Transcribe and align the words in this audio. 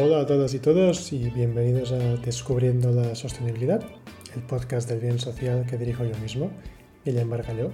Hola 0.00 0.20
a 0.20 0.26
todas 0.26 0.54
y 0.54 0.58
todos 0.58 1.12
y 1.12 1.30
bienvenidos 1.30 1.92
a 1.92 1.96
Descubriendo 2.16 2.90
la 2.90 3.14
Sostenibilidad, 3.14 3.82
el 4.34 4.42
podcast 4.42 4.88
del 4.88 5.00
bien 5.00 5.18
social 5.18 5.66
que 5.66 5.76
dirijo 5.76 6.04
yo 6.04 6.16
mismo, 6.18 6.50
Guillem 7.04 7.30
Bargalló, 7.30 7.70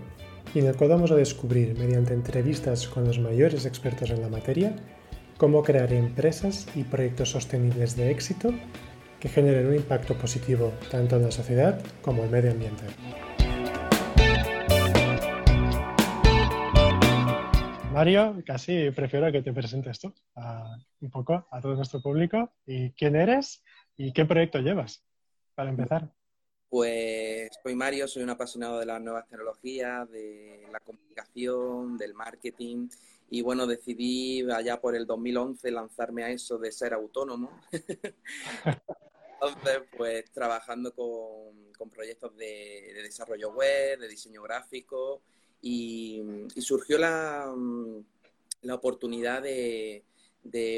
y 0.54 0.59
en 0.59 0.67
el 0.67 0.77
cual 0.77 0.91
vamos 0.91 1.11
a 1.11 1.17
descubrir, 1.17 1.79
mediante 1.79 2.14
entrevistas 2.14 2.89
con 2.89 3.05
los 3.05 3.19
mayores 3.19 3.67
expertos 3.67 4.11
en 4.11 4.21
la 4.21 4.29
materia, 4.29 4.77
cómo 5.37 5.63
crear 5.63 5.93
empresas 5.93 6.67
y 6.75 6.85
proyectos 6.85 7.31
sostenibles 7.31 7.97
de 7.97 8.11
éxito 8.11 8.53
que 9.21 9.29
generen 9.29 9.67
un 9.67 9.75
impacto 9.77 10.15
positivo 10.15 10.73
tanto 10.91 11.17
en 11.17 11.23
la 11.23 11.31
sociedad 11.31 11.81
como 12.03 12.21
en 12.21 12.27
el 12.27 12.31
medio 12.31 12.51
ambiente. 12.51 12.85
Mario, 17.98 18.40
casi 18.46 18.93
prefiero 18.93 19.32
que 19.32 19.43
te 19.43 19.52
presentes 19.52 19.98
tú 19.98 20.14
un 21.00 21.11
poco 21.11 21.48
a 21.50 21.61
todo 21.61 21.75
nuestro 21.75 22.00
público 22.00 22.52
y 22.64 22.93
quién 22.93 23.16
eres 23.16 23.64
y 23.96 24.12
qué 24.12 24.24
proyecto 24.24 24.61
llevas, 24.61 25.04
para 25.57 25.71
empezar. 25.71 26.08
Pues 26.68 27.50
soy 27.61 27.74
Mario, 27.74 28.07
soy 28.07 28.22
un 28.22 28.30
apasionado 28.30 28.79
de 28.79 28.86
las 28.86 29.00
nuevas 29.00 29.26
tecnologías, 29.26 30.08
de 30.12 30.68
la 30.71 30.79
comunicación, 30.79 31.98
del 31.98 32.14
marketing 32.14 32.88
y 33.30 33.42
bueno, 33.42 33.66
decidí 33.66 34.48
allá 34.48 34.80
por 34.80 34.94
el 34.94 35.05
2011 35.05 35.69
lanzarme 35.72 36.22
a 36.22 36.30
eso 36.30 36.56
de 36.56 36.70
ser 36.70 36.94
autónomo. 36.94 37.50
Entonces, 39.33 39.83
pues 39.96 40.30
trabajando 40.30 40.94
con, 40.94 41.91
proyectos 41.91 42.36
de, 42.36 42.92
desarrollo 43.02 43.50
web, 43.50 43.98
de 43.98 44.06
diseño 44.06 44.42
gráfico 44.42 45.20
y, 45.61 46.22
surgió 46.61 46.98
la, 46.98 47.53
oportunidad 48.72 49.42
de, 49.42 50.05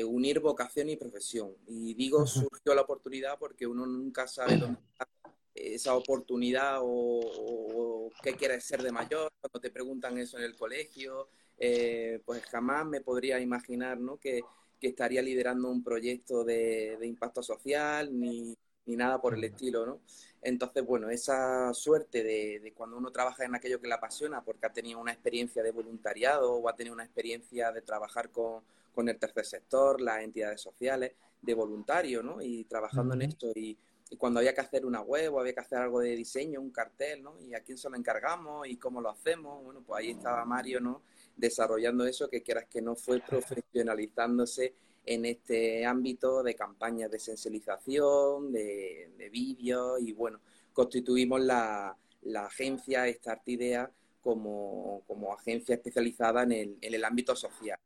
unir 0.05 0.41
vocación 0.41 0.91
y 0.91 0.97
profesión. 0.97 1.55
Y 1.67 1.95
digo 1.95 2.27
surgió 2.27 2.75
la 2.75 2.83
oportunidad 2.83 3.39
porque 3.39 3.67
uno 3.67 3.87
nunca 3.87 4.27
sabe 4.27 4.57
dónde 4.57 4.81
está 4.93 5.09
esa 5.55 5.95
oportunidad 5.95 6.79
o, 6.83 8.11
qué 8.23 8.35
quieres 8.35 8.65
ser 8.65 8.83
de 8.83 8.93
mayor, 8.93 9.31
cuando 9.41 9.61
te 9.61 9.71
preguntan 9.71 10.19
eso 10.19 10.39
en 10.39 10.45
el 10.45 10.57
colegio, 10.57 11.29
eh, 11.59 12.21
pues 12.25 12.43
jamás 12.47 12.87
me 12.87 13.01
podría 13.01 13.41
imaginar 13.41 13.99
¿no? 14.01 14.19
que, 14.19 14.43
que 14.81 14.89
estaría 14.89 15.23
liderando 15.23 15.71
un 15.71 15.85
proyecto 15.85 16.43
de, 16.43 16.99
impacto 17.03 17.43
social 17.43 18.19
ni, 18.19 18.57
nada 18.87 19.21
por 19.21 19.35
el 19.35 19.45
estilo, 19.45 19.87
¿no? 19.87 20.01
Entonces, 20.43 20.85
bueno, 20.85 21.11
esa 21.11 21.73
suerte 21.75 22.25
de, 22.25 22.73
cuando 22.75 22.97
uno 22.97 23.11
trabaja 23.11 23.45
en 23.45 23.55
aquello 23.55 23.81
que 23.81 23.89
le 23.89 23.95
apasiona, 23.95 24.43
porque 24.43 24.67
ha 24.67 24.73
tenido 24.73 24.99
una 24.99 25.13
experiencia 25.13 25.63
de 25.63 25.71
voluntariado 25.71 26.55
o 26.55 26.69
ha 26.69 26.75
tenido 26.75 26.95
una 26.95 27.05
experiencia 27.05 27.71
de 27.73 27.83
trabajar 27.83 28.31
con, 28.31 28.63
el 28.97 29.19
tercer 29.19 29.47
sector, 29.47 30.01
las 30.01 30.23
entidades 30.23 30.61
sociales, 30.61 31.13
de 31.41 31.55
voluntario, 31.55 32.23
¿no? 32.23 32.43
Y 32.43 32.65
trabajando 32.65 33.15
en 33.15 33.23
esto 33.23 33.51
y, 33.55 33.79
cuando 34.19 34.41
había 34.41 34.53
que 34.53 34.61
hacer 34.61 34.85
una 34.85 35.03
web 35.03 35.35
o 35.35 35.41
había 35.41 35.55
que 35.55 35.61
hacer 35.61 35.79
algo 35.79 36.01
de 36.01 36.17
diseño, 36.17 36.61
un 36.61 36.73
cartel, 36.73 37.23
¿no? 37.23 37.39
Y 37.41 37.55
a 37.55 37.61
quién 37.61 37.79
se 37.79 37.89
lo 37.89 37.97
encargamos 37.97 38.67
y 38.67 38.77
cómo 38.77 39.01
lo 39.01 39.09
hacemos, 39.09 39.63
bueno, 39.63 39.85
pues 39.87 40.01
ahí 40.01 40.11
estaba 40.11 40.45
Mario, 40.45 40.81
¿no? 40.81 41.03
desarrollando 41.41 42.07
eso, 42.07 42.29
que 42.29 42.43
quieras 42.43 42.67
que 42.71 42.83
no 42.83 42.95
fue 42.95 43.21
profesionalizándose 43.29 44.75
en 45.05 45.25
este 45.25 45.85
ámbito 45.85 46.43
de 46.43 46.55
campañas 46.55 47.11
de 47.11 47.19
sensibilización, 47.19 48.53
de, 48.53 49.11
de 49.17 49.29
vídeos 49.29 50.01
y 50.01 50.13
bueno, 50.13 50.41
constituimos 50.73 51.41
la, 51.41 51.97
agencia 52.37 53.11
Start 53.13 53.49
Idea 53.49 53.91
como, 54.23 55.03
agencia 55.39 55.75
especializada 55.75 56.43
en 56.43 56.53
el, 56.53 56.79
en 56.81 56.95
el 56.95 57.05
ámbito 57.05 57.35
social. 57.35 57.79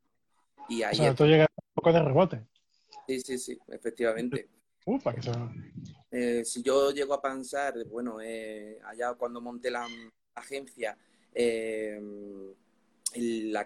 Y 0.67 0.83
ahí 0.83 0.93
o 0.93 1.03
sea, 1.03 1.15
tú 1.15 1.25
llegas 1.25 1.47
un 1.49 1.73
poco 1.73 1.93
de 1.93 2.01
rebote. 2.01 2.41
Sí, 3.07 3.19
sí, 3.21 3.37
sí, 3.37 3.59
efectivamente. 3.67 4.47
Eh, 6.17 6.45
si 6.45 6.61
yo 6.61 6.91
llego 6.91 7.13
a 7.13 7.21
pensar, 7.21 7.73
bueno, 7.89 8.21
eh, 8.21 8.79
allá 8.85 9.15
cuando 9.15 9.41
monté 9.41 9.69
la 9.69 9.85
agencia, 10.33 10.97
eh, 11.33 11.99
el, 13.15 13.57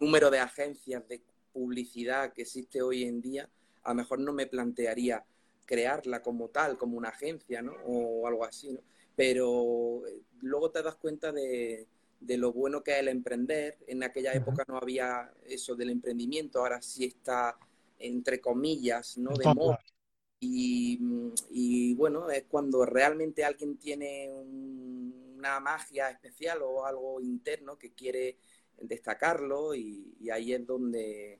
número 0.00 0.30
de 0.30 0.38
agencias 0.38 1.06
de 1.08 1.22
publicidad 1.52 2.32
que 2.32 2.42
existe 2.42 2.80
hoy 2.82 3.04
en 3.04 3.20
día, 3.20 3.48
a 3.82 3.90
lo 3.90 3.96
mejor 3.96 4.20
no 4.20 4.32
me 4.32 4.46
plantearía 4.46 5.24
crearla 5.66 6.22
como 6.22 6.48
tal, 6.48 6.78
como 6.78 6.96
una 6.96 7.10
agencia, 7.10 7.62
¿no? 7.62 7.72
O 7.86 8.26
algo 8.26 8.44
así, 8.44 8.72
¿no? 8.72 8.80
Pero 9.16 10.06
eh, 10.06 10.20
luego 10.40 10.70
te 10.70 10.82
das 10.82 10.96
cuenta 10.96 11.32
de, 11.32 11.86
lo 12.20 12.52
bueno 12.52 12.82
que 12.82 12.92
es 12.92 12.98
el 13.00 13.08
emprender. 13.08 13.78
En 13.86 14.02
aquella 14.02 14.32
época 14.32 14.64
no 14.66 14.78
había 14.78 15.32
eso 15.46 15.74
del 15.74 15.90
emprendimiento, 15.90 16.60
ahora 16.60 16.80
sí 16.82 17.04
está, 17.04 17.56
entre 17.98 18.40
comillas, 18.40 19.18
¿no? 19.18 19.34
De 19.36 19.54
moda. 19.54 19.78
Y, 20.40 20.98
y, 21.50 21.94
bueno, 21.94 22.28
es 22.30 22.44
cuando 22.44 22.84
realmente 22.84 23.44
alguien 23.44 23.78
tiene 23.78 24.30
un, 24.30 25.23
una 25.44 25.60
magia 25.60 26.08
especial 26.08 26.60
o 26.62 26.86
algo 26.86 27.20
interno 27.20 27.76
que 27.76 27.92
quiere 27.92 28.38
destacarlo 28.80 29.74
y, 29.74 30.16
ahí 30.32 30.54
es 30.54 30.66
donde, 30.66 31.38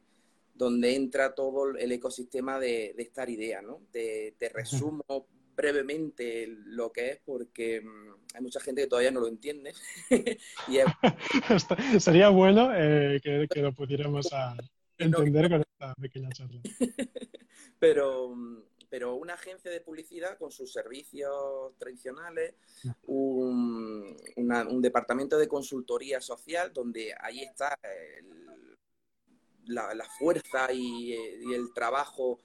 donde 0.54 0.94
entra 0.94 1.34
todo 1.34 1.70
el 1.74 1.90
ecosistema 1.90 2.60
de, 2.60 2.94
esta 2.98 3.28
idea, 3.28 3.62
¿no? 3.62 3.80
Te, 3.90 4.34
resumo 4.52 5.26
brevemente 5.56 6.46
lo 6.48 6.92
que 6.92 7.10
es 7.10 7.20
porque 7.24 7.80
mm, 7.80 8.34
hay 8.34 8.42
mucha 8.42 8.60
gente 8.60 8.82
que 8.82 8.88
todavía 8.88 9.10
no 9.10 9.20
lo 9.20 9.28
entiende. 9.28 9.72
Sería 11.98 12.28
bueno 12.28 12.70
eh, 12.74 13.20
que, 13.22 13.62
lo 13.62 13.72
pudiéramos 13.72 14.28
entender 14.98 15.48
con 15.48 15.60
esta 15.62 15.94
pequeña 15.94 16.28
charla. 16.30 16.60
Pero 17.78 18.34
mm, 18.34 18.62
pero 18.94 19.16
una 19.16 19.34
agencia 19.34 19.72
de 19.72 19.80
publicidad 19.80 20.38
con 20.38 20.52
sus 20.52 20.72
servicios 20.72 21.76
tradicionales, 21.78 22.54
un, 23.02 23.43
departamento 24.80 25.38
de 25.38 25.48
consultoría 25.48 26.20
social 26.20 26.72
donde 26.72 27.14
ahí 27.20 27.40
está 27.40 27.78
la, 29.66 30.06
fuerza 30.18 30.72
y, 30.72 31.12
el 31.12 31.72
trabajo 31.74 32.40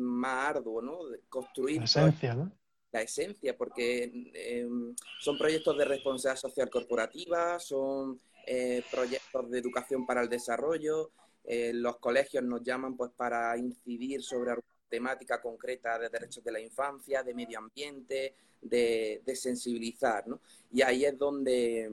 más 0.00 0.48
arduo, 0.48 0.82
¿no? 0.82 0.98
construir 1.28 1.78
la 1.78 1.84
esencia, 1.84 2.34
¿no? 2.34 2.52
La 2.92 3.02
esencia, 3.02 3.56
porque 3.56 4.10
em, 4.34 4.94
son 5.20 5.38
proyectos 5.38 5.78
de 5.78 5.84
responsabilidad 5.84 6.40
social 6.40 6.68
corporativa, 6.68 7.58
son 7.60 8.20
eh, 8.46 8.82
proyectos 8.90 9.48
de 9.48 9.58
educación 9.58 10.04
para 10.06 10.22
el 10.22 10.28
desarrollo, 10.28 11.12
eh, 11.44 11.72
los 11.72 11.98
colegios 11.98 12.44
nos 12.44 12.62
llaman 12.62 12.96
pues 12.96 13.12
para 13.16 13.56
incidir 13.56 14.22
sobre 14.22 14.52
temática 14.90 15.40
concreta 15.40 15.98
de 15.98 16.08
derechos 16.10 16.44
de 16.44 16.52
la 16.52 16.60
infancia, 16.60 17.22
de 17.22 17.32
medio 17.32 17.58
ambiente, 17.58 18.34
de, 18.60 19.22
sensibilizar, 19.34 20.26
¿no? 20.26 20.40
Y 20.72 20.82
ahí 20.82 21.04
es 21.04 21.16
donde, 21.16 21.90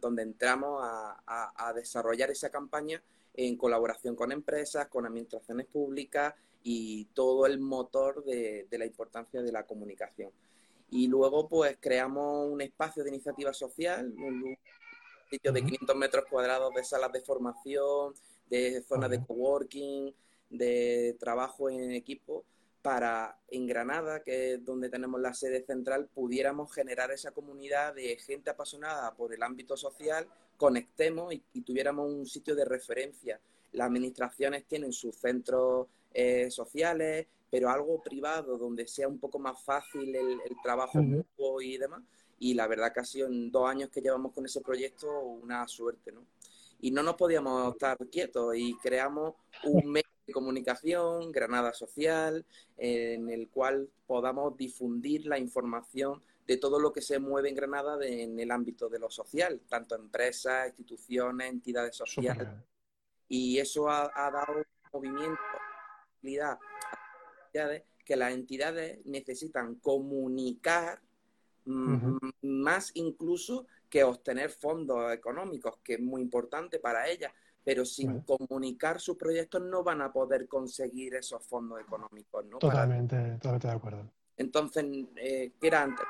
donde 0.00 0.22
entramos 0.22 0.80
a, 0.82 1.72
desarrollar 1.74 2.30
esa 2.30 2.48
campaña 2.48 3.02
en 3.34 3.56
colaboración 3.56 4.16
con 4.16 4.32
empresas, 4.32 4.88
con 4.88 5.04
administraciones 5.04 5.66
públicas 5.66 6.34
y 6.62 7.04
todo 7.06 7.44
el 7.44 7.58
motor 7.58 8.24
de, 8.24 8.66
la 8.70 8.86
importancia 8.86 9.42
de 9.42 9.52
la 9.52 9.66
comunicación. 9.66 10.30
Y 10.90 11.08
luego, 11.08 11.48
pues, 11.48 11.76
creamos 11.80 12.50
un 12.50 12.60
espacio 12.62 13.02
de 13.02 13.10
iniciativa 13.10 13.52
social, 13.52 14.14
un 14.16 14.56
sitio 15.28 15.52
de 15.52 15.64
500 15.64 15.96
metros 15.96 16.24
cuadrados 16.30 16.72
de 16.74 16.84
salas 16.84 17.12
de 17.12 17.20
formación, 17.20 18.14
de 18.48 18.82
zonas 18.82 19.10
de 19.10 19.22
coworking, 19.24 20.14
de 20.56 21.16
trabajo 21.18 21.70
en 21.70 21.92
equipo 21.92 22.44
para 22.86 23.36
en 23.48 23.66
Granada, 23.66 24.22
que 24.22 24.54
es 24.54 24.64
donde 24.64 24.88
tenemos 24.88 25.20
la 25.20 25.34
sede 25.34 25.64
central, 25.64 26.08
pudiéramos 26.14 26.72
generar 26.72 27.10
esa 27.10 27.32
comunidad 27.32 27.94
de 27.94 28.16
gente 28.16 28.48
apasionada 28.48 29.12
por 29.16 29.34
el 29.34 29.42
ámbito 29.42 29.76
social, 29.76 30.28
conectemos 30.56 31.34
y, 31.34 31.62
tuviéramos 31.62 32.08
un 32.08 32.26
sitio 32.26 32.54
de 32.54 32.64
referencia. 32.64 33.40
Las 33.72 33.88
administraciones 33.88 34.66
tienen 34.66 34.92
sus 34.92 35.16
centros 35.16 35.88
eh, 36.14 36.48
sociales, 36.48 37.26
pero 37.50 37.70
algo 37.70 38.00
privado 38.02 38.56
donde 38.56 38.86
sea 38.86 39.08
un 39.08 39.18
poco 39.18 39.40
más 39.40 39.60
fácil 39.64 40.14
el, 40.14 40.38
trabajo 40.62 41.00
y 41.60 41.78
demás. 41.78 42.02
Y 42.38 42.54
la 42.54 42.68
verdad 42.68 42.92
que 42.92 43.00
ha 43.00 43.04
sido 43.04 43.26
en 43.26 43.50
dos 43.50 43.68
años 43.68 43.90
que 43.90 44.00
llevamos 44.00 44.32
con 44.32 44.46
ese 44.46 44.60
proyecto 44.60 45.10
una 45.22 45.66
suerte, 45.66 46.12
¿no? 46.12 46.24
Y 46.80 46.92
no 46.92 47.02
nos 47.02 47.16
podíamos 47.16 47.72
estar 47.72 47.96
quietos 48.12 48.54
y 48.56 48.76
creamos 48.76 49.34
un 49.64 49.90
medio 49.90 50.05
de 50.26 50.32
comunicación, 50.32 51.30
Granada 51.30 51.72
Social, 51.72 52.44
en 52.76 53.30
el 53.30 53.48
cual 53.48 53.88
podamos 54.06 54.56
difundir 54.56 55.26
la 55.26 55.38
información 55.38 56.22
de 56.46 56.56
todo 56.56 56.78
lo 56.78 56.92
que 56.92 57.02
se 57.02 57.18
mueve 57.18 57.48
en 57.48 57.54
Granada 57.54 57.98
en 58.06 58.38
el 58.38 58.50
ámbito 58.50 58.88
de 58.88 58.98
lo 58.98 59.10
social, 59.10 59.60
tanto 59.68 59.94
empresas, 59.94 60.68
instituciones, 60.68 61.50
entidades 61.50 61.96
sociales. 61.96 62.48
Y 63.28 63.58
eso 63.58 63.88
ha, 63.90 64.10
dado 64.14 64.62
movimiento, 64.92 65.40
a 66.42 66.58
que 68.04 68.16
las 68.16 68.32
entidades 68.32 69.04
necesitan 69.04 69.76
comunicar 69.76 71.00
más 71.64 72.92
incluso 72.94 73.66
que 73.90 74.04
obtener 74.04 74.50
fondos 74.50 75.12
económicos, 75.12 75.78
que 75.82 75.94
es 75.94 76.00
muy 76.00 76.22
importante 76.22 76.78
para 76.78 77.08
ellas, 77.08 77.32
pero 77.66 77.84
sin 77.84 78.20
comunicar 78.20 79.00
sus 79.00 79.16
proyectos 79.16 79.60
no 79.60 79.82
van 79.82 80.00
a 80.00 80.12
poder 80.12 80.46
conseguir 80.46 81.16
esos 81.16 81.44
fondos 81.44 81.80
económicos. 81.80 82.44
¿no? 82.46 82.58
Totalmente, 82.58 83.16
totalmente 83.40 83.66
de 83.66 83.72
acuerdo. 83.72 84.10
Entonces, 84.36 84.84
eh, 85.16 85.50
¿qué 85.60 85.66
era 85.66 85.82
antes? 85.82 86.06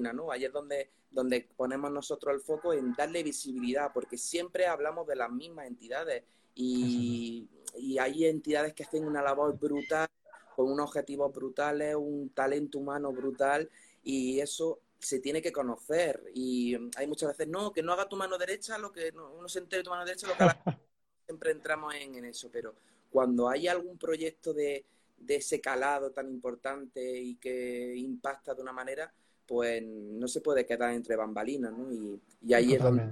La 0.00 0.12
¿no? 0.12 0.32
Ahí 0.32 0.46
es 0.46 0.52
donde, 0.52 0.90
donde 1.08 1.48
ponemos 1.56 1.92
nosotros 1.92 2.34
el 2.34 2.40
foco 2.40 2.72
en 2.72 2.92
darle 2.94 3.22
visibilidad, 3.22 3.92
porque 3.94 4.18
siempre 4.18 4.66
hablamos 4.66 5.06
de 5.06 5.14
las 5.14 5.30
mismas 5.30 5.68
entidades 5.68 6.24
y, 6.56 7.48
y 7.76 7.98
hay 7.98 8.24
entidades 8.24 8.74
que 8.74 8.82
hacen 8.82 9.06
una 9.06 9.22
labor 9.22 9.56
brutal, 9.56 10.08
con 10.56 10.72
unos 10.72 10.88
objetivos 10.88 11.32
brutales, 11.32 11.94
un 11.94 12.30
talento 12.30 12.80
humano 12.80 13.12
brutal, 13.12 13.70
y 14.02 14.40
eso 14.40 14.80
se 15.00 15.18
tiene 15.18 15.42
que 15.42 15.52
conocer. 15.52 16.22
Y 16.34 16.76
hay 16.96 17.06
muchas 17.06 17.30
veces, 17.30 17.48
no, 17.48 17.72
que 17.72 17.82
no 17.82 17.92
haga 17.92 18.08
tu 18.08 18.16
mano 18.16 18.38
derecha, 18.38 18.78
lo 18.78 18.92
que 18.92 19.12
no, 19.12 19.32
uno 19.32 19.48
se 19.48 19.58
entere 19.58 19.80
de 19.80 19.84
tu 19.84 19.90
mano 19.90 20.04
derecha, 20.04 20.28
lo 20.28 20.36
que 20.36 20.44
siempre 21.26 21.50
entramos 21.52 21.94
en, 21.94 22.14
en, 22.14 22.24
eso. 22.26 22.50
Pero 22.52 22.74
cuando 23.10 23.48
hay 23.48 23.66
algún 23.66 23.98
proyecto 23.98 24.52
de, 24.52 24.84
de, 25.18 25.36
ese 25.36 25.60
calado 25.60 26.12
tan 26.12 26.28
importante 26.28 27.18
y 27.18 27.36
que 27.36 27.94
impacta 27.96 28.54
de 28.54 28.62
una 28.62 28.72
manera, 28.72 29.12
pues 29.46 29.82
no 29.82 30.28
se 30.28 30.40
puede 30.40 30.64
quedar 30.64 30.92
entre 30.92 31.16
bambalinas, 31.16 31.72
¿no? 31.72 31.92
Y, 31.92 32.20
y 32.42 32.54
ahí 32.54 32.74
es 32.74 32.82
donde 32.82 33.10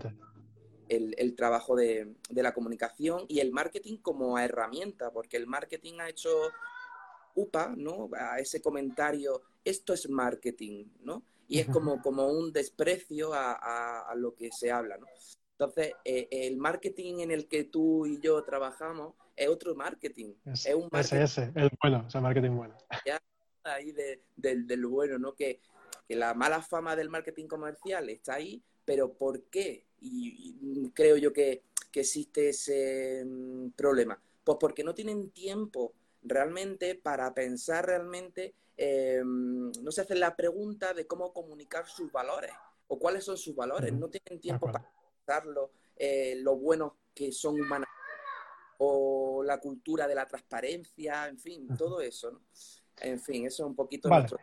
el, 0.89 1.15
el 1.19 1.35
trabajo 1.35 1.75
de, 1.75 2.15
de 2.31 2.43
la 2.43 2.55
comunicación 2.55 3.25
y 3.29 3.41
el 3.41 3.51
marketing 3.51 3.97
como 3.97 4.39
herramienta, 4.39 5.11
porque 5.11 5.37
el 5.37 5.47
marketing 5.47 5.95
ha 6.01 6.09
hecho 6.09 6.31
UPA, 7.35 7.75
¿no? 7.77 8.11
A 8.17 8.39
ese 8.39 8.61
comentario, 8.61 9.43
esto 9.65 9.93
es 9.93 10.09
marketing, 10.09 10.85
¿no? 11.01 11.25
Y 11.49 11.61
es 11.61 11.67
como, 11.67 12.01
como 12.03 12.27
un 12.27 12.53
desprecio 12.53 13.31
a, 13.33 14.13
lo 14.17 14.35
que 14.35 14.51
se 14.53 14.71
habla, 14.71 14.99
¿no? 14.99 15.07
Entonces, 15.53 15.95
eh, 16.05 16.29
el 16.31 16.57
marketing 16.57 17.21
en 17.21 17.31
el 17.33 17.49
que 17.49 17.65
tú 17.65 18.07
y 18.07 18.21
yo 18.21 18.45
trabajamos 18.45 19.15
es 19.35 19.49
otro 19.49 19.75
marketing. 19.75 20.35
Es, 20.45 20.67
un 20.73 20.89
marketing. 20.93 21.17
Ese, 21.17 21.53
el 21.57 21.71
bueno, 21.83 22.05
o 22.07 22.11
sea, 22.11 22.21
marketing 22.21 22.51
bueno. 22.51 22.77
Ya, 23.05 23.21
ahí 23.65 23.91
de, 23.93 24.23
del 24.37 24.87
bueno, 24.87 25.19
¿no? 25.19 25.35
Que, 25.35 25.61
la 26.09 26.33
mala 26.33 26.63
fama 26.63 26.97
del 26.97 27.11
marketing 27.11 27.47
comercial 27.47 28.09
está 28.09 28.35
ahí, 28.35 28.63
pero 28.85 29.13
¿por 29.13 29.43
qué? 29.51 29.85
Y, 30.01 30.91
creo 30.95 31.17
yo 31.17 31.33
que, 31.33 31.65
que, 31.91 32.01
existe 32.01 32.51
ese 32.51 33.25
mm, 33.27 33.71
problema. 33.71 34.21
Pues 34.45 34.59
porque 34.61 34.85
no 34.85 34.95
tienen 34.95 35.31
tiempo 35.31 35.93
realmente 36.23 36.95
para 36.95 37.35
pensar 37.35 37.87
realmente 37.87 38.55
Em, 38.81 39.73
no 39.83 39.91
se 39.91 40.03
hacen 40.03 40.21
la 40.21 40.37
pregunta 40.37 40.95
de 40.95 41.05
cómo 41.05 41.33
comunicar 41.33 41.89
sus 41.89 42.13
valores 42.13 42.53
o 42.87 42.97
cuáles 42.97 43.25
son 43.25 43.37
sus 43.37 43.57
valores. 43.57 43.93
No 43.93 44.09
tienen 44.09 44.41
tiempo 44.41 44.71
para 44.71 44.89
pensarlo, 45.17 45.73
eh, 45.97 46.37
lo 46.37 46.57
buenos 46.57 46.93
que 47.13 47.33
son 47.33 47.61
humanos 47.61 47.89
o 48.79 49.43
la 49.43 49.59
cultura 49.59 50.07
de 50.07 50.15
la 50.15 50.29
transparencia, 50.29 51.27
en 51.27 51.39
fin, 51.39 51.69
todo 51.77 52.01
eso. 52.01 52.43
En 53.01 53.19
fin, 53.19 53.47
eso 53.47 53.65
es 53.65 53.69
un 53.69 53.75
poquito 53.75 54.09
nuestro... 54.09 54.39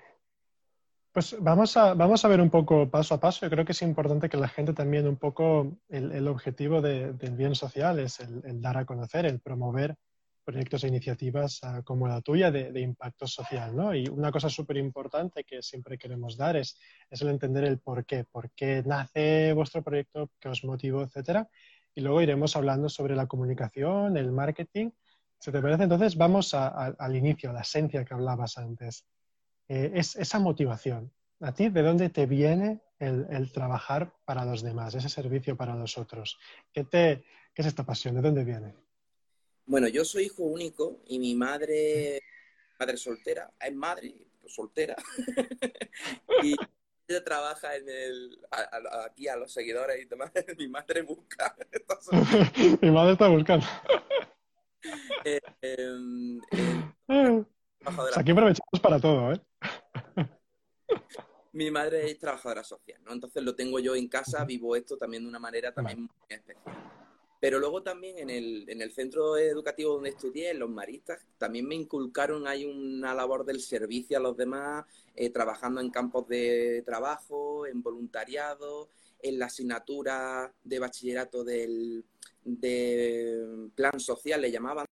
Pues 1.14 1.38
vamos 1.40 1.78
a, 1.78 1.94
vamos 1.94 2.26
a 2.26 2.28
ver 2.28 2.42
un 2.42 2.50
poco 2.50 2.90
paso 2.90 3.14
a 3.14 3.22
paso. 3.22 3.46
Yo 3.46 3.50
creo 3.50 3.64
que 3.64 3.72
es 3.72 3.82
importante 3.84 4.28
que 4.28 4.36
la 4.36 4.50
gente 4.50 4.74
también 4.74 5.08
un 5.08 5.16
poco, 5.16 5.78
el, 5.88 6.28
objetivo 6.28 6.82
del 6.82 7.14
bien 7.38 7.56
social 7.56 8.00
es 8.00 8.20
el, 8.20 8.62
dar 8.62 8.78
a 8.78 8.86
conocer, 8.86 9.26
el 9.26 9.40
promover 9.40 9.96
proyectos 10.46 10.84
e 10.84 10.88
iniciativas 10.88 11.60
ah, 11.64 11.82
como 11.84 12.08
la 12.08 12.22
tuya 12.22 12.52
de, 12.52 12.80
impacto 12.80 13.28
social, 13.28 13.76
¿no? 13.76 13.94
Y 13.94 14.08
una 14.08 14.32
cosa 14.32 14.50
súper 14.50 14.78
importante 14.78 15.44
que 15.44 15.62
siempre 15.62 15.98
queremos 15.98 16.38
dar 16.38 16.56
es, 16.56 16.80
es, 17.10 17.22
el 17.22 17.30
entender 17.30 17.64
el 17.66 17.80
por 17.80 18.06
qué, 18.06 18.24
por 18.24 18.52
qué 18.52 18.84
nace 18.86 19.52
vuestro 19.54 19.84
proyecto, 19.84 20.30
qué 20.40 20.50
os 20.50 20.64
motivó, 20.64 21.04
etcétera. 21.04 21.50
Y 21.96 22.02
luego 22.02 22.22
iremos 22.22 22.56
hablando 22.56 22.88
sobre 22.90 23.16
la 23.16 23.26
comunicación, 23.26 24.18
el 24.18 24.32
marketing. 24.32 24.92
¿Se 25.40 25.52
te 25.52 25.62
parece? 25.62 25.84
Entonces 25.84 26.16
vamos 26.16 26.54
al 26.54 27.16
inicio, 27.16 27.50
a 27.50 27.54
la 27.54 27.62
esencia 27.62 28.06
que 28.06 28.14
hablabas 28.14 28.58
antes. 28.58 29.06
Eh, 29.68 29.92
es 29.96 30.16
esa 30.16 30.40
motivación. 30.40 31.12
¿A 31.42 31.54
ti 31.54 31.70
de 31.70 31.82
dónde 31.82 32.10
te 32.10 32.26
viene 32.26 32.82
el, 33.00 33.52
trabajar 33.52 34.14
para 34.26 34.46
los 34.46 34.62
demás, 34.62 34.96
ese 34.96 35.10
servicio 35.10 35.58
para 35.58 35.76
los 35.76 35.98
otros? 35.98 36.38
¿Qué, 36.72 36.84
te, 36.84 37.24
¿Qué 37.54 37.62
es 37.62 37.68
esta 37.68 37.84
pasión? 37.84 38.16
¿De 38.16 38.22
dónde 38.22 38.44
viene? 38.44 38.85
Bueno, 39.66 39.88
yo 39.88 40.06
soy 40.06 40.26
hijo 40.26 40.44
único 40.44 41.02
y 41.08 41.18
mi 41.18 41.34
madre, 41.36 42.22
madre 42.80 42.98
soltera, 42.98 43.52
es 43.60 43.74
madre 43.74 44.14
soltera. 44.48 44.96
y 46.44 46.56
ella 47.08 47.24
trabaja 47.24 47.76
en 47.76 47.90
el, 47.90 48.40
aquí 49.06 49.28
a 49.28 49.36
los 49.36 49.52
seguidores 49.52 50.02
y 50.02 50.06
demás. 50.06 50.32
mi 50.58 50.68
madre 50.68 51.02
busca. 51.02 51.56
mi 52.82 52.92
madre 52.92 53.14
está 53.14 53.28
buscando. 53.28 53.66
Eh, 55.24 55.40
em, 55.62 56.40
aquí 58.16 58.32
aprovechamos 58.32 58.80
para 58.82 59.00
todo, 59.00 59.34
¿eh? 59.34 59.42
mi 61.54 61.72
madre 61.72 62.12
es 62.12 62.20
trabajadora 62.20 62.64
social, 62.64 63.02
¿no? 63.04 63.14
Entonces 63.14 63.42
lo 63.42 63.56
tengo 63.56 63.80
yo 63.80 63.96
en 63.96 64.08
casa, 64.10 64.44
vivo 64.44 64.76
esto 64.76 64.98
también 64.98 65.24
de 65.24 65.30
una 65.30 65.40
manera 65.40 65.74
también 65.74 66.02
muy 66.02 66.10
especial. 66.28 66.76
Pero 67.46 67.60
luego 67.60 67.84
también 67.84 68.18
en 68.18 68.32
el, 68.32 68.68
en 68.68 68.82
el 68.82 68.92
centro 68.92 69.38
educativo 69.38 69.94
donde 69.94 70.10
estudié, 70.10 70.50
en 70.50 70.58
los 70.58 70.70
maristas, 70.72 71.24
también 71.38 71.68
me 71.68 71.76
inculcaron, 71.76 72.48
hay 72.48 72.66
una 72.66 73.14
labor 73.14 73.46
del 73.46 73.60
servicio 73.60 74.18
a 74.18 74.20
los 74.20 74.36
demás, 74.36 74.84
eh, 75.14 75.30
trabajando 75.30 75.80
en 75.80 75.92
campos 75.92 76.28
de 76.28 76.82
trabajo, 76.88 77.68
en 77.68 77.84
voluntariado, 77.84 78.90
en 79.20 79.38
la 79.38 79.46
asignatura 79.46 80.52
de 80.64 80.80
bachillerato 80.80 81.44
del 81.44 82.04
de 82.44 83.70
plan 83.76 84.00
social, 84.00 84.42
le 84.42 84.50
llamaban. 84.50 84.88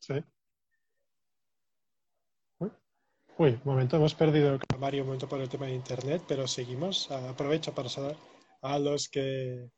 Sí. 0.00 0.14
Uy, 3.38 3.60
momento, 3.62 3.94
hemos 3.94 4.16
perdido 4.16 4.54
el 4.54 4.60
Mario 4.80 5.06
por 5.28 5.40
el 5.40 5.48
tema 5.48 5.66
de 5.66 5.74
Internet, 5.74 6.24
pero 6.26 6.48
seguimos. 6.48 7.12
Aprovecho 7.12 7.72
para 7.72 7.88
saludar 7.88 8.16
a 8.60 8.80
los 8.80 9.08
que 9.08 9.70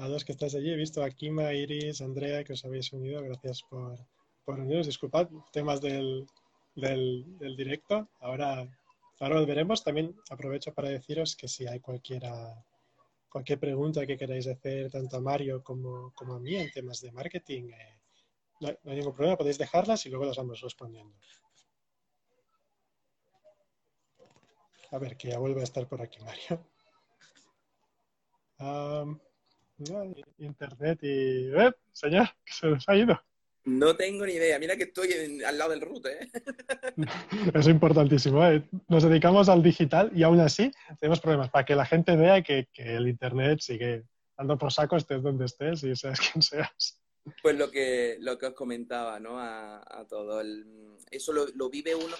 a 0.00 0.08
los 0.08 0.24
que 0.24 0.32
estáis 0.32 0.54
allí. 0.54 0.70
He 0.70 0.76
visto 0.76 1.02
a 1.02 1.10
Kima, 1.10 1.52
Iris, 1.52 2.00
Andrea, 2.00 2.42
que 2.42 2.54
os 2.54 2.64
habéis 2.64 2.92
unido. 2.92 3.22
Gracias 3.22 3.62
por, 3.62 3.98
por 4.44 4.58
uniros. 4.58 4.86
Disculpad, 4.86 5.28
temas 5.52 5.80
del, 5.82 6.26
del, 6.74 7.56
directo. 7.56 8.08
Ahora, 8.20 8.66
ahora 9.20 9.36
volveremos. 9.36 9.84
También 9.84 10.16
aprovecho 10.30 10.72
para 10.72 10.88
deciros 10.88 11.36
que 11.36 11.48
si 11.48 11.66
hay 11.66 11.80
cualquiera, 11.80 12.64
cualquier 13.28 13.60
pregunta 13.60 14.06
que 14.06 14.16
queráis 14.16 14.46
hacer 14.46 14.90
tanto 14.90 15.18
a 15.18 15.20
Mario 15.20 15.62
como, 15.62 16.12
como 16.14 16.34
a 16.34 16.40
mí 16.40 16.56
en 16.56 16.70
temas 16.70 17.02
de 17.02 17.12
marketing, 17.12 17.68
eh, 17.68 18.00
no, 18.60 18.68
hay 18.68 18.96
ningún 18.96 19.14
problema. 19.14 19.36
Podéis 19.36 19.58
dejarlas 19.58 20.06
y 20.06 20.08
luego 20.08 20.24
las 20.24 20.38
vamos 20.38 20.62
respondiendo. 20.62 21.14
A 24.92 24.98
ver, 24.98 25.18
que 25.18 25.28
ya 25.28 25.38
vuelve 25.38 25.60
a 25.60 25.64
estar 25.64 25.86
por 25.86 26.00
aquí, 26.00 26.18
Mario. 26.20 26.66
Internet 30.38 30.98
y... 31.02 31.52
¿Eh? 31.54 31.72
Señor, 31.92 32.28
que 32.44 32.52
se 32.52 32.66
nos 32.66 32.88
ha 32.88 32.96
ido. 32.96 33.20
No 33.64 33.94
tengo 33.94 34.24
ni 34.24 34.32
idea. 34.32 34.58
Mira 34.58 34.76
que 34.76 34.84
estoy 34.84 35.42
al 35.44 35.58
lado 35.58 35.70
del 35.70 35.80
root, 35.82 36.06
¿eh? 36.06 36.30
es 37.54 37.68
importantísimo. 37.68 38.44
¿eh? 38.46 38.62
Nos 38.88 39.02
dedicamos 39.02 39.48
al 39.48 39.62
digital 39.62 40.10
y 40.14 40.22
aún 40.22 40.40
así 40.40 40.70
tenemos 40.98 41.20
problemas 41.20 41.50
para 41.50 41.64
que 41.64 41.74
la 41.74 41.84
gente 41.84 42.16
vea 42.16 42.42
que, 42.42 42.68
el 42.74 43.08
Internet 43.08 43.60
sigue 43.60 44.04
dando 44.36 44.56
por 44.56 44.72
saco, 44.72 44.96
estés 44.96 45.22
donde 45.22 45.44
estés 45.44 45.82
y 45.82 45.94
seas 45.94 46.18
quien 46.32 46.42
seas. 46.42 47.00
Pues 47.42 47.56
lo 47.56 47.70
que, 47.70 48.16
lo 48.20 48.38
que 48.38 48.46
os 48.46 48.54
comentaba, 48.54 49.20
¿no? 49.20 49.38
A, 49.38 50.06
todo. 50.08 50.42
eso 51.10 51.32
lo, 51.32 51.70
vive 51.70 51.94
uno 51.94 52.16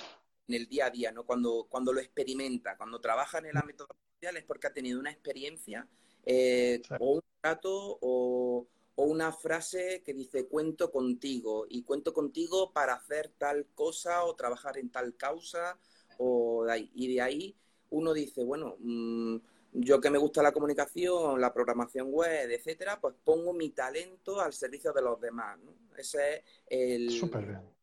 en 0.46 0.54
el 0.54 0.68
día 0.68 0.86
a 0.86 0.90
día, 0.90 1.10
¿no? 1.10 1.24
Cuando, 1.24 1.66
cuando 1.70 1.92
lo 1.92 2.00
experimenta, 2.00 2.76
cuando 2.76 3.00
trabaja 3.00 3.38
en 3.38 3.46
el 3.46 3.56
ámbito 3.56 3.86
social 4.14 4.36
es 4.36 4.44
porque 4.44 4.66
ha 4.66 4.72
tenido 4.74 5.00
una 5.00 5.10
experiencia 5.10 5.88
eh, 6.24 6.82
o 6.98 7.14
un 7.14 7.22
trato 7.40 7.98
o, 8.00 8.66
una 8.96 9.32
frase 9.32 10.02
que 10.04 10.12
dice 10.12 10.46
cuento 10.46 10.90
contigo 10.92 11.64
y 11.66 11.84
cuento 11.84 12.12
contigo 12.12 12.70
para 12.70 12.92
hacer 12.92 13.32
tal 13.38 13.66
cosa 13.74 14.24
o 14.24 14.34
trabajar 14.34 14.76
en 14.76 14.90
tal 14.90 15.16
causa 15.16 15.78
o 16.18 16.66
y 16.94 17.14
de 17.14 17.22
ahí 17.22 17.56
uno 17.88 18.12
dice, 18.12 18.44
bueno, 18.44 18.76
mm, 18.78 19.36
yo 19.72 20.00
que 20.00 20.10
me 20.10 20.18
gusta 20.18 20.42
la 20.42 20.52
comunicación, 20.52 21.40
la 21.40 21.52
programación 21.52 22.08
web, 22.10 22.50
etcétera, 22.50 23.00
pues 23.00 23.14
pongo 23.22 23.52
mi 23.52 23.70
talento 23.70 24.40
al 24.40 24.52
servicio 24.52 24.92
de 24.92 25.02
los 25.02 25.20
demás. 25.20 25.58
Ese 25.96 26.44
es 26.66 27.22
el, 27.22 27.30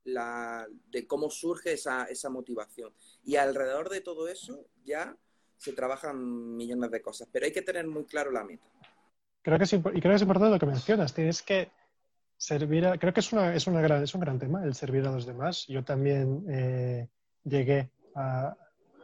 la, 0.04 0.68
de 0.90 1.08
cómo 1.08 1.30
surge 1.30 1.74
esa, 1.74 2.06
esa 2.06 2.30
motivación. 2.30 2.94
Y 3.24 3.36
alrededor 3.38 3.90
de 3.90 4.02
todo 4.02 4.28
eso 4.28 4.66
ya 4.84 5.18
se 5.58 5.74
trabajan 5.74 6.56
millones 6.56 6.92
de 6.92 7.02
cosas, 7.02 7.28
pero 7.32 7.46
hay 7.46 7.52
que 7.52 7.62
tener 7.62 7.88
muy 7.88 8.06
claro 8.06 8.32
la 8.32 8.44
meta. 8.44 8.66
Creo 9.42 9.58
que 9.58 9.64
es, 9.64 9.74
y 9.74 9.80
creo 9.80 10.02
que 10.02 10.14
es 10.16 10.22
importante 10.22 10.54
lo 10.54 10.60
que 10.60 10.66
mencionas, 10.66 11.14
tienes 11.14 11.42
que 11.42 11.72
servir 12.38 12.86
a, 12.86 12.98
creo 12.98 13.14
que 13.14 13.22
es, 13.22 13.34
una, 13.34 13.56
es, 13.56 13.66
una 13.68 13.82
gran, 13.82 14.04
es 14.04 14.14
un 14.14 14.22
gran 14.22 14.40
tema 14.40 14.64
el 14.64 14.76
servir 14.76 15.06
a 15.08 15.12
los 15.12 15.26
demás. 15.26 15.66
Yo 15.68 15.84
también 15.84 16.46
eh, 16.50 17.08
llegué 17.44 17.92
a, 18.16 18.56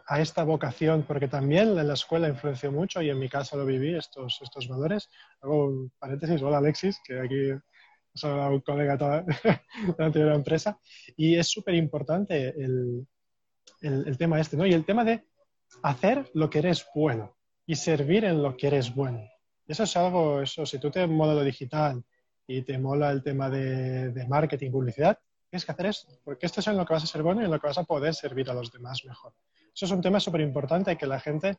a 0.08 0.22
esta 0.22 0.44
vocación, 0.44 1.04
porque 1.04 1.28
también 1.28 1.78
en 1.78 1.88
la 1.88 1.94
escuela 1.94 2.28
influenció 2.28 2.72
mucho 2.72 3.02
y 3.02 3.10
en 3.10 3.20
mi 3.20 3.30
casa 3.30 3.58
lo 3.58 3.66
viví, 3.66 3.96
estos, 3.96 4.40
estos 4.42 4.68
valores. 4.68 5.10
Hago 5.42 5.66
un 5.68 5.92
paréntesis, 5.98 6.42
hola 6.42 6.58
Alexis, 6.58 7.00
que 7.04 7.20
aquí 7.20 7.52
soy 8.14 8.56
un 8.56 8.62
colega 8.62 8.98
toda, 8.98 9.22
de 9.24 9.96
la 9.98 10.06
anterior 10.06 10.34
empresa, 10.34 10.78
y 11.16 11.36
es 11.36 11.48
súper 11.48 11.76
importante 11.76 12.50
el, 12.50 13.08
el, 13.82 14.08
el, 14.08 14.18
tema 14.18 14.40
este, 14.40 14.58
¿no? 14.58 14.66
Y 14.66 14.74
el 14.74 14.86
tema 14.86 15.04
de 15.04 15.26
hacer 15.82 16.30
lo 16.34 16.50
que 16.50 16.60
eres 16.60 16.86
bueno 16.94 17.36
y 17.66 17.76
servir 17.76 18.26
en 18.26 18.42
lo 18.42 18.56
que 18.56 18.68
eres 18.68 18.94
bueno. 18.94 19.28
Eso 19.68 19.84
es 19.84 19.96
algo, 19.96 20.42
eso, 20.42 20.66
si 20.66 20.80
tú 20.80 20.92
te 20.92 21.08
mola 21.08 21.34
lo 21.34 21.44
digital 21.44 22.04
y 22.46 22.62
te 22.64 22.78
mola 22.78 23.12
el 23.12 23.24
tema 23.24 23.50
de, 23.50 24.26
marketing, 24.28 24.72
publicidad, 24.72 25.18
tienes 25.50 25.66
que 25.66 25.72
hacer 25.72 25.86
esto, 25.86 26.12
porque 26.24 26.46
esto 26.46 26.60
es 26.60 26.68
en 26.68 26.78
lo 26.78 26.86
que 26.86 26.94
vas 26.94 27.04
a 27.04 27.08
ser 27.08 27.24
bueno 27.24 27.42
y 27.42 27.46
en 27.46 27.52
lo 27.52 27.60
que 27.60 27.68
vas 27.68 27.78
a 27.78 27.84
poder 27.84 28.14
servir 28.14 28.50
a 28.50 28.54
los 28.54 28.72
demás 28.72 29.06
mejor. 29.06 29.34
Eso 29.74 29.86
es 29.86 29.92
un 29.92 30.02
tema 30.02 30.20
súper 30.20 30.42
importante 30.42 30.98
que 30.98 31.08
la 31.08 31.20
gente, 31.20 31.58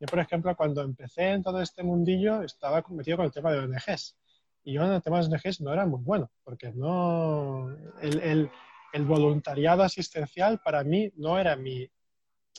yo 0.00 0.06
por 0.06 0.18
ejemplo, 0.18 0.54
cuando 0.56 0.82
empecé 0.82 1.30
en 1.30 1.42
todo 1.42 1.62
este 1.62 1.82
mundillo, 1.82 2.42
estaba 2.42 2.84
metido 2.90 3.18
con 3.18 3.26
el 3.26 3.32
tema 3.32 3.52
de 3.52 3.60
ONGs. 3.60 4.16
Y 4.64 4.72
yo 4.72 4.84
en 4.84 4.92
el 4.92 5.02
tema 5.02 5.20
de 5.20 5.26
ONGs 5.26 5.60
no 5.60 5.72
era 5.72 5.86
muy 5.86 6.00
bueno, 6.02 6.30
porque 6.42 6.72
no, 6.72 7.68
el 8.02 8.50
voluntariado 9.04 9.84
asistencial 9.84 10.60
para 10.64 10.82
mí 10.82 11.12
no 11.16 11.38
era 11.38 11.54
mi, 11.54 11.88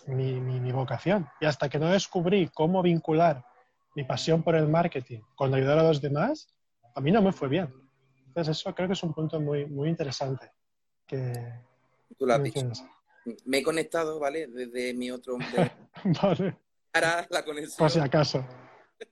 mi, 0.07 0.39
mi, 0.39 0.59
mi, 0.59 0.71
vocación. 0.71 1.27
Y 1.39 1.45
hasta 1.45 1.69
que 1.69 1.79
no 1.79 1.89
descubrí 1.89 2.49
cómo 2.53 2.81
vincular 2.81 3.45
mi 3.95 4.03
pasión 4.03 4.43
por 4.43 4.55
el 4.55 4.67
marketing 4.67 5.21
con 5.35 5.53
ayudar 5.53 5.79
a 5.79 5.83
los 5.83 6.01
demás, 6.01 6.53
a 6.95 7.01
mí 7.01 7.11
no 7.11 7.21
me 7.21 7.31
fue 7.31 7.47
bien. 7.47 7.73
Entonces 8.27 8.57
eso 8.57 8.73
creo 8.75 8.87
que 8.87 8.93
es 8.93 9.03
un 9.03 9.13
punto 9.13 9.39
muy, 9.39 9.65
muy 9.65 9.89
interesante. 9.89 10.51
Que, 11.05 11.33
Tú 12.17 12.25
lo 12.25 12.33
has 12.33 12.43
dicho. 12.43 12.71
Me 13.45 13.57
he 13.57 13.63
conectado, 13.63 14.19
¿vale? 14.19 14.47
Desde 14.47 14.93
mi 14.93 15.11
otro... 15.11 15.37
Vale. 16.21 16.57
Para 16.91 17.27
la 17.29 17.43
conexión. 17.43 17.77
Por 17.77 17.89
si 17.89 17.99
acaso. 17.99 18.45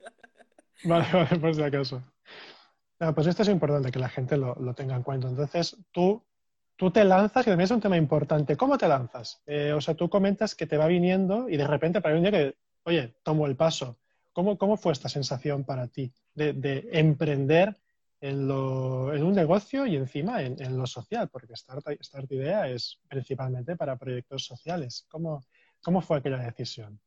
vale, 0.83 1.05
vale, 1.11 1.39
por 1.39 1.53
si 1.53 1.61
acaso. 1.61 2.01
No, 2.99 3.13
pues 3.13 3.27
esto 3.27 3.41
es 3.41 3.49
importante 3.49 3.91
que 3.91 3.99
la 3.99 4.07
gente 4.07 4.37
lo, 4.37 4.55
lo 4.55 4.73
tenga 4.73 4.95
en 4.95 5.03
cuenta. 5.03 5.27
Entonces, 5.27 5.75
tú 5.91 6.23
tú 6.75 6.91
te 6.91 7.03
lanzas, 7.03 7.43
que 7.43 7.51
también 7.51 7.65
es 7.65 7.71
un 7.71 7.81
tema 7.81 7.97
importante. 7.97 8.57
¿Cómo 8.57 8.77
te 8.77 8.87
lanzas? 8.87 9.41
Eh, 9.45 9.73
o 9.73 9.81
sea, 9.81 9.95
tú 9.95 10.09
comentas 10.09 10.55
que 10.55 10.67
te 10.67 10.77
va 10.77 10.87
viniendo 10.87 11.49
y 11.49 11.57
de 11.57 11.67
repente 11.67 12.01
para 12.01 12.15
un 12.15 12.21
día 12.21 12.31
que, 12.31 12.55
oye, 12.83 13.15
tomo 13.23 13.45
el 13.47 13.55
paso. 13.55 13.97
¿Cómo, 14.33 14.57
cómo 14.57 14.75
fue 14.75 14.91
esta 14.91 15.07
sensación 15.07 15.63
para 15.63 15.87
ti 15.87 16.11
de, 16.33 16.53
de 16.53 16.89
emprender 16.91 17.77
en, 18.19 18.47
lo, 18.47 19.13
en, 19.13 19.23
un 19.23 19.33
negocio 19.33 19.85
y 19.85 19.95
encima 19.95 20.41
en, 20.41 20.61
en 20.61 20.77
lo 20.77 20.85
social? 20.85 21.29
Porque 21.29 21.55
Start, 21.55 21.85
Start, 22.01 22.31
Idea 22.31 22.67
es 22.67 22.99
principalmente 23.07 23.77
para 23.77 23.95
proyectos 23.95 24.43
sociales. 24.45 25.05
¿Cómo, 25.09 25.45
¿Cómo 25.81 26.01
fue 26.01 26.17
aquella 26.17 26.39
decisión? 26.39 26.99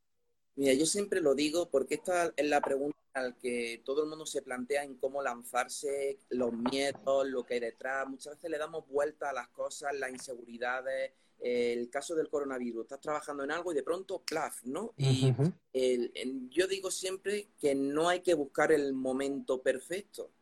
Mira, 0.59 0.73
yo 0.73 0.87
siempre 0.87 1.21
lo 1.21 1.37
digo 1.37 1.71
porque 1.71 1.95
esta 1.95 2.33
es 2.37 2.49
la 2.49 2.61
pregunta 2.61 2.99
al 3.15 3.37
que 3.37 3.81
todo 3.85 4.03
el 4.03 4.09
mundo 4.09 4.27
se 4.27 4.43
plantea 4.43 4.83
en 4.83 4.97
cómo 4.97 5.23
lanzarse, 5.23 6.19
los 6.31 6.53
miedos, 6.53 7.29
lo 7.29 7.45
que 7.45 7.55
hay 7.55 7.61
detrás. 7.61 8.09
Muchas 8.09 8.35
veces 8.35 8.51
le 8.51 8.59
damos 8.59 8.85
vuelta 8.89 9.31
a 9.31 9.33
las 9.33 9.47
cosas, 9.51 9.97
las 9.97 10.11
inseguridades. 10.11 11.13
El 11.39 11.89
caso 11.91 12.17
del 12.17 12.29
coronavirus, 12.29 12.83
estás 12.83 13.01
trabajando 13.01 13.45
en 13.45 13.53
algo 13.53 13.71
y 13.71 13.77
de 13.77 13.85
pronto, 13.85 14.21
plaf, 14.23 14.65
¿no? 14.65 14.95
Y 14.97 15.31
uh 15.31 15.35
-huh. 15.35 15.53
el, 15.75 16.11
el, 16.17 16.51
yo 16.51 16.67
digo 16.67 16.91
siempre 16.91 17.47
que 17.61 17.77
no 17.77 18.09
hay 18.09 18.23
que 18.23 18.35
buscar 18.35 18.73
el 18.73 18.93
momento 18.95 19.63
perfecto. 19.63 20.33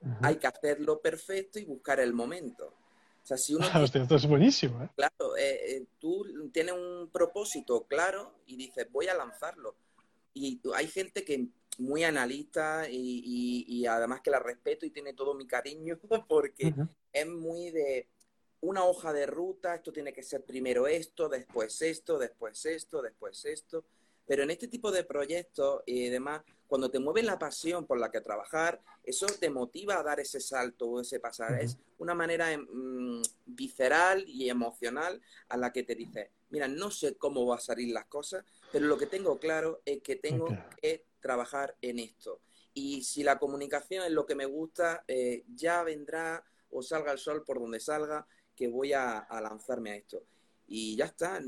Uh 0.00 0.08
-huh. 0.08 0.18
Hay 0.22 0.36
que 0.38 0.48
hacerlo 0.48 1.00
perfecto 1.00 1.60
y 1.60 1.64
buscar 1.64 2.00
el 2.00 2.12
momento. 2.12 2.74
O 3.22 3.26
sea, 3.26 3.36
si 3.36 3.54
uno 3.54 3.66
ah, 3.72 3.80
hostia, 3.82 4.02
esto 4.02 4.16
es 4.16 4.26
buenísimo. 4.26 4.82
¿eh? 4.82 4.88
Claro, 4.96 5.36
eh, 5.36 5.76
eh, 5.76 5.86
tú 5.98 6.50
tienes 6.52 6.74
un 6.74 7.10
propósito 7.12 7.86
claro 7.86 8.34
y 8.46 8.56
dices, 8.56 8.86
voy 8.90 9.08
a 9.08 9.14
lanzarlo. 9.14 9.76
Y 10.32 10.60
hay 10.74 10.86
gente 10.86 11.24
que 11.24 11.48
muy 11.78 12.04
analista 12.04 12.88
y, 12.88 13.22
y, 13.24 13.64
y, 13.68 13.86
además 13.86 14.20
que 14.20 14.30
la 14.30 14.38
respeto 14.38 14.84
y 14.84 14.90
tiene 14.90 15.14
todo 15.14 15.34
mi 15.34 15.46
cariño 15.46 15.98
porque 16.28 16.66
uh 16.66 16.70
-huh. 16.70 16.88
es 17.12 17.26
muy 17.26 17.70
de 17.70 18.08
una 18.60 18.84
hoja 18.84 19.12
de 19.12 19.26
ruta, 19.26 19.74
esto 19.74 19.92
tiene 19.92 20.12
que 20.12 20.22
ser 20.22 20.44
primero 20.44 20.86
esto, 20.86 21.28
después 21.28 21.80
esto, 21.80 22.18
después 22.18 22.64
esto, 22.66 23.00
después 23.00 23.44
esto. 23.44 23.84
Pero 24.26 24.42
en 24.42 24.50
este 24.50 24.68
tipo 24.68 24.92
de 24.92 25.04
proyectos 25.04 25.82
y 25.86 26.08
demás, 26.08 26.42
cuando 26.70 26.88
te 26.88 27.00
mueve 27.00 27.24
la 27.24 27.36
pasión 27.36 27.84
por 27.84 27.98
la 27.98 28.12
que 28.12 28.20
trabajar, 28.20 28.80
eso 29.02 29.26
te 29.26 29.50
motiva 29.50 29.98
a 29.98 30.04
dar 30.04 30.20
ese 30.20 30.38
salto 30.38 30.86
o 30.86 31.00
ese 31.00 31.18
pasar. 31.18 31.50
Uh 31.50 31.54
-huh. 31.56 31.64
Es 31.64 31.78
una 31.98 32.14
manera 32.14 32.46
mmm, 32.56 33.22
visceral 33.44 34.24
y 34.28 34.48
emocional 34.48 35.20
a 35.48 35.56
la 35.56 35.72
que 35.72 35.82
te 35.82 35.96
dices, 35.96 36.30
mira, 36.50 36.68
no 36.68 36.92
sé 36.92 37.16
cómo 37.16 37.44
va 37.44 37.56
a 37.56 37.60
salir 37.60 37.92
las 37.92 38.06
cosas, 38.06 38.44
pero 38.70 38.86
lo 38.86 38.96
que 38.96 39.06
tengo 39.06 39.40
claro 39.40 39.82
es 39.84 40.00
que 40.00 40.14
tengo 40.14 40.44
okay. 40.44 40.58
que 40.80 41.06
trabajar 41.20 41.76
en 41.82 41.98
esto. 41.98 42.40
Y 42.72 43.02
si 43.02 43.24
la 43.24 43.40
comunicación 43.40 44.04
es 44.04 44.12
lo 44.12 44.24
que 44.24 44.36
me 44.36 44.46
gusta, 44.46 45.02
eh, 45.08 45.42
ya 45.52 45.82
vendrá 45.82 46.44
o 46.70 46.82
salga 46.82 47.10
el 47.10 47.18
sol 47.18 47.42
por 47.44 47.58
donde 47.58 47.80
salga, 47.80 48.28
que 48.54 48.68
voy 48.68 48.92
a, 48.92 49.18
a 49.18 49.40
lanzarme 49.40 49.90
a 49.90 49.96
esto 49.96 50.22
y 50.72 50.94
ya 50.94 51.06
está, 51.06 51.42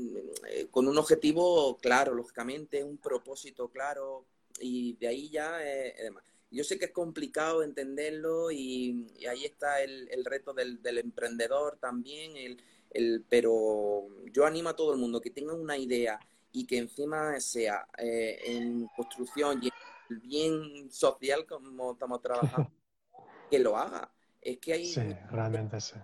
eh, 0.49 0.67
con 0.69 0.85
un 0.85 0.97
objetivo 0.97 1.77
claro, 1.77 2.13
lógicamente, 2.13 2.83
un 2.83 2.97
propósito 2.97 3.69
claro, 3.69 4.25
y 4.59 4.93
de 4.97 5.07
ahí 5.07 5.29
ya 5.29 5.63
eh, 5.63 5.95
demás. 6.03 6.23
Yo 6.51 6.63
sé 6.63 6.77
que 6.77 6.85
es 6.85 6.91
complicado 6.91 7.63
entenderlo 7.63 8.51
y, 8.51 9.07
y 9.17 9.25
ahí 9.25 9.43
está 9.43 9.81
el, 9.81 10.07
el 10.11 10.23
reto 10.23 10.53
del, 10.53 10.83
del, 10.83 10.99
emprendedor 10.99 11.77
también, 11.77 12.37
el, 12.37 12.61
el, 12.91 13.25
pero 13.27 14.07
yo 14.31 14.45
animo 14.45 14.69
a 14.69 14.75
todo 14.75 14.93
el 14.93 14.99
mundo 14.99 15.19
que 15.19 15.31
tenga 15.31 15.55
una 15.55 15.77
idea 15.77 16.19
y 16.51 16.67
que 16.67 16.77
encima 16.77 17.39
sea 17.39 17.87
eh, 17.97 18.39
en 18.45 18.87
construcción 18.95 19.63
y 19.63 19.67
en 19.67 19.73
el 20.11 20.19
bien 20.19 20.91
social 20.91 21.47
como 21.47 21.93
estamos 21.93 22.21
trabajando, 22.21 22.71
que 23.49 23.57
lo 23.57 23.75
haga. 23.75 24.13
Es 24.39 24.59
que 24.59 24.73
hay... 24.73 24.85
Sí, 24.85 25.01
realmente 25.31 25.81
sí 25.81 25.95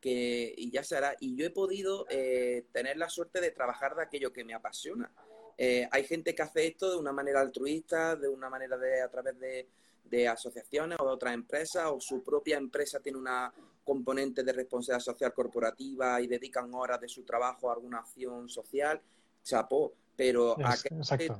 que 0.00 0.54
y 0.56 0.70
ya 0.70 0.82
se 0.84 0.96
hará. 0.96 1.16
Y 1.20 1.36
yo 1.36 1.46
he 1.46 1.50
podido 1.50 2.06
eh, 2.10 2.66
tener 2.72 2.96
la 2.96 3.08
suerte 3.08 3.40
de 3.40 3.50
trabajar 3.50 3.96
de 3.96 4.02
aquello 4.02 4.32
que 4.32 4.44
me 4.44 4.54
apasiona. 4.54 5.10
Eh, 5.58 5.88
hay 5.90 6.04
gente 6.04 6.34
que 6.34 6.42
hace 6.42 6.66
esto 6.66 6.90
de 6.90 6.96
una 6.96 7.12
manera 7.12 7.40
altruista, 7.40 8.16
de 8.16 8.28
una 8.28 8.50
manera 8.50 8.76
de 8.76 9.00
a 9.00 9.08
través 9.08 9.38
de, 9.38 9.68
de 10.04 10.28
asociaciones 10.28 10.98
o 11.00 11.06
de 11.06 11.12
otras 11.12 11.34
empresas, 11.34 11.86
o 11.86 12.00
su 12.00 12.22
propia 12.22 12.58
empresa 12.58 13.00
tiene 13.00 13.18
una 13.18 13.52
componente 13.84 14.42
de 14.42 14.52
responsabilidad 14.52 15.04
social 15.04 15.32
corporativa 15.32 16.20
y 16.20 16.26
dedican 16.26 16.72
horas 16.74 17.00
de 17.00 17.08
su 17.08 17.24
trabajo 17.24 17.70
a 17.70 17.74
alguna 17.74 17.98
acción 17.98 18.48
social. 18.48 19.00
Chapó, 19.42 19.94
pero 20.16 20.56
es, 20.58 21.12
a 21.12 21.16
que 21.16 21.32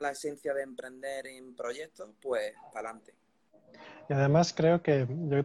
la 0.00 0.10
esencia 0.10 0.52
de 0.52 0.62
emprender 0.62 1.26
en 1.28 1.54
proyectos, 1.54 2.10
pues 2.20 2.52
para 2.72 2.90
adelante. 2.90 3.14
Y 4.08 4.12
además 4.12 4.52
creo 4.52 4.82
que 4.82 5.06
yo 5.08 5.44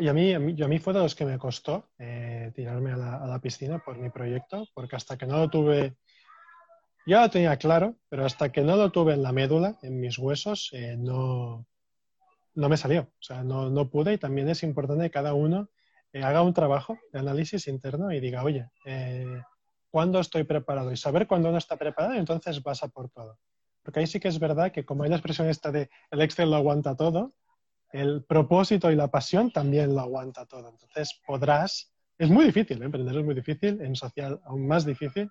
y 0.00 0.08
a 0.08 0.12
mí, 0.12 0.34
a 0.34 0.38
mí, 0.38 0.62
a 0.62 0.68
mí 0.68 0.78
fue 0.78 0.92
de 0.92 0.98
los 0.98 1.14
que 1.14 1.24
me 1.24 1.38
costó 1.38 1.88
eh, 1.98 2.52
tirarme 2.54 2.92
a 2.92 2.96
la, 2.96 3.16
a 3.16 3.26
la, 3.26 3.38
piscina 3.38 3.78
por 3.78 3.96
mi 3.96 4.10
proyecto, 4.10 4.66
porque 4.74 4.96
hasta 4.96 5.16
que 5.16 5.24
no 5.24 5.38
lo 5.38 5.48
tuve, 5.48 5.96
ya 7.06 7.22
lo 7.22 7.30
tenía 7.30 7.56
claro, 7.56 7.96
pero 8.08 8.24
hasta 8.24 8.52
que 8.52 8.62
no 8.62 8.76
lo 8.76 8.90
tuve 8.90 9.14
en 9.14 9.22
la 9.22 9.32
médula, 9.32 9.78
en 9.82 10.00
mis 10.00 10.18
huesos, 10.18 10.70
eh, 10.72 10.96
no, 10.96 11.66
no 12.54 12.68
me 12.68 12.76
salió. 12.76 13.02
O 13.02 13.22
sea, 13.22 13.42
no, 13.42 13.70
no 13.70 13.90
pude 13.90 14.14
y 14.14 14.18
también 14.18 14.48
es 14.48 14.62
importante 14.62 15.04
que 15.04 15.10
cada 15.10 15.34
uno 15.34 15.68
eh, 16.12 16.22
haga 16.22 16.42
un 16.42 16.54
trabajo 16.54 16.98
de 17.12 17.18
análisis 17.18 17.66
interno 17.68 18.12
y 18.12 18.20
diga, 18.20 18.44
oye, 18.44 18.68
eh, 18.84 19.42
¿cuándo 19.90 20.20
estoy 20.20 20.44
preparado? 20.44 20.92
Y 20.92 20.96
saber 20.96 21.26
cuándo 21.26 21.48
uno 21.48 21.58
está 21.58 21.76
preparado 21.76 22.14
entonces 22.14 22.62
vas 22.62 22.82
a 22.82 22.88
por 22.88 23.10
todo. 23.10 23.38
Porque 23.82 24.00
ahí 24.00 24.06
sí 24.06 24.20
que 24.20 24.28
es 24.28 24.38
verdad 24.38 24.70
que 24.70 24.84
como 24.84 25.02
hay 25.02 25.10
la 25.10 25.16
expresión 25.16 25.48
esta 25.48 25.72
de 25.72 25.90
el 26.10 26.20
Excel 26.22 26.50
lo 26.50 26.56
aguanta 26.56 26.94
todo, 26.96 27.34
el 27.92 28.24
propósito 28.24 28.90
y 28.90 28.96
la 28.96 29.08
pasión 29.08 29.50
también 29.50 29.94
lo 29.94 30.00
aguanta 30.00 30.46
todo. 30.46 30.68
Entonces 30.68 31.20
podrás, 31.26 31.92
es 32.18 32.30
muy 32.30 32.44
difícil, 32.44 32.80
¿eh? 32.80 32.86
emprender 32.86 33.16
es 33.16 33.24
muy 33.24 33.34
difícil, 33.34 33.80
en 33.82 33.96
social 33.96 34.40
aún 34.44 34.66
más 34.66 34.84
difícil, 34.84 35.30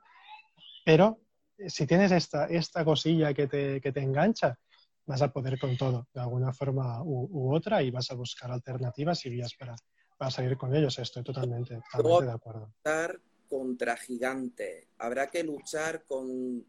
pero 0.86 1.20
si 1.68 1.88
tienes 1.88 2.12
esta, 2.12 2.46
esta 2.46 2.84
cosilla 2.86 3.34
que 3.34 3.48
te, 3.48 3.82
que 3.82 3.92
te 3.92 4.02
engancha, 4.02 4.58
vas 5.06 5.22
a 5.22 5.32
poder 5.32 5.60
con 5.60 5.78
todo, 5.78 6.08
de 6.14 6.22
alguna 6.22 6.54
forma 6.54 7.02
u, 7.04 7.28
u, 7.32 7.54
otra, 7.54 7.82
y 7.82 7.92
vas 7.92 8.12
a 8.12 8.16
buscar 8.16 8.52
alternativas 8.52 9.26
y 9.26 9.30
vías 9.30 9.54
para, 9.56 9.76
para 10.18 10.32
salir 10.32 10.58
con 10.58 10.76
ellos. 10.76 10.98
Estoy 11.00 11.24
totalmente, 11.24 11.80
totalmente 11.92 12.26
de 12.26 12.32
acuerdo. 12.32 12.74
Luchar 12.84 13.20
contra 13.50 13.98
gigantes, 13.98 14.88
habrá 14.98 15.28
que 15.28 15.44
luchar 15.44 16.04
con... 16.06 16.66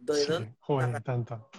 ¿De 0.00 0.14
sí, 0.14 0.32
joder, 0.60 1.02
tanto 1.02 1.50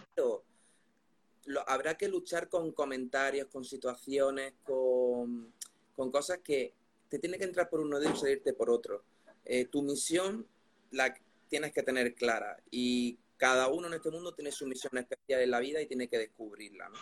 lo, 1.45 1.67
habrá 1.69 1.95
que 1.95 2.07
luchar 2.07 2.50
con 2.50 2.71
comentarios, 2.71 3.47
con 3.47 3.63
situaciones, 3.63 4.53
con, 4.63 5.53
con, 5.95 6.11
cosas 6.11 6.39
que 6.39 6.73
te 7.09 7.19
tiene 7.19 7.38
que 7.38 7.43
entrar 7.43 7.69
por 7.69 7.81
uno 7.81 8.00
de 8.00 8.07
ellos 8.07 8.19
y 8.19 8.21
salirte 8.21 8.53
por 8.53 8.69
otro. 8.69 9.03
Eh, 9.43 9.65
tu 9.65 9.81
misión 9.81 10.47
la 10.91 11.13
tienes 11.51 11.74
que 11.74 11.84
tener 11.84 12.15
clara 12.15 12.58
y 12.72 13.20
cada 13.36 13.67
uno 13.67 13.88
en 13.88 13.96
este 13.96 14.10
mundo 14.10 14.34
tiene 14.34 14.51
su 14.51 14.65
misión 14.65 14.98
especial 14.98 15.41
en 15.41 15.51
la 15.51 15.60
vida 15.60 15.81
y 15.81 15.86
tiene 15.86 16.08
que 16.08 16.17
descubrirla. 16.17 16.88
¿no? 16.88 16.98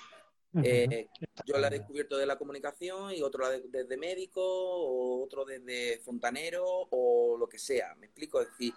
Uh 0.53 0.59
-huh. 0.59 0.65
eh, 0.65 1.09
yo 1.45 1.57
la 1.59 1.67
he 1.67 1.77
descubierto 1.77 2.17
de 2.17 2.25
la 2.25 2.35
comunicación 2.35 3.13
y 3.13 3.21
otro 3.21 3.43
la 3.43 3.51
de, 3.51 3.61
desde 3.67 3.95
médico 3.97 4.41
o 4.41 5.23
otro 5.23 5.45
desde 5.45 5.99
fontanero 5.99 6.65
o 6.65 7.37
lo 7.37 7.47
que 7.47 7.59
sea. 7.59 7.93
Me 7.95 8.07
explico, 8.07 8.41
es 8.41 8.49
decir, 8.49 8.73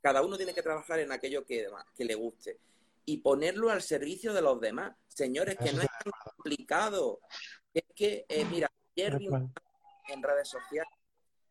Cada 0.00 0.20
uno 0.22 0.36
tiene 0.36 0.52
que 0.52 0.62
trabajar 0.62 0.98
en 0.98 1.12
aquello 1.12 1.44
que, 1.44 1.68
que 1.94 2.04
le 2.04 2.16
guste 2.16 2.58
y 3.04 3.18
ponerlo 3.18 3.70
al 3.70 3.82
servicio 3.82 4.32
de 4.32 4.42
los 4.42 4.60
demás. 4.60 4.96
Señores, 5.06 5.56
que 5.56 5.72
no 5.72 5.82
es 5.82 5.88
tan 6.02 6.12
complicado. 6.24 7.20
Es 7.72 7.84
que, 7.94 8.26
eh, 8.28 8.44
mira, 8.50 8.68
ayer 8.96 9.16
vi 9.18 9.28
en 10.08 10.22
redes 10.22 10.48
sociales 10.48 10.92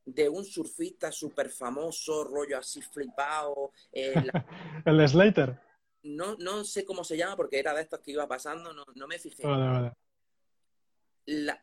de 0.05 0.29
un 0.29 0.43
surfista 0.45 1.11
súper 1.11 1.49
famoso, 1.49 2.23
rollo 2.23 2.57
así 2.57 2.81
flipado. 2.81 3.71
Eh, 3.91 4.13
el 4.85 5.07
Slater. 5.07 5.59
No, 6.03 6.35
no 6.37 6.63
sé 6.63 6.83
cómo 6.83 7.03
se 7.03 7.17
llama 7.17 7.35
porque 7.35 7.59
era 7.59 7.73
de 7.73 7.81
estos 7.81 7.99
que 7.99 8.11
iba 8.11 8.27
pasando, 8.27 8.73
no, 8.73 8.85
no 8.95 9.07
me 9.07 9.19
fijé. 9.19 9.43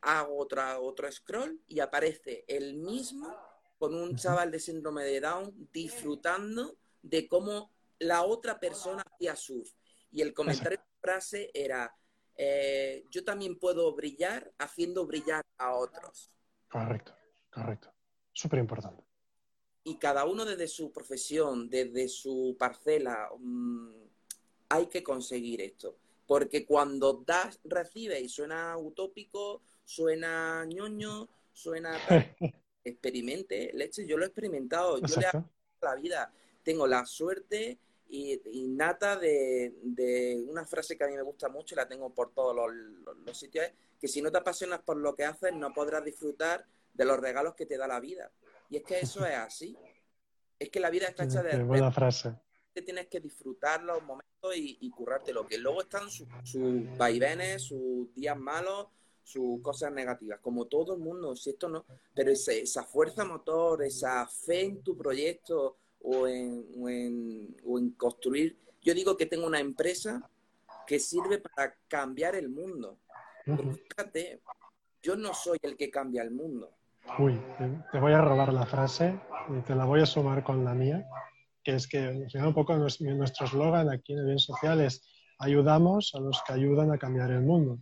hago 0.02 0.38
otra, 0.38 0.78
otro 0.78 1.10
scroll 1.10 1.60
y 1.66 1.80
aparece 1.80 2.44
el 2.46 2.76
mismo 2.76 3.36
con 3.78 3.94
un 3.94 4.16
chaval 4.16 4.50
de 4.50 4.60
síndrome 4.60 5.04
de 5.04 5.20
Down 5.20 5.68
disfrutando 5.72 6.76
de 7.02 7.28
cómo 7.28 7.72
la 7.98 8.22
otra 8.24 8.58
persona 8.60 9.02
hacía 9.02 9.34
surf. 9.36 9.70
Y 10.10 10.22
el 10.22 10.32
comentario 10.34 10.78
de 10.78 10.84
la 10.84 11.00
frase 11.00 11.50
era, 11.52 11.94
eh, 12.36 13.04
yo 13.10 13.24
también 13.24 13.58
puedo 13.58 13.94
brillar 13.94 14.52
haciendo 14.58 15.06
brillar 15.06 15.44
a 15.58 15.74
otros. 15.74 16.30
Correcto, 16.68 17.14
correcto. 17.50 17.92
Súper 18.38 18.60
importante. 18.60 19.02
Y 19.82 19.96
cada 19.96 20.24
uno 20.24 20.44
desde 20.44 20.68
su 20.68 20.92
profesión, 20.92 21.68
desde 21.68 22.06
su 22.06 22.54
parcela, 22.56 23.30
mm, 23.36 23.90
hay 24.68 24.86
que 24.86 25.02
conseguir 25.02 25.60
esto. 25.60 25.96
Porque 26.24 26.64
cuando 26.64 27.24
das, 27.26 27.58
recibes 27.64 28.22
y 28.22 28.28
suena 28.28 28.76
utópico, 28.76 29.62
suena 29.84 30.64
ñoño, 30.66 31.28
suena... 31.52 31.98
experimente, 32.84 33.72
leche, 33.74 34.06
yo 34.06 34.16
lo 34.16 34.24
he 34.24 34.28
experimentado, 34.28 35.00
yo 35.00 35.16
le 35.16 35.26
hago 35.26 35.50
la 35.82 35.94
vida. 35.96 36.32
Tengo 36.62 36.86
la 36.86 37.04
suerte 37.06 37.78
innata 38.08 39.16
de, 39.16 39.74
de, 39.82 40.44
una 40.48 40.64
frase 40.64 40.96
que 40.96 41.04
a 41.04 41.08
mí 41.08 41.14
me 41.16 41.22
gusta 41.22 41.48
mucho 41.48 41.74
y 41.74 41.76
la 41.76 41.88
tengo 41.88 42.08
por 42.14 42.32
todos 42.32 42.54
los, 42.54 43.36
sitios, 43.36 43.66
es 43.66 43.72
que 44.00 44.08
si 44.08 44.22
no 44.22 44.30
te 44.30 44.38
apasionas 44.38 44.80
por 44.80 44.96
lo 44.96 45.14
que 45.14 45.24
haces, 45.24 45.52
no 45.52 45.74
podrás 45.74 46.04
disfrutar 46.04 46.64
de 46.98 47.04
los 47.06 47.18
regalos 47.18 47.54
que 47.54 47.64
te 47.64 47.78
da 47.78 47.86
la 47.86 48.00
vida. 48.00 48.30
Y 48.68 48.76
es 48.76 48.82
que 48.82 48.98
eso 48.98 49.24
es 49.24 49.34
así. 49.34 49.74
Es 50.58 50.68
que 50.68 50.80
la 50.80 50.90
vida 50.90 51.06
está 51.06 51.24
hecha 51.24 51.42
de... 51.42 51.62
buena 51.62 51.90
frase. 51.90 52.34
Tienes 52.74 53.08
que 53.08 53.18
disfrutar 53.18 53.82
los 53.82 54.00
momentos 54.02 54.54
y, 54.54 54.78
y 54.80 54.92
lo 55.32 55.46
Que 55.46 55.58
luego 55.58 55.80
están 55.80 56.08
sus 56.10 56.28
vaivenes, 56.96 57.62
sus 57.62 58.14
días 58.14 58.36
malos, 58.36 58.88
sus 59.24 59.60
cosas 59.62 59.90
negativas, 59.92 60.38
como 60.40 60.66
todo 60.66 60.94
el 60.94 61.00
mundo, 61.00 61.34
si 61.34 61.50
esto 61.50 61.68
no, 61.68 61.84
pero 62.14 62.30
esa 62.30 62.84
fuerza 62.84 63.24
motor, 63.24 63.82
esa 63.82 64.26
fe 64.28 64.60
en 64.60 64.82
tu 64.82 64.96
proyecto, 64.96 65.76
o 66.00 66.26
en, 66.26 67.56
o 67.64 67.78
en, 67.78 67.90
construir. 67.90 68.56
Yo 68.82 68.94
digo 68.94 69.16
que 69.16 69.26
tengo 69.26 69.46
una 69.46 69.60
empresa 69.60 70.28
que 70.86 70.98
sirve 70.98 71.38
para 71.38 71.76
cambiar 71.88 72.34
el 72.36 72.48
mundo. 72.48 72.98
Fíjate, 73.44 74.40
yo 75.02 75.16
no 75.16 75.34
soy 75.34 75.58
el 75.62 75.76
que 75.76 75.90
cambia 75.90 76.22
el 76.22 76.30
mundo. 76.30 76.77
Uy, 77.18 77.40
te 77.90 77.98
voy 77.98 78.12
a 78.12 78.20
robar 78.20 78.52
la 78.52 78.66
frase 78.66 79.18
y 79.48 79.60
te 79.62 79.74
la 79.74 79.84
voy 79.84 80.00
a 80.00 80.06
sumar 80.06 80.44
con 80.44 80.64
la 80.64 80.74
mía, 80.74 81.06
que 81.64 81.74
es 81.74 81.86
que 81.86 82.26
un 82.34 82.54
poco 82.54 82.76
nuestro 82.76 83.46
eslogan 83.46 83.90
aquí 83.90 84.12
en 84.12 84.20
el 84.20 84.26
bien 84.26 84.38
social 84.38 84.80
es 84.80 85.04
ayudamos 85.38 86.14
a 86.14 86.20
los 86.20 86.42
que 86.46 86.52
ayudan 86.52 86.92
a 86.92 86.98
cambiar 86.98 87.30
el 87.30 87.42
mundo. 87.42 87.78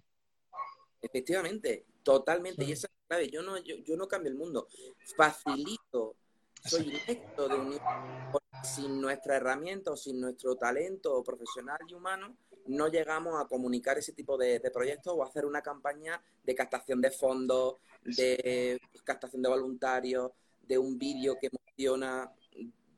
Efectivamente, 1.03 1.87
totalmente. 2.03 2.65
Y 2.65 2.73
esa 2.73 2.87
es 2.87 2.93
la 2.93 3.07
clave. 3.09 3.31
Yo 3.31 3.43
no, 3.43 3.59
yo, 3.59 3.77
yo 3.85 3.97
no 3.97 4.09
cambio 4.09 4.31
el 4.31 4.39
mundo. 4.39 4.69
Facilito 5.17 6.17
soy 6.65 6.85
directo 6.85 7.49
de 7.49 7.55
unir. 7.55 7.81
Sin 8.63 9.01
nuestra 9.01 9.37
herramienta 9.37 9.93
o 9.93 9.97
sin 9.97 10.21
nuestro 10.21 10.57
talento 10.57 11.23
profesional 11.23 11.79
y 11.89 11.95
humano, 11.95 12.37
no 12.69 12.89
llegamos 12.89 13.41
a 13.41 13.47
comunicar 13.47 13.99
ese 13.99 14.13
tipo 14.13 14.37
de, 14.37 14.61
proyectos 14.73 15.15
o 15.17 15.25
hacer 15.25 15.45
una 15.45 15.63
campaña 15.63 16.21
de 16.45 16.55
captación 16.55 17.01
de 17.01 17.11
fondos, 17.11 17.77
de 18.03 18.81
captación 19.05 19.43
de 19.43 19.49
voluntarios, 19.49 20.33
de 20.61 20.79
un 20.79 20.99
vídeo 20.99 21.37
que 21.41 21.49
emociona, 21.49 22.31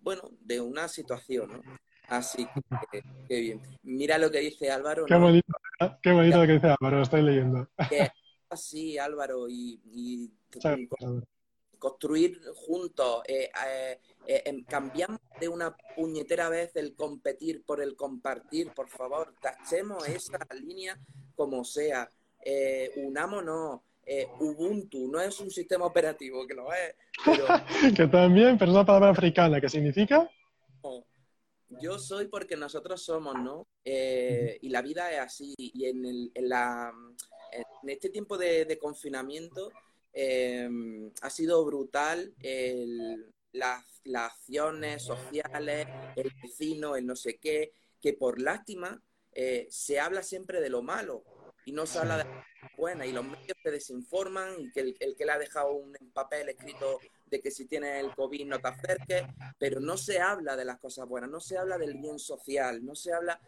bueno, 0.01 0.31
de 0.40 0.61
una 0.61 0.88
situación, 0.88 1.53
¿no? 1.53 1.62
Así 2.09 2.47
que, 2.90 3.03
qué 3.29 3.40
bien. 3.40 3.61
Mira 3.83 4.16
lo 4.16 4.31
que 4.31 4.38
dice 4.38 4.71
Álvaro. 4.71 5.05
Qué 5.05 5.16
bonito, 5.16 5.53
qué 6.03 6.12
bonito 6.12 6.38
lo 6.38 6.47
que 6.47 6.53
dice 6.55 6.75
Álvaro, 6.81 7.03
estoy 7.03 7.23
leyendo. 7.23 7.69
así, 8.49 8.97
Álvaro, 8.97 9.49
y, 9.49 9.81
y 9.92 10.31
construir 11.79 12.41
juntos, 12.55 13.23
eh, 13.27 13.51
eh, 13.67 14.01
eh 14.27 14.43
em, 14.47 14.64
cambiamos 14.64 15.21
de 15.41 15.49
una 15.49 15.77
puñetera 15.97 16.49
vez 16.49 16.75
el 16.77 16.95
competir 16.95 17.64
por 17.64 17.81
el 17.81 17.97
compartir, 17.97 18.73
por 18.73 18.88
favor, 18.88 19.35
tachemos 19.41 20.07
esa 20.09 20.38
línea 20.61 20.99
como 21.35 21.64
sea, 21.64 22.11
unámonos. 22.97 23.81
Ubuntu 24.41 25.07
no 25.07 25.21
es 25.21 25.38
un 25.38 25.51
sistema 25.51 25.85
operativo, 25.85 26.47
que 26.47 26.55
lo 26.55 26.73
es. 26.73 26.95
que 27.95 28.07
también, 28.07 28.57
pero 28.57 28.71
es 28.71 28.75
una 28.75 28.87
palabra 28.87 29.11
africana, 29.11 29.61
¿qué 29.61 29.69
significa? 29.69 30.27
Yo 31.83 31.99
soy 31.99 32.29
porque 32.29 32.57
nosotros 32.57 33.03
somos, 33.05 33.35
¿no? 33.35 33.67
y 33.85 34.69
la 34.71 34.81
vida 34.81 35.12
es 35.12 35.19
así. 35.19 35.55
Y 35.59 35.85
en, 35.85 36.07
el, 36.07 36.31
en, 36.35 36.49
la, 36.49 36.91
en 37.53 37.91
este 37.91 38.09
tiempo 38.09 38.38
de 38.38 38.79
confinamiento, 38.81 39.71
Em, 40.20 41.12
ha 41.22 41.31
sido 41.31 41.64
brutal 41.64 42.35
las, 43.52 43.85
acciones 44.12 45.04
sociales, 45.04 45.87
el 46.16 46.33
vecino, 46.42 46.96
el 46.96 47.07
no 47.07 47.14
sé 47.14 47.38
qué, 47.38 47.72
que 48.00 48.14
por 48.14 48.40
lástima 48.40 49.00
eh, 49.31 49.68
se 49.70 50.00
habla 50.00 50.24
siempre 50.24 50.61
de 50.61 50.70
lo 50.70 50.83
malo 50.83 51.22
y 51.64 51.70
no 51.70 51.87
se 51.87 52.00
habla 52.00 52.18
de 52.18 52.24
lo 52.24 52.42
bueno 52.76 53.04
y 53.04 53.12
los 53.12 53.24
medios 53.24 53.57
te 53.62 53.70
desinforman 53.70 54.59
y 54.59 54.72
que 54.72 54.81
el, 54.81 54.96
el 54.98 55.14
que 55.14 55.24
le 55.24 55.33
ha 55.33 55.38
dejado 55.38 55.74
un 55.74 55.96
papel 56.12 56.48
escrito 56.48 56.98
de 57.26 57.40
que 57.40 57.52
si 57.52 57.66
tienes 57.66 58.02
el 58.02 58.12
COVID 58.12 58.44
no 58.44 58.59
te 58.59 58.68
acerques, 58.68 59.22
pero 59.57 59.78
no 59.78 59.96
se 59.96 60.18
habla 60.18 60.57
de 60.57 60.64
las 60.64 60.81
cosas 60.81 61.07
buenas, 61.07 61.31
no 61.31 61.38
se 61.38 61.59
habla 61.59 61.78
del 61.78 61.94
bien 61.94 62.18
social, 62.18 62.85
no 62.85 62.96
se 62.96 63.12
habla 63.12 63.40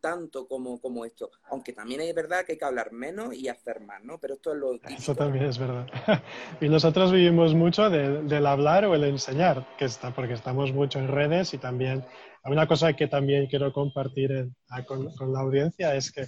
tanto 0.00 0.46
como, 0.46 0.80
como 0.80 1.04
esto. 1.04 1.30
Aunque 1.50 1.72
también 1.72 2.00
es 2.02 2.14
verdad 2.14 2.44
que 2.44 2.52
hay 2.52 2.58
que 2.58 2.64
hablar 2.64 2.92
menos 2.92 3.34
y 3.34 3.48
hacer 3.48 3.80
más, 3.80 4.02
¿no? 4.04 4.18
Pero 4.18 4.34
esto 4.34 4.52
es 4.52 4.58
lo 4.58 4.74
Eso 4.74 5.14
también 5.14 5.46
es 5.46 5.58
verdad. 5.58 5.86
y 6.60 6.68
nosotros 6.68 7.12
vivimos 7.12 7.54
mucho 7.54 7.88
del 7.88 8.46
hablar 8.46 8.84
o 8.84 8.94
el 8.94 9.04
enseñar, 9.04 9.66
que 9.78 9.86
está, 9.86 10.14
porque 10.14 10.34
estamos 10.34 10.72
mucho 10.72 10.98
en 10.98 11.08
redes 11.08 11.54
y 11.54 11.58
también 11.58 12.04
una 12.44 12.66
cosa 12.66 12.92
que 12.92 13.06
también 13.06 13.46
quiero 13.46 13.72
compartir 13.72 14.50
con, 14.86 15.32
la 15.32 15.40
audiencia 15.40 15.94
es 15.94 16.10
que, 16.10 16.26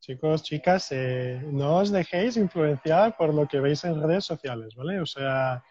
chicos, 0.00 0.42
chicas, 0.42 0.90
eh, 0.90 1.40
no 1.44 1.76
os 1.76 1.90
dejéis 1.90 2.36
influenciar 2.36 3.16
por 3.16 3.32
lo 3.32 3.46
que 3.46 3.60
veis 3.60 3.84
en 3.84 4.00
redes 4.02 4.24
sociales, 4.24 4.74
¿vale? 4.74 5.00
O 5.00 5.06
sea, 5.06 5.62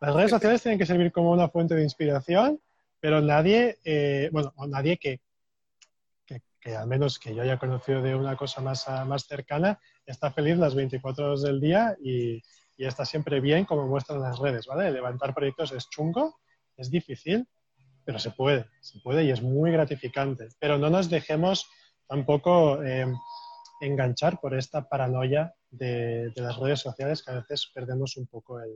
las 0.00 0.14
redes 0.14 0.30
sociales 0.30 0.62
tienen 0.62 0.78
que 0.78 0.86
servir 0.86 1.12
como 1.12 1.30
una 1.30 1.48
fuente 1.48 1.74
de 1.74 1.82
inspiración, 1.82 2.60
pero 3.00 3.20
nadie, 3.20 3.78
eh, 3.84 4.28
bueno, 4.32 4.52
nadie 4.68 4.98
que 4.98 5.20
que 6.60 6.76
al 6.76 6.86
menos 6.86 7.18
que 7.18 7.34
yo 7.34 7.42
haya 7.42 7.58
conocido 7.58 8.02
de 8.02 8.14
una 8.14 8.36
cosa 8.36 8.60
más, 8.60 8.88
ah, 8.88 9.04
más 9.04 9.26
cercana, 9.26 9.80
está 10.04 10.30
feliz 10.30 10.58
las 10.58 10.74
24 10.74 11.26
horas 11.26 11.42
del 11.42 11.60
día 11.60 11.96
y, 12.02 12.42
y, 12.76 12.86
está 12.86 13.04
siempre 13.04 13.40
bien, 13.40 13.64
como 13.64 13.86
muestran 13.86 14.20
las 14.20 14.38
redes, 14.38 14.66
¿vale? 14.66 14.90
Levantar 14.90 15.34
proyectos 15.34 15.72
es 15.72 15.88
chungo, 15.88 16.40
es 16.76 16.90
difícil, 16.90 17.46
pero 18.04 18.18
se 18.18 18.30
puede, 18.30 18.66
se 18.80 18.98
puede 19.00 19.24
y 19.24 19.30
es 19.30 19.42
muy 19.42 19.70
gratificante. 19.70 20.48
Pero 20.58 20.78
no 20.78 20.90
nos 20.90 21.08
dejemos 21.08 21.70
tampoco 22.06 22.82
eh, 22.82 23.06
enganchar 23.80 24.40
por 24.40 24.54
esta 24.54 24.88
paranoia 24.88 25.54
de, 25.70 26.30
de, 26.30 26.42
las 26.42 26.58
redes 26.58 26.80
sociales, 26.80 27.22
que 27.22 27.30
a 27.30 27.34
veces 27.36 27.70
perdemos 27.72 28.16
un 28.16 28.26
poco 28.26 28.60
el, 28.60 28.72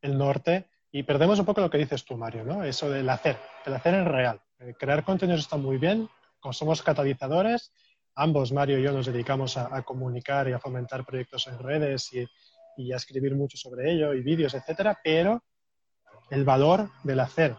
el, 0.00 0.16
norte 0.16 0.68
y 0.90 1.02
perdemos 1.02 1.38
un 1.38 1.44
poco 1.44 1.60
lo 1.60 1.70
que 1.70 1.78
dices 1.78 2.04
tú, 2.04 2.16
Mario, 2.16 2.44
¿no? 2.44 2.64
Eso 2.64 2.90
del 2.90 3.08
hacer, 3.10 3.36
el 3.66 3.74
hacer 3.74 3.94
en 3.94 4.06
real. 4.06 4.40
Eh, 4.60 4.74
crear 4.78 5.04
contenidos 5.04 5.42
está 5.42 5.56
muy 5.56 5.76
bien, 5.76 6.08
como 6.40 6.52
somos 6.52 6.82
catalizadores, 6.82 7.72
ambos, 8.14 8.52
Mario 8.52 8.78
y 8.78 8.82
yo, 8.82 8.92
nos 8.92 9.06
dedicamos 9.06 9.56
a, 9.56 9.82
comunicar 9.82 10.48
y 10.48 10.52
a 10.52 10.58
fomentar 10.58 11.04
proyectos 11.04 11.46
en 11.46 11.58
redes 11.58 12.12
y, 12.12 12.92
a 12.92 12.96
escribir 12.96 13.34
mucho 13.34 13.56
sobre 13.56 13.92
ello 13.92 14.14
y 14.14 14.22
vídeos, 14.22 14.54
etcétera, 14.54 15.00
pero 15.02 15.42
el 16.30 16.44
valor 16.44 16.90
del 17.02 17.20
hacer 17.20 17.56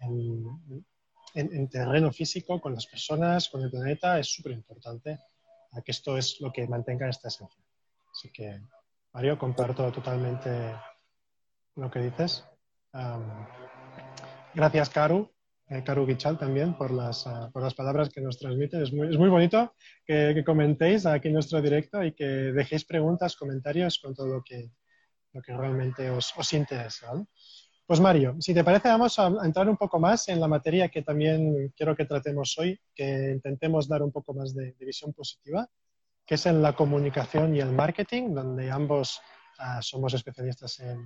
en, 0.00 1.68
terreno 1.70 2.12
físico, 2.12 2.60
con 2.60 2.74
las 2.74 2.86
personas, 2.86 3.48
con 3.48 3.62
el 3.62 3.70
planeta, 3.70 4.18
es 4.18 4.28
súper 4.28 4.52
importante, 4.52 5.18
a 5.72 5.80
que 5.82 5.92
esto 5.92 6.18
es 6.18 6.40
lo 6.40 6.52
que 6.52 6.66
mantenga 6.66 7.08
esta 7.08 7.28
esencia. 7.28 7.62
Así 8.10 8.30
que, 8.30 8.60
Mario, 9.12 9.38
comparto 9.38 9.90
totalmente 9.90 10.74
lo 11.76 11.90
que 11.90 12.00
dices. 12.00 12.44
gracias, 14.54 14.90
Karu, 14.90 15.30
eh, 15.70 15.82
Karu 15.84 16.06
Gichal 16.06 16.38
también 16.38 16.76
por 16.76 16.90
las, 16.90 17.26
ah, 17.26 17.50
por 17.52 17.62
las 17.62 17.74
palabras 17.74 18.08
que 18.08 18.20
nos 18.20 18.38
transmiten. 18.38 18.82
Es 18.82 18.92
muy, 18.92 19.08
es 19.08 19.18
muy 19.18 19.28
bonito 19.28 19.74
que, 20.06 20.42
comentéis 20.44 21.04
aquí 21.06 21.28
en 21.28 21.34
nuestro 21.34 21.60
directo 21.60 22.02
y 22.02 22.12
que 22.12 22.24
dejéis 22.24 22.84
preguntas, 22.84 23.36
comentarios 23.36 23.98
con 23.98 24.14
todo 24.14 24.26
lo 24.28 24.42
que, 24.42 24.70
lo 25.32 25.42
que 25.42 25.56
realmente 25.56 26.10
os, 26.10 26.32
os 26.36 26.52
interesa. 26.52 27.12
Pues 27.88 28.00
Mario, 28.00 28.36
si 28.38 28.52
te 28.52 28.62
parece, 28.64 28.88
vamos 28.88 29.18
a 29.18 29.28
entrar 29.42 29.66
un 29.66 29.78
poco 29.78 29.98
más 29.98 30.28
en 30.28 30.40
la 30.40 30.46
materia 30.46 30.90
que 30.90 31.00
también 31.00 31.72
quiero 31.74 31.96
que 31.96 32.04
tratemos 32.04 32.58
hoy, 32.58 32.78
que 32.94 33.30
intentemos 33.32 33.88
dar 33.88 34.02
un 34.02 34.12
poco 34.12 34.34
más 34.34 34.54
de, 34.54 34.74
visión 34.78 35.14
positiva, 35.14 35.66
que 36.26 36.34
es 36.34 36.44
en 36.44 36.60
la 36.60 36.74
comunicación 36.74 37.56
y 37.56 37.60
el 37.60 37.72
marketing, 37.72 38.34
donde 38.34 38.70
ambos 38.70 39.22
ah, 39.58 39.80
somos 39.80 40.12
especialistas 40.12 40.80
en, 40.80 41.02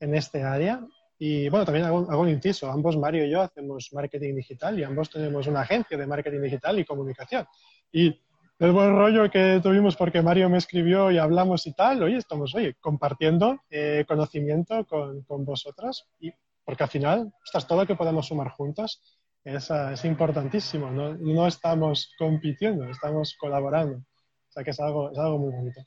en, 0.00 0.14
este 0.14 0.42
área. 0.42 0.86
Y 1.18 1.48
bueno, 1.48 1.64
también 1.64 1.86
hago, 1.86 2.10
hago, 2.10 2.22
un 2.22 2.28
inciso, 2.28 2.70
ambos, 2.70 2.96
Mario 2.96 3.24
y 3.24 3.30
yo, 3.30 3.42
hacemos 3.42 3.90
marketing 3.92 4.36
digital 4.36 4.78
y 4.78 4.84
ambos 4.84 5.10
tenemos 5.10 5.46
una 5.46 5.62
agencia 5.62 5.98
de 5.98 6.06
marketing 6.06 6.40
digital 6.40 6.78
y 6.78 6.84
comunicación. 6.84 7.46
Y 7.90 8.20
el 8.60 8.72
buen 8.72 8.96
rollo 8.96 9.30
que 9.30 9.60
tuvimos 9.62 9.96
porque 9.96 10.20
Mario 10.20 10.48
me 10.48 10.58
escribió 10.58 11.10
y 11.10 11.18
hablamos 11.18 11.66
y 11.66 11.74
tal, 11.74 12.02
hoy 12.02 12.14
estamos 12.16 12.54
oye, 12.54 12.74
compartiendo 12.80 13.60
eh, 13.70 14.04
conocimiento 14.06 14.84
con, 14.84 15.22
con, 15.22 15.44
vosotras, 15.44 16.08
y, 16.18 16.32
porque 16.64 16.82
al 16.82 16.88
final, 16.88 17.32
estás 17.44 17.66
todo 17.66 17.80
lo 17.80 17.86
que 17.86 17.94
podemos 17.94 18.26
sumar 18.26 18.50
juntos 18.50 19.00
es, 19.44 19.70
ah, 19.70 19.92
es 19.92 20.04
importantísimo, 20.04 20.90
¿no? 20.90 21.14
no 21.14 21.46
estamos 21.46 22.12
compitiendo, 22.18 22.84
estamos 22.88 23.36
colaborando, 23.38 23.98
o 23.98 24.50
sea 24.50 24.64
que 24.64 24.70
es 24.70 24.80
algo, 24.80 25.10
es 25.10 25.18
algo 25.18 25.38
muy 25.38 25.52
bonito. 25.52 25.80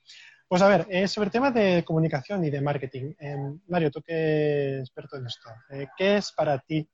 Pues 0.52 0.62
a 0.64 0.68
ver, 0.68 0.86
eh, 0.90 1.08
sobre 1.08 1.28
el 1.28 1.32
tema 1.32 1.50
de 1.50 1.82
comunicación 1.86 2.44
y 2.44 2.50
de 2.50 2.60
marketing, 2.60 3.14
eh, 3.22 3.38
Mario, 3.70 3.90
tú 3.90 4.02
que 4.02 4.12
eres 4.12 4.82
experto 4.82 5.16
en 5.16 5.26
esto, 5.26 5.50
eh, 5.70 5.88
¿qué 5.96 6.18
es 6.18 6.34
para 6.34 6.60
ti 6.60 6.86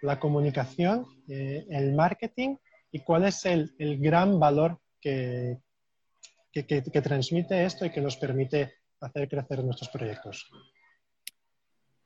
la 0.00 0.18
comunicación, 0.18 1.04
eh, 1.28 1.66
el 1.68 1.92
marketing 1.92 2.56
y 2.90 3.00
cuál 3.00 3.26
es 3.26 3.44
el, 3.44 3.74
el 3.78 3.98
gran 4.00 4.40
valor 4.40 4.78
que, 4.98 5.58
que, 6.54 7.02
transmite 7.02 7.66
esto 7.66 7.84
y 7.84 7.90
que 7.90 8.00
nos 8.00 8.16
permite 8.16 8.76
hacer 9.02 9.28
crecer 9.28 9.62
nuestros 9.62 9.90
proyectos? 9.90 10.50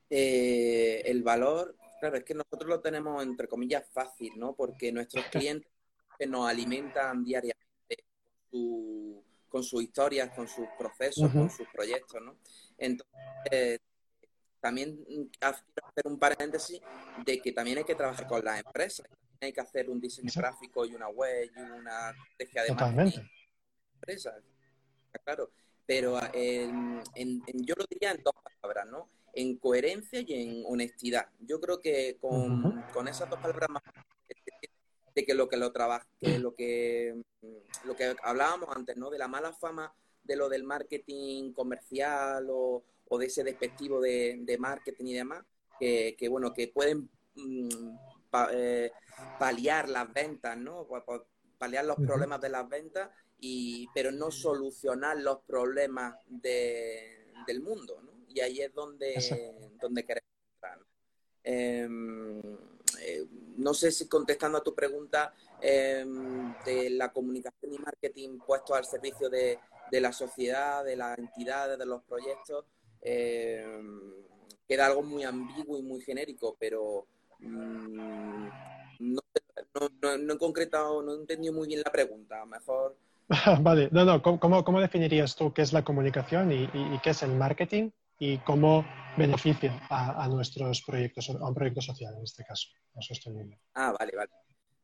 El 0.09 1.23
valor, 1.23 1.77
claro, 2.01 2.17
es 2.17 2.25
que 2.25 2.33
nosotros 2.33 2.67
lo 2.67 2.81
tenemos 2.81 3.23
entre 3.23 3.47
comillas 3.47 3.85
fácil, 3.93 4.33
¿no? 4.35 4.55
Porque 4.55 4.91
nuestros 4.91 5.23
clientes 5.31 5.71
nos 6.27 6.49
alimentan 6.49 7.23
diariamente 7.23 7.67
con 9.49 9.63
sus 9.63 9.83
historias, 9.83 10.29
con 10.35 10.47
sus 10.47 10.67
procesos, 10.77 11.31
con 11.31 11.49
sus 11.49 11.67
proyectos, 11.69 12.21
¿no? 12.21 12.37
Entonces, 12.77 13.79
también 14.59 14.99
hacer 15.39 16.05
un 16.05 16.19
paréntesis 16.19 16.81
de 17.25 17.39
que 17.39 17.51
también 17.51 17.77
hay 17.77 17.83
que 17.83 17.95
trabajar 17.95 18.27
con 18.27 18.43
las 18.43 18.59
empresas 18.59 19.07
hay 19.41 19.53
que 19.53 19.61
hacer 19.61 19.89
un 19.89 19.99
diseño 19.99 20.31
gráfico 20.35 20.85
y 20.85 20.95
una 20.95 21.09
web 21.09 21.51
y 21.55 21.59
una 21.59 22.09
estrategia 22.09 22.63
de 22.63 22.73
marketing. 22.73 23.27
Claro, 25.23 25.51
pero 25.85 26.19
en, 26.33 27.03
yo 27.53 27.75
lo 27.77 27.85
diría 27.89 28.11
en 28.11 28.23
dos 28.23 28.33
palabras, 28.43 28.87
¿no? 28.87 29.09
En 29.33 29.57
coherencia 29.57 30.21
y 30.21 30.33
en 30.33 30.63
honestidad. 30.65 31.27
Yo 31.39 31.59
creo 31.59 31.79
que 31.79 32.17
con, 32.19 32.81
con 32.93 33.07
esas 33.07 33.29
dos 33.29 33.39
palabras 33.39 33.69
más 33.69 33.83
de 35.17 35.25
que 35.25 35.33
lo 35.33 35.49
que 35.49 35.57
lo 35.57 35.71
trabaja, 35.71 36.07
que 36.19 36.37
lo 36.37 36.53
que 36.53 37.19
lo 37.85 37.95
que 37.95 38.15
hablábamos 38.21 38.69
antes, 38.75 38.95
¿no? 38.97 39.09
De 39.09 39.17
la 39.17 39.27
mala 39.27 39.51
fama 39.51 39.91
de 40.23 40.35
lo 40.35 40.47
del 40.47 40.63
marketing 40.63 41.53
comercial 41.53 42.47
o, 42.51 42.83
o 43.07 43.17
de 43.17 43.25
ese 43.25 43.43
despectivo 43.43 43.99
de, 43.99 44.37
de, 44.41 44.57
marketing 44.59 45.05
y 45.05 45.13
demás, 45.15 45.43
que, 45.79 46.15
que 46.19 46.29
bueno, 46.29 46.53
que 46.53 46.67
pueden 46.67 47.09
mm, 47.33 47.97
eh, 48.51 48.91
paliar 49.39 49.89
las 49.89 50.13
ventas, 50.13 50.55
¿no? 50.55 50.87
Paliar 51.57 51.85
los 51.85 51.95
problemas 51.95 52.39
de 52.39 52.49
las 52.49 52.69
ventas, 52.69 53.09
y, 53.39 53.87
pero 53.95 54.11
no 54.11 54.29
solucionar 54.29 55.17
los 55.17 55.39
problemas 55.47 56.13
del 56.27 57.61
mundo, 57.63 58.03
¿no? 58.03 58.11
Y 58.27 58.39
ahí 58.41 58.61
es 58.61 58.71
donde, 58.71 59.15
donde 59.81 60.05
queremos 60.05 60.29
entrar. 60.53 60.79
Em, 61.43 62.39
eh, 62.39 62.76
¿no? 63.57 63.73
sé 63.73 63.91
si 63.91 64.07
contestando 64.07 64.57
a 64.57 64.63
tu 64.63 64.73
pregunta 64.73 65.33
em, 65.61 66.53
de 66.63 66.89
la 66.91 67.11
comunicación 67.11 67.73
y 67.73 67.79
marketing 67.79 68.39
puesto 68.45 68.73
al 68.73 68.85
servicio 68.85 69.29
de, 69.29 69.59
de 69.91 70.01
la 70.01 70.13
sociedad, 70.13 70.83
de 70.83 70.95
las 70.95 71.17
entidades, 71.17 71.77
de 71.77 71.85
los 71.85 72.03
proyectos, 72.03 72.65
em, 73.01 74.13
queda 74.67 74.87
algo 74.87 75.03
muy 75.03 75.23
ambiguo 75.23 75.77
y 75.77 75.83
muy 75.83 76.01
genérico, 76.01 76.55
pero 76.59 77.07
Mm, 77.39 78.47
no, 78.99 79.21
no, 80.17 80.33
he 80.33 80.37
concretado, 80.37 81.01
no 81.01 81.13
he 81.13 81.15
entendido 81.15 81.53
muy 81.53 81.67
bien 81.67 81.81
la 81.83 81.91
pregunta. 81.91 82.45
Mejor. 82.45 82.97
vale, 83.61 83.89
no, 83.91 84.05
no, 84.05 84.21
¿cómo, 84.21 84.63
¿cómo, 84.63 84.81
definirías 84.81 85.35
tú 85.35 85.53
qué 85.53 85.61
es 85.61 85.73
la 85.73 85.83
comunicación 85.83 86.51
y, 86.51 86.67
qué 87.03 87.09
es 87.09 87.23
el 87.23 87.31
marketing 87.31 87.91
y 88.19 88.37
cómo 88.39 88.85
beneficia 89.17 89.85
a, 89.89 90.27
nuestros 90.27 90.81
proyectos, 90.81 91.29
a 91.29 91.33
un 91.33 91.53
proyecto 91.53 91.81
social 91.81 92.15
en 92.15 92.23
este 92.23 92.43
caso, 92.43 92.69
a 92.95 93.01
sostenible? 93.01 93.59
Ah, 93.73 93.93
vale, 93.97 94.15
vale. 94.15 94.31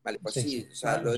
Vale, 0.04 0.20
pues 0.20 0.36
sí, 0.36 0.68
o 0.70 0.76
sea, 0.76 0.98
lo, 1.02 1.14
he 1.14 1.16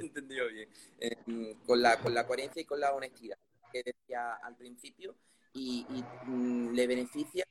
entendido 0.00 0.48
bien. 0.48 0.68
Eh, 1.00 1.56
con, 1.66 1.82
la, 1.82 1.98
con 1.98 2.14
la 2.14 2.26
coherencia 2.26 2.62
y 2.62 2.64
con 2.64 2.80
la 2.80 2.92
honestidad 2.92 3.36
que 3.72 3.82
decía 3.82 4.34
al 4.42 4.56
principio 4.56 5.16
y, 5.54 5.86
mm, 6.24 6.72
le 6.72 6.86
beneficia 6.86 7.44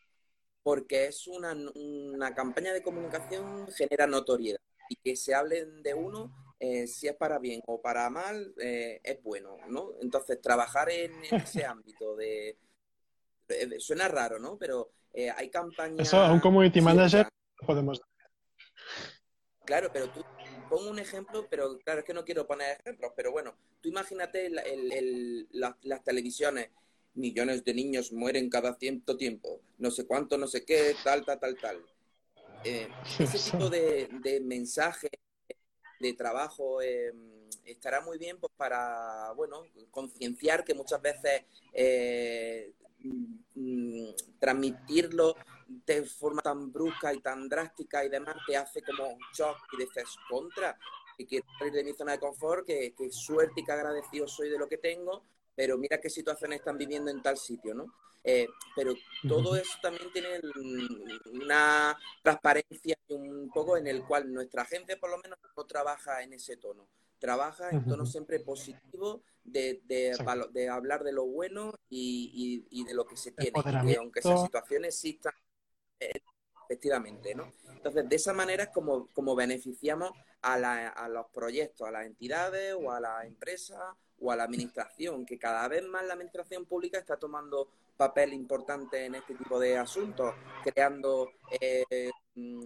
porque 0.63 1.08
es 1.08 1.27
una, 1.27 1.56
una 1.75 2.34
campaña 2.36 2.73
de 2.73 2.84
comunicación 2.84 3.67
genera 3.71 4.08
notoriedad 4.08 4.62
y 4.89 4.95
que 4.97 5.15
se 5.15 5.34
hablen 5.34 5.82
de 5.82 5.93
uno, 5.93 6.51
eh, 6.63 6.86
si 6.86 7.08
es 7.08 7.15
para 7.15 7.39
bien 7.39 7.60
o 7.65 7.82
para 7.82 8.08
mal, 8.12 8.54
eh, 8.62 9.02
es 9.04 9.24
bueno, 9.24 9.58
¿no? 9.67 9.93
Entonces, 10.00 10.39
trabajar 10.39 10.91
en, 10.91 11.12
ese 11.24 11.65
ámbito 11.65 12.15
de, 12.15 12.56
Suena 13.80 14.08
raro, 14.08 14.39
¿no? 14.39 14.58
Pero 14.58 14.91
eh, 15.12 15.30
hay 15.30 15.50
campañas... 15.50 16.08
Eso 16.08 16.19
a 16.21 16.32
un 16.32 16.39
community 16.39 16.80
manager 16.80 17.28
podemos... 17.65 18.00
Claro, 19.65 19.89
pero 19.91 20.10
tú 20.12 20.24
pongo 20.69 20.89
un 20.89 21.00
ejemplo, 21.00 21.47
pero 21.50 21.78
claro, 21.80 22.00
es 22.00 22.06
que 22.06 22.13
no 22.13 22.24
quiero 22.24 22.45
poner 22.45 22.78
ejemplos, 22.80 23.12
pero 23.15 23.32
bueno, 23.32 23.56
tú 23.82 23.89
imagínate 23.89 24.50
las 24.52 26.04
televisiones 26.04 26.69
millones 27.15 27.65
de 27.65 27.74
niños 27.74 28.13
mueren 28.13 28.50
cada 28.50 28.76
cierto 28.76 29.17
tiempo, 29.17 29.62
no 29.80 29.91
sé 29.91 30.06
cuánto, 30.06 30.38
no 30.38 30.47
sé 30.47 30.63
qué, 30.63 30.95
tal, 31.04 31.26
tal, 31.26 31.39
tal, 31.39 31.58
tal. 31.58 31.86
Eh, 32.63 32.88
ese 33.19 33.52
tipo 33.52 33.69
de, 33.69 34.08
de, 34.21 34.39
mensaje 34.39 35.10
de 36.02 36.14
trabajo 36.14 36.82
eh, 36.82 37.14
estará 37.66 38.02
muy 38.02 38.18
bien 38.18 38.38
pues, 38.40 38.52
para, 38.58 39.32
bueno, 39.36 39.64
concienciar 39.90 40.64
que 40.64 40.74
muchas 40.74 41.02
veces 41.02 41.44
eh, 41.74 42.74
mm, 43.56 44.10
transmitirlo 44.40 45.36
de 45.68 46.04
forma 46.04 46.42
tan 46.42 46.72
brusca 46.72 47.14
y 47.14 47.20
tan 47.20 47.48
drástica 47.48 48.04
y 48.04 48.10
demás 48.10 48.36
te 48.46 48.58
hace 48.58 48.82
como 48.82 49.18
shock 49.34 49.58
y 49.74 49.78
dices 49.78 50.06
contra 50.30 50.78
y 51.18 51.26
quiero 51.26 51.46
salir 51.58 51.74
de 51.74 51.84
mi 51.84 51.94
zona 51.94 52.14
de 52.14 52.20
confort, 52.20 52.66
que, 52.66 52.94
que 52.96 53.12
suerte 53.12 53.62
y 53.62 53.64
que 53.64 53.72
agradecido 53.72 54.28
soy 54.28 54.50
de 54.50 54.58
lo 54.58 54.68
que 54.68 54.78
tengo, 54.78 55.24
pero 55.56 55.78
mira 55.78 56.00
qué 56.00 56.10
situaciones 56.10 56.60
están 56.60 56.78
viviendo 56.78 57.12
en 57.12 57.22
tal 57.22 57.38
sitio, 57.38 57.74
¿no? 57.74 57.94
Eh, 58.24 58.48
pero 58.76 58.94
todo 59.28 59.56
eso 59.56 59.80
también 59.82 60.12
tiene 60.14 60.28
una 61.34 61.98
transparencia 62.22 62.96
un 63.10 63.50
poco 63.52 63.78
en 63.78 63.88
el 63.88 64.06
cual 64.06 64.32
nuestra 64.32 64.64
gente 64.66 64.96
por 64.98 65.10
lo 65.10 65.18
menos 65.18 65.40
no 65.58 65.66
trabaja 65.66 66.22
en 66.22 66.34
ese 66.34 66.58
tono, 66.58 66.88
trabaja 67.18 67.70
en 67.72 67.84
tono 67.86 68.06
siempre 68.06 68.40
positivo 68.40 69.24
de, 69.44 69.82
de, 69.86 70.70
hablar 70.70 71.04
de 71.04 71.12
lo 71.12 71.26
bueno 71.26 71.74
y, 71.90 72.84
de 72.86 72.94
lo 72.94 73.06
que 73.06 73.18
se 73.18 73.32
tiene, 73.32 73.60
y 73.86 73.96
aunque 73.96 74.20
esas 74.20 74.44
situaciones 74.44 74.96
existan, 74.96 75.34
eh, 76.00 76.22
efectivamente, 76.70 77.34
¿no? 77.34 77.52
Entonces, 77.70 78.08
de 78.08 78.16
esa 78.16 78.34
manera 78.34 78.64
es 78.66 78.70
como, 78.70 79.08
como 79.14 79.36
beneficiamos 79.36 80.12
a, 80.44 80.54
a 80.90 81.10
los 81.10 81.26
proyectos, 81.34 81.88
a 81.88 81.92
las 81.92 82.06
entidades 82.06 82.76
o 82.80 82.92
a 82.92 83.00
las 83.00 83.26
empresas 83.26 83.80
o 84.21 84.31
a 84.31 84.36
la 84.36 84.43
administración, 84.43 85.25
que 85.25 85.38
cada 85.38 85.67
vez 85.67 85.84
más 85.88 86.05
la 86.05 86.13
administración 86.13 86.65
pública 86.65 86.99
está 86.99 87.17
tomando 87.17 87.69
papel 87.97 88.34
importante 88.34 89.05
en 89.05 89.15
este 89.15 89.36
tipo 89.36 89.60
de 89.60 89.77
asuntos, 89.77 90.34
creando 90.63 91.31
eh, 91.60 92.10
mm, 92.36 92.65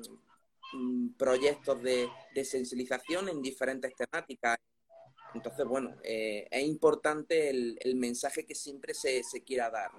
mm, 0.74 1.14
proyectos 1.18 1.82
de, 1.82 2.10
sensibilización 2.44 3.30
en 3.30 3.42
diferentes 3.42 3.94
temáticas. 3.96 4.58
Entonces, 5.34 5.66
bueno, 5.66 5.96
eh, 6.04 6.48
es 6.50 6.64
importante 6.64 7.50
el, 7.50 7.96
mensaje 7.96 8.46
que 8.46 8.56
siempre 8.56 8.94
se, 8.94 9.22
quiera 9.46 9.70
dar. 9.70 9.92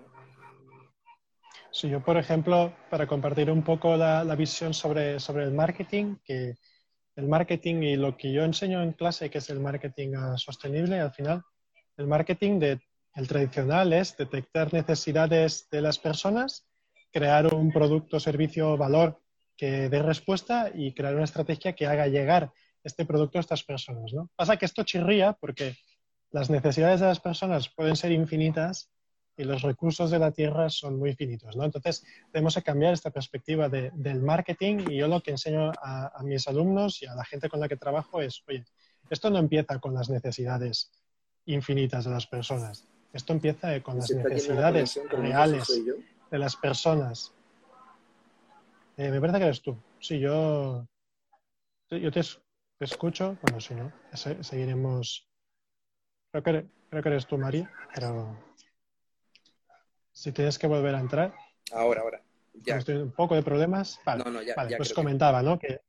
Sí, 1.70 1.90
yo, 1.90 2.02
por 2.02 2.16
ejemplo, 2.16 2.74
para 2.88 3.06
compartir 3.06 3.50
un 3.50 3.62
poco 3.62 3.96
la, 3.96 4.34
visión 4.36 4.72
sobre, 4.72 5.20
sobre 5.20 5.44
el 5.44 5.52
marketing, 5.52 6.16
que 6.24 6.54
el 7.16 7.26
marketing 7.26 7.82
y 7.82 7.96
lo 7.96 8.16
que 8.16 8.32
yo 8.32 8.44
enseño 8.44 8.82
en 8.82 8.92
clase, 8.92 9.30
que 9.30 9.38
es 9.38 9.50
el 9.50 9.60
marketing 9.60 10.14
sostenible, 10.36 11.00
al 11.00 11.12
final, 11.12 11.42
el 11.96 12.06
marketing 12.06 12.58
de, 12.58 12.80
el 13.14 13.26
tradicional 13.26 13.92
es 13.92 14.16
detectar 14.16 14.72
necesidades 14.74 15.68
de 15.70 15.80
las 15.80 15.98
personas, 15.98 16.66
crear 17.10 17.52
un 17.54 17.72
producto, 17.72 18.20
servicio, 18.20 18.76
valor 18.76 19.18
que 19.56 19.88
dé 19.88 20.02
respuesta 20.02 20.70
y 20.74 20.92
crear 20.92 21.14
una 21.14 21.24
estrategia 21.24 21.72
que 21.72 21.86
haga 21.86 22.06
llegar 22.08 22.52
este 22.84 23.06
producto 23.06 23.38
a 23.38 23.40
estas 23.40 23.64
personas. 23.64 24.12
¿no? 24.12 24.30
Pasa 24.36 24.58
que 24.58 24.66
esto 24.66 24.84
chirría 24.84 25.32
porque 25.32 25.74
las 26.30 26.50
necesidades 26.50 27.00
de 27.00 27.06
las 27.06 27.20
personas 27.20 27.70
pueden 27.70 27.96
ser 27.96 28.12
infinitas 28.12 28.90
y 29.36 29.44
los 29.44 29.62
recursos 29.62 30.10
de 30.10 30.18
la 30.18 30.30
tierra 30.30 30.70
son 30.70 30.98
muy 30.98 31.14
finitos, 31.14 31.56
¿no? 31.56 31.64
Entonces, 31.64 32.04
tenemos 32.32 32.54
que 32.54 32.62
cambiar 32.62 32.94
esta 32.94 33.10
perspectiva 33.10 33.68
del 33.68 34.22
marketing 34.22 34.86
y 34.88 34.96
yo 34.96 35.08
lo 35.08 35.20
que 35.20 35.32
enseño 35.32 35.72
a, 35.82 36.22
mis 36.24 36.48
alumnos 36.48 37.02
y 37.02 37.06
a 37.06 37.14
la 37.14 37.24
gente 37.24 37.48
con 37.48 37.60
la 37.60 37.68
que 37.68 37.76
trabajo 37.76 38.22
es, 38.22 38.42
oye, 38.48 38.64
esto 39.10 39.30
no 39.30 39.38
empieza 39.38 39.78
con 39.78 39.94
las 39.94 40.08
necesidades 40.08 40.90
infinitas 41.44 42.04
de 42.06 42.10
las 42.10 42.26
personas, 42.26 42.88
esto 43.12 43.32
empieza 43.34 43.80
con 43.82 43.98
las 43.98 44.10
necesidades 44.10 45.00
reales 45.10 45.82
de 46.30 46.38
las 46.38 46.56
personas. 46.56 47.32
Eh, 48.96 49.10
me 49.10 49.20
parece 49.20 49.38
que 49.38 49.44
eres 49.44 49.62
tú. 49.62 49.76
Sí, 50.00 50.18
yo, 50.18 50.86
yo 51.90 52.10
te, 52.10 52.22
escucho. 52.80 53.36
Bueno, 53.42 53.60
si 53.60 53.74
no, 53.74 53.92
seguiremos. 54.40 55.28
Creo 56.32 56.42
que, 56.42 56.66
creo 56.88 57.02
que 57.02 57.08
eres 57.10 57.26
tú, 57.26 57.36
María, 57.36 57.70
pero 57.94 58.36
si 60.16 60.32
tienes 60.32 60.58
que 60.58 60.66
volver 60.66 60.94
a 60.94 61.00
entrar. 61.00 61.34
Ahora, 61.72 62.00
ahora. 62.00 62.22
Ya. 62.64 62.78
Estoy 62.78 62.96
un 62.96 63.12
poco 63.12 63.34
de 63.34 63.42
problemas. 63.42 64.00
Vale, 64.06 64.24
no, 64.24 64.30
no, 64.30 64.42
ya, 64.42 64.54
vale 64.54 64.78
pues 64.78 64.94
comentaba, 64.94 65.42
¿no? 65.42 65.58
Que 65.58 65.82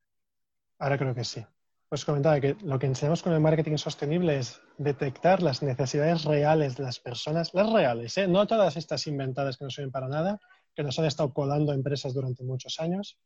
ahora 0.80 0.98
creo 0.98 1.16
que 1.16 1.24
sí. 1.24 1.46
Pues 1.88 2.04
comentaba 2.04 2.38
que 2.42 2.58
lo 2.62 2.78
que 2.78 2.88
enseñamos 2.88 3.24
con 3.24 3.32
el 3.32 3.40
marketing 3.40 3.78
sostenible 3.78 4.38
es 4.38 4.62
detectar 4.78 5.42
las 5.42 5.64
necesidades 5.64 6.26
reales 6.26 6.76
de 6.76 6.84
las 6.84 7.00
personas, 7.00 7.54
las 7.54 7.72
reales, 7.72 8.18
¿eh? 8.18 8.28
no 8.28 8.46
todas 8.46 8.76
estas 8.76 9.08
inventadas 9.08 9.56
que 9.56 9.64
no 9.64 9.70
sirven 9.70 9.92
para 9.92 10.10
nada, 10.10 10.38
que 10.76 10.84
nos 10.84 11.00
han 11.00 11.06
estado 11.06 11.34
colando 11.34 11.72
empresas 11.72 12.14
durante 12.14 12.44
muchos 12.44 12.82
años, 12.82 13.18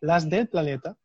las 0.00 0.28
del 0.28 0.48
planeta, 0.48 0.96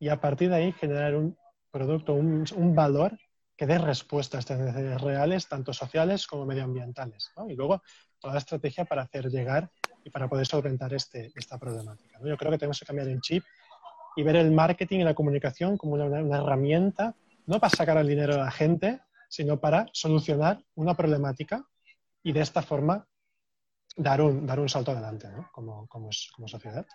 y 0.00 0.08
a 0.08 0.20
partir 0.20 0.50
de 0.50 0.56
ahí 0.56 0.72
generar 0.72 1.14
un 1.14 1.38
producto, 1.70 2.14
un, 2.14 2.44
un 2.56 2.74
valor 2.74 3.16
que 3.56 3.66
dé 3.66 3.78
respuesta 3.78 4.36
a 4.36 4.40
estas 4.40 4.58
necesidades 4.58 5.00
reales, 5.00 5.48
tanto 5.48 5.72
sociales 5.72 6.26
como 6.26 6.44
medioambientales. 6.44 7.30
¿no? 7.36 7.48
Y 7.48 7.54
luego 7.54 7.82
toda 8.20 8.34
la 8.34 8.38
estrategia 8.38 8.84
para 8.84 9.02
hacer 9.02 9.28
llegar 9.28 9.70
y 10.04 10.10
para 10.10 10.28
poder 10.28 10.46
solventar 10.46 10.94
este, 10.94 11.32
esta 11.34 11.58
problemática. 11.58 12.18
¿no? 12.18 12.28
Yo 12.28 12.36
creo 12.36 12.52
que 12.52 12.58
tenemos 12.58 12.78
que 12.78 12.86
cambiar 12.86 13.08
el 13.08 13.20
chip 13.20 13.44
y 14.16 14.22
ver 14.22 14.36
el 14.36 14.50
marketing 14.50 15.00
y 15.00 15.04
la 15.04 15.14
comunicación 15.14 15.76
como 15.76 15.94
una, 15.94 16.38
herramienta, 16.38 17.14
no 17.46 17.60
para 17.60 17.74
sacar 17.74 17.98
el 17.98 18.08
dinero 18.08 18.34
a 18.34 18.44
la 18.44 18.50
gente, 18.50 19.00
sino 19.28 19.60
para 19.60 19.86
solucionar 19.92 20.62
una 20.74 20.94
problemática 20.94 21.64
y 22.22 22.32
de 22.32 22.40
esta 22.40 22.62
forma 22.62 23.06
dar 23.96 24.20
un, 24.20 24.46
dar 24.46 24.58
un 24.58 24.68
salto 24.68 24.92
adelante 24.92 25.28
¿no? 25.28 25.48
como, 25.52 25.86
como, 25.86 26.10
como, 26.34 26.48
sociedad. 26.48 26.86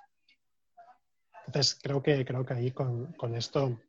Entonces, 1.46 1.80
creo 1.82 2.02
que, 2.02 2.26
creo 2.26 2.46
que 2.46 2.54
ahí 2.54 2.72
con, 2.72 3.14
con, 3.14 3.36
esto 3.36 3.80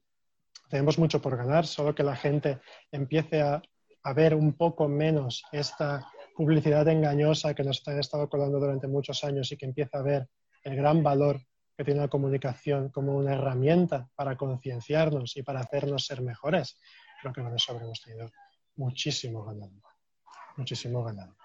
tenemos 0.69 0.99
mucho 0.99 1.21
por 1.21 1.37
ganar, 1.37 1.67
solo 1.67 1.95
que 1.95 2.03
la 2.03 2.17
gente 2.17 2.61
empiece 2.91 3.41
a, 3.41 3.63
a 4.03 4.13
ver 4.13 4.35
un 4.35 4.53
poco 4.55 4.89
menos 4.89 5.45
esta 5.53 6.07
publicidad 6.35 6.87
engañosa 6.89 7.55
que 7.55 7.65
nos 7.65 7.87
ha 7.87 7.99
estado 7.99 8.29
colando 8.29 8.59
durante 8.59 8.87
muchos 8.89 9.23
años 9.25 9.51
y 9.53 9.57
que 9.57 9.67
empieza 9.67 9.99
a 9.99 10.03
ver 10.03 10.29
el 10.65 10.77
gran 10.77 11.03
valor 11.03 11.41
que 11.77 11.85
tiene 11.85 12.01
la 12.01 12.09
comunicación 12.09 12.91
como 12.91 13.17
una 13.17 13.35
herramienta 13.35 14.09
para 14.15 14.37
concienciarnos 14.37 15.37
y 15.37 15.43
para 15.43 15.61
hacernos 15.61 16.07
ser 16.07 16.23
mejores, 16.23 16.79
creo 17.21 17.33
que 17.33 17.43
con 17.43 17.55
eso 17.55 17.73
habremos 17.73 18.01
tenido 18.03 18.31
muchísimo 18.77 19.45
ganado. 19.45 19.83
Muchísimo 20.57 21.03
ganado. 21.03 21.37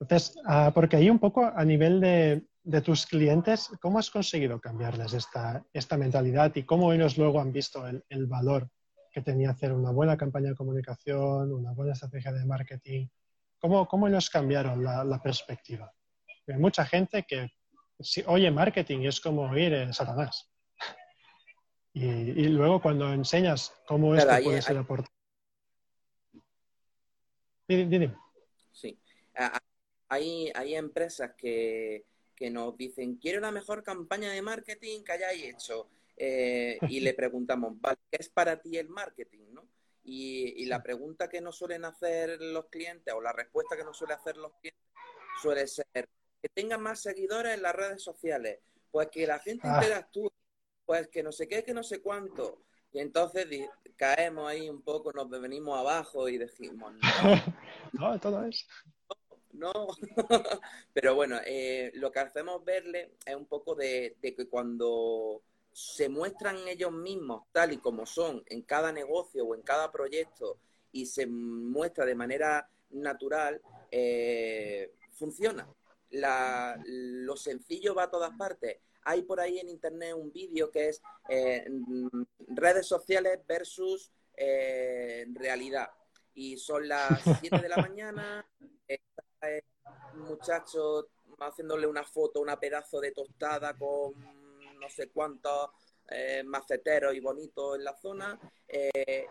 Entonces, 0.00 0.36
ah, 0.46 0.70
porque 0.74 0.96
ahí 0.96 1.08
un 1.08 1.18
poco 1.18 1.44
a 1.44 1.64
nivel 1.64 2.00
de, 2.00 2.80
tus 2.82 3.06
clientes, 3.06 3.70
¿cómo 3.80 3.98
has 3.98 4.10
conseguido 4.10 4.60
cambiarles 4.60 5.12
esta, 5.14 5.64
esta 5.72 5.96
mentalidad 5.96 6.54
y 6.54 6.64
cómo 6.64 6.92
ellos 6.92 7.16
luego 7.16 7.40
han 7.40 7.52
visto 7.52 7.86
el, 7.86 8.26
valor 8.26 8.68
que 9.12 9.22
tenía 9.22 9.50
hacer 9.50 9.72
una 9.72 9.90
buena 9.90 10.16
campaña 10.16 10.50
de 10.50 10.56
comunicación, 10.56 11.52
una 11.52 11.72
buena 11.72 11.92
estrategia 11.92 12.32
de 12.32 12.44
marketing? 12.44 13.06
¿Cómo, 13.58 13.86
cómo 13.88 14.08
ellos 14.08 14.28
cambiaron 14.30 14.82
la, 14.82 15.04
la 15.04 15.22
perspectiva? 15.22 15.92
Hay 16.46 16.58
mucha 16.58 16.84
gente 16.84 17.24
que 17.26 17.50
si 18.00 18.22
oye 18.26 18.50
marketing 18.50 19.00
es 19.00 19.20
como 19.20 19.50
oír 19.50 19.72
eh, 19.72 19.92
Satanás. 19.92 20.50
Y, 21.96 22.48
luego 22.48 22.82
cuando 22.82 23.12
enseñas 23.12 23.72
cómo 23.86 24.16
esto 24.16 24.28
puede 24.42 24.60
ser 24.60 24.76
aportado. 24.78 25.14
Sí. 28.72 28.98
Hay, 30.08 30.50
hay 30.56 30.74
empresas 30.74 31.34
que, 31.38 32.04
que, 32.34 32.50
nos 32.50 32.76
dicen, 32.76 33.14
quiero 33.18 33.38
una 33.38 33.52
mejor 33.52 33.84
campaña 33.84 34.32
de 34.32 34.42
marketing 34.42 35.04
que 35.04 35.12
hayáis 35.12 35.44
hecho. 35.44 35.88
Eh, 36.16 36.78
y 36.88 36.98
le 36.98 37.14
preguntamos, 37.14 37.76
¿qué 38.10 38.16
es 38.18 38.28
para 38.28 38.60
ti 38.60 38.76
el 38.76 38.88
marketing? 38.88 39.53
¿No? 40.04 40.10
Y, 40.12 40.62
y, 40.62 40.66
la 40.66 40.82
pregunta 40.82 41.28
que 41.28 41.40
nos 41.40 41.56
suelen 41.56 41.84
hacer 41.84 42.40
los 42.40 42.66
clientes, 42.66 43.12
o 43.14 43.20
la 43.20 43.32
respuesta 43.32 43.76
que 43.76 43.84
nos 43.84 43.96
suelen 43.96 44.18
hacer 44.18 44.36
los 44.36 44.52
clientes, 44.60 44.82
suele 45.40 45.66
ser, 45.66 46.08
que 46.42 46.48
tengan 46.52 46.82
más 46.82 47.00
seguidores 47.00 47.54
en 47.54 47.62
las 47.62 47.74
redes 47.74 48.02
sociales, 48.02 48.60
pues 48.90 49.08
que 49.08 49.26
la 49.26 49.38
gente 49.38 49.66
ah. 49.66 49.76
interactúe, 49.76 50.30
pues 50.86 51.08
que 51.08 51.22
no 51.22 51.32
sé 51.32 51.48
qué, 51.48 51.64
que 51.64 51.74
no 51.74 51.82
sé 51.82 52.00
cuánto. 52.00 52.64
Y 52.92 53.00
entonces 53.00 53.46
caemos 53.96 54.48
ahí 54.48 54.68
un 54.68 54.82
poco, 54.82 55.12
nos 55.12 55.28
venimos 55.28 55.78
abajo 55.78 56.28
y 56.28 56.38
decimos, 56.38 56.92
no, 56.94 57.00
no 57.92 58.20
todo 58.20 58.44
es. 58.44 58.66
No, 59.52 59.72
pero 60.92 61.14
bueno, 61.14 61.38
eh, 61.46 61.92
lo 61.94 62.10
que 62.10 62.20
hacemos 62.20 62.64
verle 62.64 63.16
es 63.24 63.36
un 63.36 63.46
poco 63.46 63.74
de, 63.74 64.16
de, 64.20 64.34
que 64.34 64.48
cuando 64.48 65.42
se 65.74 66.08
muestran 66.08 66.56
ellos 66.68 66.92
mismos 66.92 67.46
tal 67.52 67.72
y 67.72 67.78
como 67.78 68.06
son 68.06 68.42
en 68.46 68.62
cada 68.62 68.92
negocio 68.92 69.44
o 69.44 69.54
en 69.54 69.62
cada 69.62 69.90
proyecto 69.90 70.58
y 70.92 71.06
se 71.06 71.26
muestra 71.26 72.06
de 72.06 72.14
manera 72.14 72.70
natural, 72.90 73.60
eh, 73.90 74.94
funciona 75.10 75.68
la, 76.10 76.80
lo 76.86 77.36
sencillo 77.36 77.94
va 77.94 78.04
a 78.04 78.10
todas 78.10 78.36
partes. 78.36 78.78
Hay 79.02 79.22
por 79.22 79.40
ahí 79.40 79.58
en 79.58 79.68
internet 79.68 80.14
un 80.14 80.32
vídeo 80.32 80.70
que 80.70 80.88
es 80.88 81.02
eh, 81.28 81.66
redes 82.48 82.86
sociales 82.86 83.40
versus 83.46 84.12
eh, 84.36 85.26
realidad. 85.34 85.90
Y 86.34 86.56
son 86.56 86.88
las 86.88 87.20
7 87.40 87.58
de 87.58 87.68
la 87.68 87.76
mañana, 87.76 88.46
está 88.86 89.24
un 90.14 90.20
muchacho 90.20 91.08
haciéndole 91.40 91.86
una 91.86 92.04
foto, 92.04 92.40
una 92.40 92.58
pedazo 92.58 93.00
de 93.00 93.10
tostada 93.10 93.76
con 93.76 94.14
no 94.84 94.90
sé 94.90 95.08
cuántos 95.08 95.70
eh, 96.10 96.42
maceteros 96.44 97.14
y 97.14 97.20
bonitos 97.20 97.76
en 97.76 97.84
la 97.84 97.96
zona. 97.96 98.38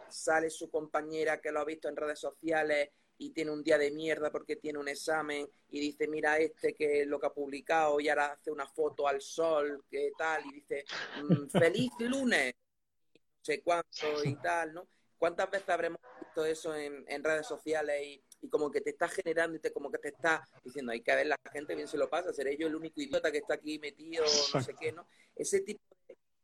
sale 0.09 0.49
su 0.49 0.69
compañera 0.69 1.39
que 1.39 1.51
lo 1.51 1.59
ha 1.59 1.65
visto 1.65 1.87
en 1.87 1.95
redes 1.95 2.19
sociales 2.19 2.89
y 3.17 3.29
tiene 3.31 3.51
un 3.51 3.63
día 3.63 3.77
de 3.77 3.91
mierda 3.91 4.31
porque 4.31 4.55
tiene 4.57 4.79
un 4.79 4.87
examen 4.87 5.47
y 5.69 5.79
dice, 5.79 6.07
mira 6.07 6.37
este 6.37 6.73
que 6.73 7.01
es 7.01 7.07
lo 7.07 7.19
que 7.19 7.27
ha 7.27 7.33
publicado 7.33 7.99
y 7.99 8.09
ahora 8.09 8.33
hace 8.33 8.51
una 8.51 8.67
foto 8.67 9.07
al 9.07 9.21
sol, 9.21 9.85
que 9.89 10.11
tal, 10.17 10.45
y 10.45 10.53
dice, 10.53 10.85
mm, 11.21 11.47
feliz 11.51 11.91
lunes, 11.99 12.53
no 13.13 13.21
sé 13.41 13.61
cuánto 13.61 14.23
y 14.23 14.35
tal, 14.35 14.73
¿no? 14.73 14.87
¿Cuántas 15.17 15.49
veces 15.49 15.69
habremos 15.69 16.01
visto 16.19 16.45
eso 16.45 16.75
en, 16.75 17.23
redes 17.23 17.47
sociales 17.47 18.01
y, 18.05 18.23
como 18.49 18.71
que 18.71 18.81
te 18.81 18.91
está 18.91 19.07
generando 19.07 19.57
y 19.57 19.59
te, 19.59 19.71
como 19.71 19.91
que 19.91 19.97
te 19.97 20.09
está 20.09 20.47
diciendo, 20.63 20.91
hay 20.91 21.01
que 21.01 21.15
ver 21.15 21.27
la 21.27 21.37
gente 21.51 21.75
bien 21.75 21.87
se 21.87 21.97
lo 21.97 22.09
pasa, 22.09 22.33
seré 22.33 22.57
yo 22.57 22.67
el 22.67 22.75
único 22.75 23.01
idiota 23.01 23.31
que 23.31 23.39
está 23.39 23.55
aquí 23.55 23.79
metido, 23.79 24.23
no 24.53 24.61
sé 24.61 24.75
qué, 24.79 24.91
¿no? 24.91 25.07
Ese 25.35 25.61
tipo 25.61 25.81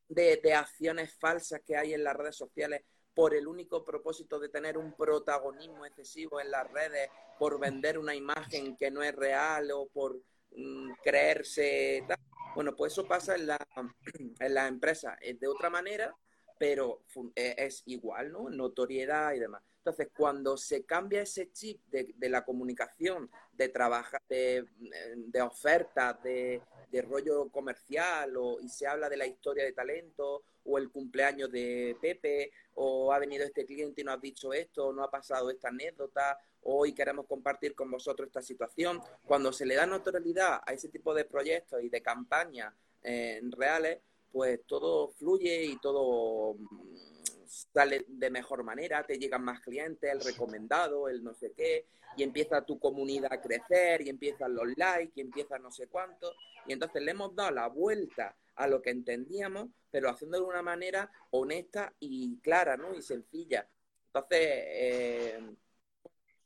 de, 0.08 0.38
de 0.38 0.54
acciones 0.54 1.14
falsas 1.20 1.62
que 1.66 1.76
hay 1.76 1.94
en 1.94 2.04
las 2.04 2.16
redes 2.16 2.36
sociales 2.36 2.84
por 3.14 3.34
el 3.34 3.48
único 3.48 3.84
propósito 3.84 4.40
de 4.40 4.48
tener 4.50 4.78
un 4.78 4.94
protagonismo 4.94 5.86
excesivo 5.86 6.40
en 6.40 6.52
las 6.52 6.72
redes, 6.72 7.10
por 7.38 7.60
vender 7.60 7.98
una 7.98 8.16
imagen 8.16 8.78
que 8.78 8.92
no 8.92 9.04
es 9.04 9.14
real 9.14 9.72
o 9.72 9.88
por 9.88 10.22
mm, 10.52 10.92
creerse 11.04 12.06
Bueno, 12.56 12.76
pues 12.76 12.94
eso 12.94 13.06
pasa 13.06 13.36
en 13.36 13.48
la, 13.48 13.58
en 14.40 14.54
la 14.54 14.68
empresa. 14.68 15.18
Es 15.22 15.40
de 15.40 15.48
otra 15.48 15.70
manera, 15.70 16.16
pero 16.58 17.04
e, 17.36 17.56
es 17.58 17.84
igual, 17.88 18.32
¿no? 18.32 18.50
Notoriedad 18.50 19.34
y 19.34 19.40
demás. 19.40 19.64
Entonces, 19.80 20.10
cuando 20.15 20.58
se 20.58 20.84
cambia 20.84 21.22
ese 21.22 21.52
chip 21.52 21.82
de, 21.88 22.30
la 22.30 22.46
comunicación, 22.46 23.30
de 23.54 23.70
trabajar, 23.70 24.22
de, 24.30 24.65
de 25.15 25.42
ofertas, 25.42 26.22
de, 26.22 26.62
de 26.92 27.02
rollo 27.02 27.50
comercial 27.50 28.36
o, 28.38 28.60
y 28.60 28.70
se 28.70 28.88
habla 28.88 29.10
de 29.10 29.18
la 29.18 29.28
historia 29.28 29.63
de 29.63 29.74
talento 29.74 30.44
o 30.65 30.78
el 30.78 30.89
cumpleaños 30.92 31.52
de 31.52 31.98
Pepe 32.02 32.52
o 32.76 33.13
ha 33.13 33.20
venido 33.20 33.46
este 33.46 33.65
cliente 33.65 34.02
y 34.02 34.04
nos 34.04 34.15
ha 34.15 34.18
dicho 34.18 34.54
esto 34.54 34.88
o 34.88 34.94
no 34.94 35.04
ha 35.04 35.12
pasado 35.12 35.50
esta 35.50 35.70
anécdota 35.70 36.38
o 36.62 36.80
hoy 36.80 36.94
queremos 36.94 37.26
compartir 37.26 37.76
con 37.76 37.89
vosotros 37.92 38.28
esta 38.28 38.42
situación. 38.42 39.02
Cuando 39.26 39.54
se 39.54 39.65
le 39.65 39.76
da 39.76 39.86
notoriedad 39.86 40.62
a 40.65 40.74
ese 40.74 40.89
tipo 40.89 41.13
de 41.13 41.26
proyectos 41.26 41.82
y 41.82 41.89
de 41.89 42.02
campañas 42.02 42.74
eh, 43.04 43.42
reales, 43.52 44.00
pues 44.32 44.60
todo 44.65 45.10
fluye 45.10 45.65
y 45.65 45.80
todo 45.80 46.56
mm, 46.56 47.09
sale 47.50 48.06
de 48.08 48.30
mejor 48.30 48.64
manera, 48.64 49.06
te 49.06 49.18
llegan 49.18 49.44
más 49.44 49.60
clientes, 49.62 50.12
el 50.12 50.22
recomendado, 50.22 51.10
el 51.10 51.24
no 51.24 51.34
sé 51.34 51.52
qué, 51.54 51.88
y 52.16 52.24
empieza 52.24 52.66
tu 52.66 52.80
comunidad 52.80 53.34
a 53.34 53.42
crecer, 53.42 54.02
y 54.02 54.10
empiezan 54.10 54.54
los 54.54 54.68
likes, 54.78 55.14
y 55.16 55.22
empieza 55.22 55.58
no 55.58 55.72
sé 55.72 55.88
cuánto, 55.88 56.34
y 56.68 56.74
entonces 56.74 57.02
le 57.02 57.12
hemos 57.12 57.36
dado 57.36 57.52
la 57.52 57.68
vuelta 57.68 58.36
a 58.56 58.68
lo 58.68 58.82
que 58.82 58.92
entendíamos, 58.92 59.70
pero 59.90 60.10
haciendo 60.10 60.38
de 60.38 60.44
una 60.44 60.62
manera 60.62 61.12
honesta 61.32 61.94
y 62.00 62.38
clara, 62.40 62.78
¿no? 62.78 62.94
Y 62.94 63.02
sencilla. 63.02 63.68
Entonces, 64.08 64.40
eh, 64.42 65.40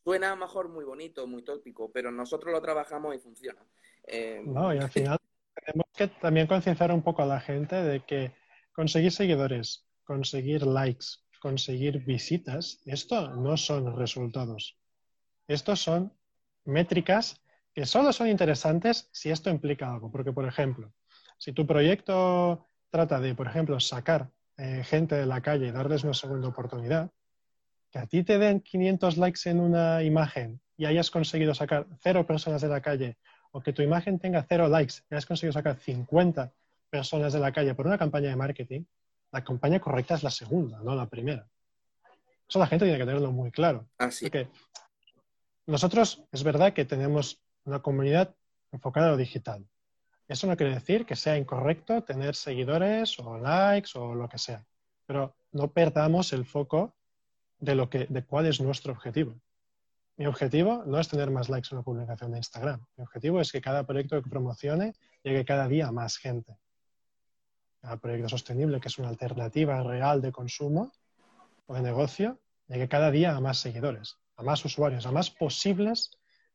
suena 0.03 0.27
a 0.27 0.35
lo 0.35 0.41
mejor 0.41 0.69
muy 0.69 0.85
bonito, 0.85 1.25
muy 1.27 1.43
tópico, 1.43 1.91
pero 1.91 2.11
nosotros 2.11 2.53
lo 2.53 2.61
trabajamos 2.61 3.15
y 3.15 3.19
funciona. 3.19 3.65
Eh, 4.05 4.41
no, 4.45 4.73
y 4.73 4.77
al 4.77 4.91
final 4.91 5.17
tenemos 5.65 5.87
que 5.93 6.07
también 6.07 6.47
concienciar 6.47 6.91
un 6.91 7.01
poco 7.01 7.23
a 7.23 7.25
la 7.25 7.39
gente 7.39 7.75
de 7.75 8.05
que 8.05 8.31
conseguir 8.73 9.11
seguidores, 9.11 9.85
conseguir 10.03 10.65
likes, 10.65 11.05
conseguir 11.39 12.03
visitas, 12.05 12.79
esto 12.85 13.35
no 13.35 13.57
son 13.57 13.97
resultados. 13.97 14.77
Estos 15.47 15.81
son 15.81 16.13
métricas 16.65 17.41
que 17.73 17.85
solo 17.85 18.13
son 18.13 18.27
interesantes 18.27 19.09
si 19.11 19.29
esto 19.29 19.49
implica 19.49 19.91
algo. 19.91 20.11
Porque, 20.11 20.31
por 20.31 20.47
ejemplo, 20.47 20.93
si 21.37 21.51
tu 21.51 21.65
proyecto 21.65 22.65
trata 22.89 23.19
de, 23.19 23.35
por 23.35 23.47
ejemplo, 23.47 23.79
sacar 23.79 24.29
eh, 24.57 24.83
gente 24.85 25.15
de 25.15 25.25
la 25.25 25.41
calle 25.41 25.67
y 25.67 25.71
darles 25.71 26.03
una 26.03 26.13
segunda 26.13 26.47
oportunidad, 26.47 27.11
que 27.91 27.99
a 27.99 28.07
ti 28.07 28.23
te 28.23 28.37
den 28.37 28.61
500 28.61 29.17
likes 29.17 29.49
en 29.49 29.59
una 29.59 30.03
imagen 30.03 30.61
y 30.77 30.85
hayas 30.85 31.11
conseguido 31.11 31.53
sacar 31.53 31.87
cero 32.01 32.25
personas 32.25 32.61
de 32.61 32.67
la 32.67 32.81
calle, 32.81 33.17
o 33.51 33.61
que 33.61 33.73
tu 33.73 33.81
imagen 33.81 34.19
tenga 34.19 34.43
cero 34.47 34.67
likes 34.67 34.95
y 35.09 35.15
hayas 35.15 35.25
conseguido 35.25 35.53
sacar 35.53 35.77
50 35.77 36.51
personas 36.89 37.33
de 37.33 37.39
la 37.39 37.51
calle 37.51 37.75
por 37.75 37.87
una 37.87 37.97
campaña 37.97 38.29
de 38.29 38.35
marketing, 38.35 38.83
la 39.33 39.43
campaña 39.43 39.79
correcta 39.79 40.13
es 40.13 40.23
la 40.23 40.29
segunda, 40.29 40.79
no 40.81 40.95
la 40.95 41.07
primera. 41.07 41.45
Eso 42.47 42.59
la 42.59 42.67
gente 42.67 42.85
tiene 42.85 42.99
que 42.99 43.05
tenerlo 43.05 43.31
muy 43.31 43.51
claro. 43.51 43.89
Así. 43.97 44.29
que 44.29 44.47
nosotros 45.65 46.23
es 46.31 46.43
verdad 46.43 46.73
que 46.73 46.85
tenemos 46.85 47.41
una 47.65 47.81
comunidad 47.81 48.35
enfocada 48.71 49.07
a 49.07 49.11
lo 49.11 49.17
digital. 49.17 49.65
Eso 50.27 50.45
no 50.45 50.55
quiere 50.55 50.75
decir 50.75 51.05
que 51.05 51.15
sea 51.15 51.35
incorrecto 51.35 52.03
tener 52.03 52.35
seguidores 52.35 53.17
o 53.19 53.39
likes 53.39 53.97
o 53.97 54.13
lo 54.13 54.29
que 54.29 54.37
sea, 54.37 54.65
pero 55.07 55.35
no 55.51 55.71
perdamos 55.71 56.31
el 56.31 56.45
foco 56.45 56.93
de, 57.59 57.73
lo 57.73 57.89
que, 57.89 58.05
de 58.05 58.23
cuál 58.23 58.45
es 58.45 58.61
nuestro 58.61 58.93
objetivo. 58.93 59.35
Mi 60.15 60.27
objetivo 60.27 60.83
no 60.85 60.99
es 60.99 61.07
tener 61.07 61.31
más 61.31 61.49
likes 61.49 61.69
en 61.71 61.77
una 61.77 61.83
publicación 61.83 62.31
de 62.31 62.37
Instagram. 62.37 62.85
Mi 62.97 63.03
objetivo 63.03 63.41
es 63.41 63.51
que 63.51 63.61
cada 63.61 63.83
proyecto 63.83 64.21
que 64.21 64.29
promocione 64.29 64.93
llegue 65.23 65.43
cada 65.43 65.67
día 65.67 65.87
a 65.87 65.91
más 65.91 66.17
gente. 66.17 66.55
Cada 67.83 67.97
proyecto 67.97 68.29
sostenible, 68.29 68.79
que 68.79 68.87
es 68.87 68.97
una 68.97 69.09
alternativa 69.09 69.83
real 69.83 70.21
de 70.21 70.31
consumo 70.31 70.93
o 71.65 71.73
de 71.75 71.81
negocio, 71.81 72.39
llegue 72.69 72.87
cada 72.87 73.11
día 73.11 73.35
a 73.35 73.41
más 73.41 73.57
seguidores, 73.57 74.19
a 74.37 74.43
más 74.43 74.63
usuarios, 74.63 75.05
a 75.05 75.11
más 75.11 75.29
posibles 75.29 76.09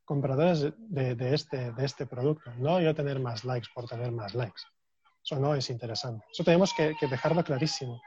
compradores 0.05 0.73
de, 0.75 1.33
este, 1.35 1.71
de 1.71 1.85
este 1.85 2.07
producto. 2.07 2.51
No 2.55 2.81
yo 2.81 2.95
tener 2.95 3.19
más 3.19 3.45
likes 3.45 3.67
por 3.75 3.85
tener 3.85 4.11
más 4.11 4.33
likes. 4.33 4.63
Eso 5.23 5.39
no 5.39 5.53
es 5.53 5.69
interesante. 5.69 6.25
Eso 6.31 6.43
tenemos 6.43 6.73
que, 6.73 6.95
dejarlo 6.99 7.43
clarísimo 7.43 8.01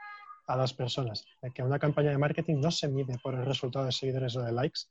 a 0.47 0.57
las 0.57 0.73
personas, 0.73 1.23
de 1.41 1.49
que 1.51 1.63
una 1.63 1.79
campaña 1.79 2.09
de 2.09 2.17
marketing 2.17 2.59
no 2.59 2.71
se 2.71 2.89
mide 2.89 3.17
por 3.23 3.35
el 3.35 3.45
resultado 3.45 3.85
de 3.85 3.93
seguidores 3.93 4.35
o 4.35 4.41
de 4.41 4.51
likes, 4.51 4.81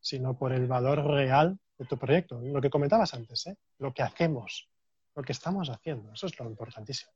sino 0.00 0.38
por 0.38 0.54
el 0.54 0.66
valor 0.66 1.04
real 1.04 1.58
de 1.76 1.84
tu 1.84 1.98
proyecto. 1.98 2.40
Lo 2.40 2.62
que 2.62 2.70
comentabas 2.70 3.12
antes, 3.12 3.48
¿eh? 3.48 3.58
lo 3.76 3.92
que 3.92 4.02
hacemos, 4.02 4.70
lo 5.14 5.22
que 5.22 5.32
estamos 5.32 5.68
haciendo. 5.68 6.10
Eso 6.14 6.26
es 6.26 6.40
lo 6.40 6.46
importantísimo. 6.46 7.12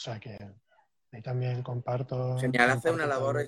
O 0.00 0.02
sea 0.02 0.18
que 0.18 0.34
ahí 1.12 1.20
también 1.20 1.62
comparto. 1.62 2.38
Genial, 2.38 2.70
hace 2.70 2.90
una 2.90 3.04
labor. 3.04 3.46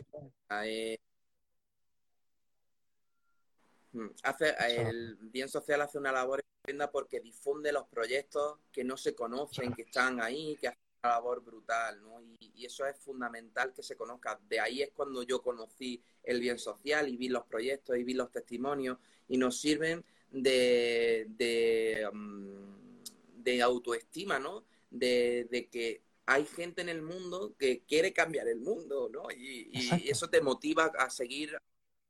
Mm, 3.93 4.09
hace, 4.23 4.55
el 4.69 5.17
bien 5.17 5.49
social 5.49 5.81
hace 5.81 5.97
una 5.97 6.13
labor 6.13 6.41
estupenda 6.41 6.91
porque 6.91 7.21
difunde 7.21 7.73
los 7.73 7.89
proyectos 7.89 8.59
que 8.71 8.85
no 8.85 8.99
se 8.99 9.15
conocen, 9.15 9.73
que 9.73 9.83
están 9.83 10.21
ahí, 10.21 10.59
que 10.61 10.69
hace 10.69 10.79
una 11.03 11.15
labor 11.15 11.43
brutal, 11.43 12.03
¿no? 12.03 12.21
Y, 12.39 12.67
eso 12.67 12.85
es 12.87 12.99
fundamental 12.99 13.73
que 13.73 13.83
se 13.83 13.97
conozca. 13.97 14.39
De 14.47 14.61
ahí 14.61 14.83
es 14.83 14.91
cuando 14.93 15.23
yo 15.23 15.41
conocí 15.41 16.03
el 16.23 16.39
bien 16.39 16.59
social 16.59 17.09
y 17.09 17.17
vi 17.17 17.31
los 17.31 17.47
proyectos 17.47 17.97
y 17.97 18.05
vi 18.05 18.13
los 18.13 18.31
testimonios 18.31 18.99
y 19.27 19.39
nos 19.39 19.59
sirven 19.59 20.05
de, 20.31 21.27
de, 21.31 22.11
mm, 22.13 23.63
autoestima, 23.63 24.39
¿no? 24.39 24.65
De, 24.91 25.69
que 25.73 26.12
hay 26.27 26.47
gente 26.47 26.83
en 26.83 26.89
el 26.89 27.03
mundo 27.03 27.55
que 27.59 27.83
quiere 27.85 28.13
cambiar 28.13 28.49
el 28.49 28.61
mundo, 28.61 29.09
¿no? 29.13 29.31
y 29.31 29.71
eso 30.09 30.29
te 30.29 30.41
motiva 30.41 30.91
a 30.99 31.11
seguir 31.11 31.57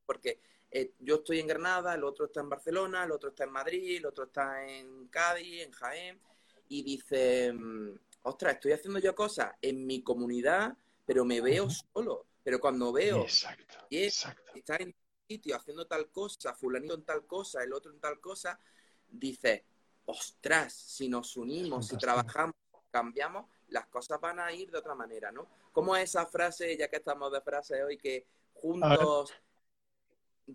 porque 0.07 0.41
eh, 0.71 0.95
yo 1.01 1.17
estoy 1.17 1.39
en 1.39 1.47
Granada, 1.47 1.95
el 1.95 2.03
otro 2.03 2.27
está 2.27 2.41
en 2.41 2.49
Barcelona, 2.49 3.05
el 3.05 3.13
otro 3.13 3.29
está 3.29 3.45
en 3.45 3.53
Madrid, 3.53 3.99
el 3.99 4.07
otro 4.07 4.25
está 4.25 4.67
en 4.67 5.07
Cádiz, 5.09 5.63
en 5.63 5.73
Jaén, 5.73 6.21
y 6.69 6.83
dice, 6.83 7.53
mm, 7.53 7.95
ostras, 8.23 8.55
estoy 8.55 8.73
haciendo 8.73 8.99
yo 8.99 9.15
cosas 9.15 9.53
en 9.61 9.87
mi 9.87 10.03
comunidad, 10.03 10.75
pero 11.05 11.27
me 11.27 11.43
veo 11.43 11.69
solo. 11.69 12.27
Pero 12.43 12.59
cuando 12.59 12.91
veo 12.91 13.23
exacto, 13.23 13.85
que 13.91 14.07
está 14.59 14.77
en 14.77 14.95
sitio 15.29 15.55
haciendo 15.57 15.87
tal 15.87 16.11
cosa, 16.11 16.55
fulanito 16.55 16.95
en 16.95 17.05
tal 17.05 17.27
cosa, 17.27 17.63
el 17.63 17.73
otro 17.75 17.93
en 17.93 18.01
tal 18.01 18.19
cosa, 18.19 18.59
dice, 19.07 19.67
ostras, 20.07 20.73
si 20.73 21.09
nos 21.09 21.37
unimos, 21.37 21.89
si 21.89 21.99
trabajamos, 21.99 22.57
cambiamos, 22.91 23.47
las 23.73 23.87
cosas 23.87 24.21
van 24.21 24.39
a 24.39 24.53
ir 24.53 24.71
de 24.71 24.79
otra 24.79 24.95
manera, 24.95 25.33
¿no? 25.33 25.49
¿Cómo 25.73 25.97
es 25.97 26.05
esa 26.05 26.27
frase, 26.27 26.77
ya 26.77 26.89
que 26.89 26.97
estamos 26.97 27.33
de 27.33 27.41
frase 27.41 27.83
hoy, 27.83 27.99
que 27.99 28.27
juntos 28.53 29.33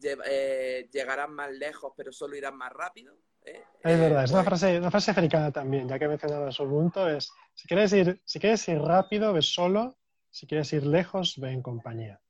eh, 0.01 0.88
llegarán 0.91 1.34
más 1.34 1.51
lejos, 1.51 1.93
pero 1.95 2.12
solo 2.12 2.36
irán 2.36 2.56
más 2.56 2.71
rápido. 2.71 3.15
¿eh? 3.43 3.63
Es 3.84 3.99
verdad, 3.99 4.23
es 4.23 4.32
una 4.32 4.43
pues 4.43 4.60
frase, 4.60 4.77
una 4.77 4.91
frase 4.91 5.12
africana 5.12 5.51
también, 5.51 5.88
ya 5.88 5.97
que 5.97 6.06
he 6.06 6.10
mencionado 6.10 6.51
su 6.51 6.67
punto, 6.67 7.08
es 7.10 7.32
si 7.53 7.67
quieres 7.67 7.93
ir, 7.93 8.21
si 8.23 8.39
quieres 8.39 8.67
ir 8.67 8.80
rápido, 8.80 9.34
ve 9.34 9.41
solo, 9.41 9.97
si 10.30 10.45
quieres 10.45 10.71
ir 10.73 10.86
lejos, 10.86 11.39
ve 11.39 11.51
en 11.51 11.62
compañía. 11.62 12.21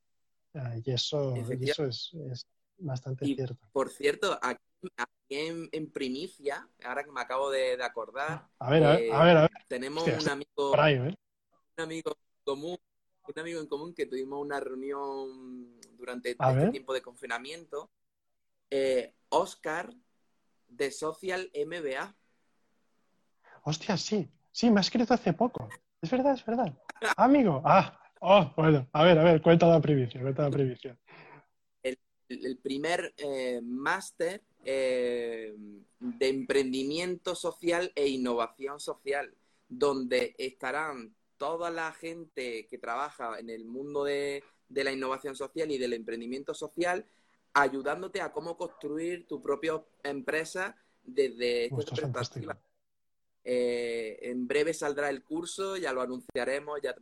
Y 0.84 0.90
eso, 0.90 1.36
eso 1.36 1.84
es, 1.86 2.46
bastante 2.78 3.26
cierto. 3.26 3.68
Por 3.72 3.90
cierto, 3.90 4.38
aquí, 4.40 4.62
en, 5.28 5.90
primicia, 5.90 6.68
ahora 6.84 7.04
que 7.04 7.12
me 7.12 7.20
acabo 7.20 7.50
de, 7.50 7.82
acordar, 7.82 8.48
a 8.58 8.70
ver, 8.70 8.84
a 8.84 8.96
ver, 8.96 9.36
a 9.36 9.40
ver, 9.42 9.50
tenemos 9.68 10.06
un 10.06 10.28
amigo, 10.28 10.74
¿eh? 10.86 11.14
un 11.76 11.84
amigo 11.84 12.16
común, 12.44 12.78
un 13.26 13.38
amigo 13.38 13.60
en 13.60 13.66
común 13.66 13.94
que 13.94 14.06
tuvimos 14.06 14.40
una 14.40 14.58
reunión 14.58 15.78
durante 15.96 16.30
este 16.30 16.70
tiempo 16.70 16.94
de 16.94 17.02
confinamiento, 17.02 17.90
eh, 18.70 19.14
Oscar 19.28 19.92
de 20.68 20.90
Social 20.90 21.50
MBA. 21.54 22.14
Hostia, 23.64 23.96
sí, 23.96 24.30
sí, 24.50 24.70
me 24.70 24.80
ha 24.80 24.82
escrito 24.82 25.12
hace 25.12 25.32
poco. 25.32 25.68
Es 26.00 26.10
verdad, 26.10 26.34
es 26.34 26.44
verdad. 26.44 26.72
Amigo, 27.16 27.60
ah, 27.64 28.00
oh, 28.20 28.52
bueno, 28.56 28.88
a 28.92 29.04
ver, 29.04 29.18
a 29.18 29.24
ver, 29.24 29.42
cuenta 29.42 29.66
la 29.66 29.80
primicia, 29.80 30.20
cuenta 30.20 30.42
la 30.44 30.50
primicia. 30.50 30.96
El, 32.28 32.58
primer 32.58 33.14
eh, 33.16 33.60
máster 33.62 34.42
eh, 34.64 35.54
de 35.98 36.28
emprendimiento 36.28 37.34
social 37.34 37.90
e 37.94 38.08
innovación 38.08 38.80
social, 38.80 39.34
donde 39.68 40.34
estarán 40.38 41.14
toda 41.38 41.70
la 41.70 41.92
gente 41.92 42.66
que 42.66 42.78
trabaja 42.78 43.38
en 43.38 43.48
el 43.48 43.64
mundo 43.64 44.04
de, 44.04 44.44
de 44.68 44.84
la 44.84 44.92
innovación 44.92 45.36
social 45.36 45.70
y 45.70 45.78
del 45.78 45.94
emprendimiento 45.94 46.52
social, 46.54 47.06
ayudándote 47.54 48.20
a 48.20 48.32
cómo 48.32 48.56
construir 48.56 49.26
tu 49.26 49.40
propia 49.40 49.82
empresa 50.02 50.76
desde 51.02 51.66
esta 51.66 52.12
perspectiva. 52.12 52.58
Eh, 53.44 54.18
en 54.30 54.46
breve 54.46 54.74
saldrá 54.74 55.08
el 55.08 55.22
curso, 55.22 55.76
ya 55.76 55.92
lo 55.92 56.02
anunciaremos, 56.02 56.80
ya, 56.82 56.94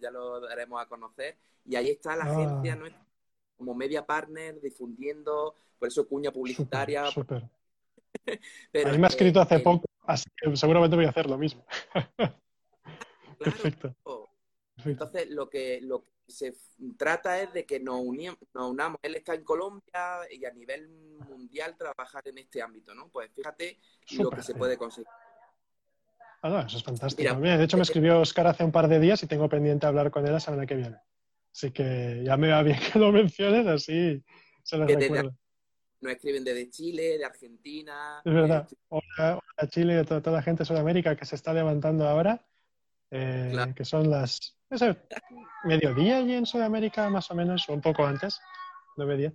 ya 0.00 0.10
lo 0.10 0.40
daremos 0.40 0.82
a 0.82 0.86
conocer. 0.86 1.36
Y 1.64 1.76
ahí 1.76 1.90
está 1.90 2.16
la 2.16 2.24
agencia 2.24 2.78
ah. 2.82 3.06
Como 3.56 3.74
media 3.74 4.04
partner 4.04 4.60
difundiendo, 4.60 5.54
por 5.78 5.88
eso 5.88 6.06
cuña 6.06 6.30
publicitaria. 6.30 7.06
Súper. 7.06 7.42
a 7.42 8.92
mí 8.92 8.98
me 8.98 9.06
ha 9.06 9.08
escrito 9.08 9.40
hace 9.40 9.60
poco, 9.60 9.86
así 10.06 10.24
que 10.36 10.56
seguramente 10.56 10.96
voy 10.96 11.04
a 11.04 11.10
hacer 11.10 11.28
lo 11.28 11.38
mismo. 11.38 11.64
Perfecto. 13.38 13.94
Entonces, 14.84 15.30
lo 15.30 15.48
que, 15.48 15.80
lo 15.82 16.04
se 16.26 16.54
trata 16.96 17.40
es 17.42 17.52
de 17.52 17.66
que 17.66 17.80
nos, 17.80 18.00
unamos. 18.54 18.98
Él 19.02 19.14
está 19.14 19.34
en 19.34 19.44
Colombia 19.44 20.20
y 20.30 20.44
a 20.44 20.50
nivel 20.50 20.88
mundial 21.28 21.76
trabajar 21.76 22.22
en 22.26 22.38
este 22.38 22.62
ámbito, 22.62 22.94
¿no? 22.94 23.08
Pues 23.08 23.30
fíjate 23.32 23.78
lo 24.18 24.30
que 24.30 24.42
se 24.42 24.54
puede 24.54 24.76
conseguir. 24.76 25.08
Ah, 26.42 26.64
eso 26.66 26.76
es 26.76 26.82
fantástico. 26.82 27.34
de 27.34 27.64
hecho, 27.64 27.76
me 27.76 27.84
escribió 27.84 28.20
Oscar 28.20 28.46
hace 28.46 28.64
un 28.64 28.72
par 28.72 28.88
de 28.88 29.00
días 29.00 29.22
y 29.22 29.26
tengo 29.26 29.48
pendiente 29.48 29.86
hablar 29.86 30.10
con 30.10 30.26
él 30.26 30.32
la 30.32 30.40
semana 30.40 30.66
que 30.66 30.74
viene. 30.74 30.98
Así 31.54 31.70
que 31.70 32.22
ya 32.24 32.36
me 32.36 32.48
va 32.48 32.62
bien 32.62 32.78
que 32.92 32.98
lo 32.98 33.12
menciones, 33.12 33.66
así 33.66 34.22
se 34.64 34.76
lo 34.76 34.86
recuerdo. 34.86 35.36
nos 36.00 36.12
escriben 36.12 36.42
desde 36.42 36.68
Chile, 36.68 37.18
de 37.18 37.24
Argentina. 37.24 38.20
Es 38.24 38.34
verdad. 38.34 38.68
Hola, 38.88 39.40
Chile 39.68 40.00
y 40.00 40.04
toda, 40.04 40.32
la 40.32 40.42
gente 40.42 40.62
de 40.62 40.66
Sudamérica 40.66 41.16
que 41.16 41.24
se 41.24 41.36
está 41.36 41.54
levantando 41.54 42.08
ahora, 42.08 42.44
eh, 43.10 43.72
que 43.76 43.84
son 43.84 44.10
las 44.10 44.56
mediodía 45.64 46.18
allí 46.18 46.34
en 46.34 46.46
Sudamérica, 46.46 47.08
más 47.08 47.30
o 47.30 47.34
menos, 47.36 47.68
o 47.68 47.72
un 47.72 47.80
poco 47.80 48.04
antes, 48.04 48.40
nueve 48.96 49.32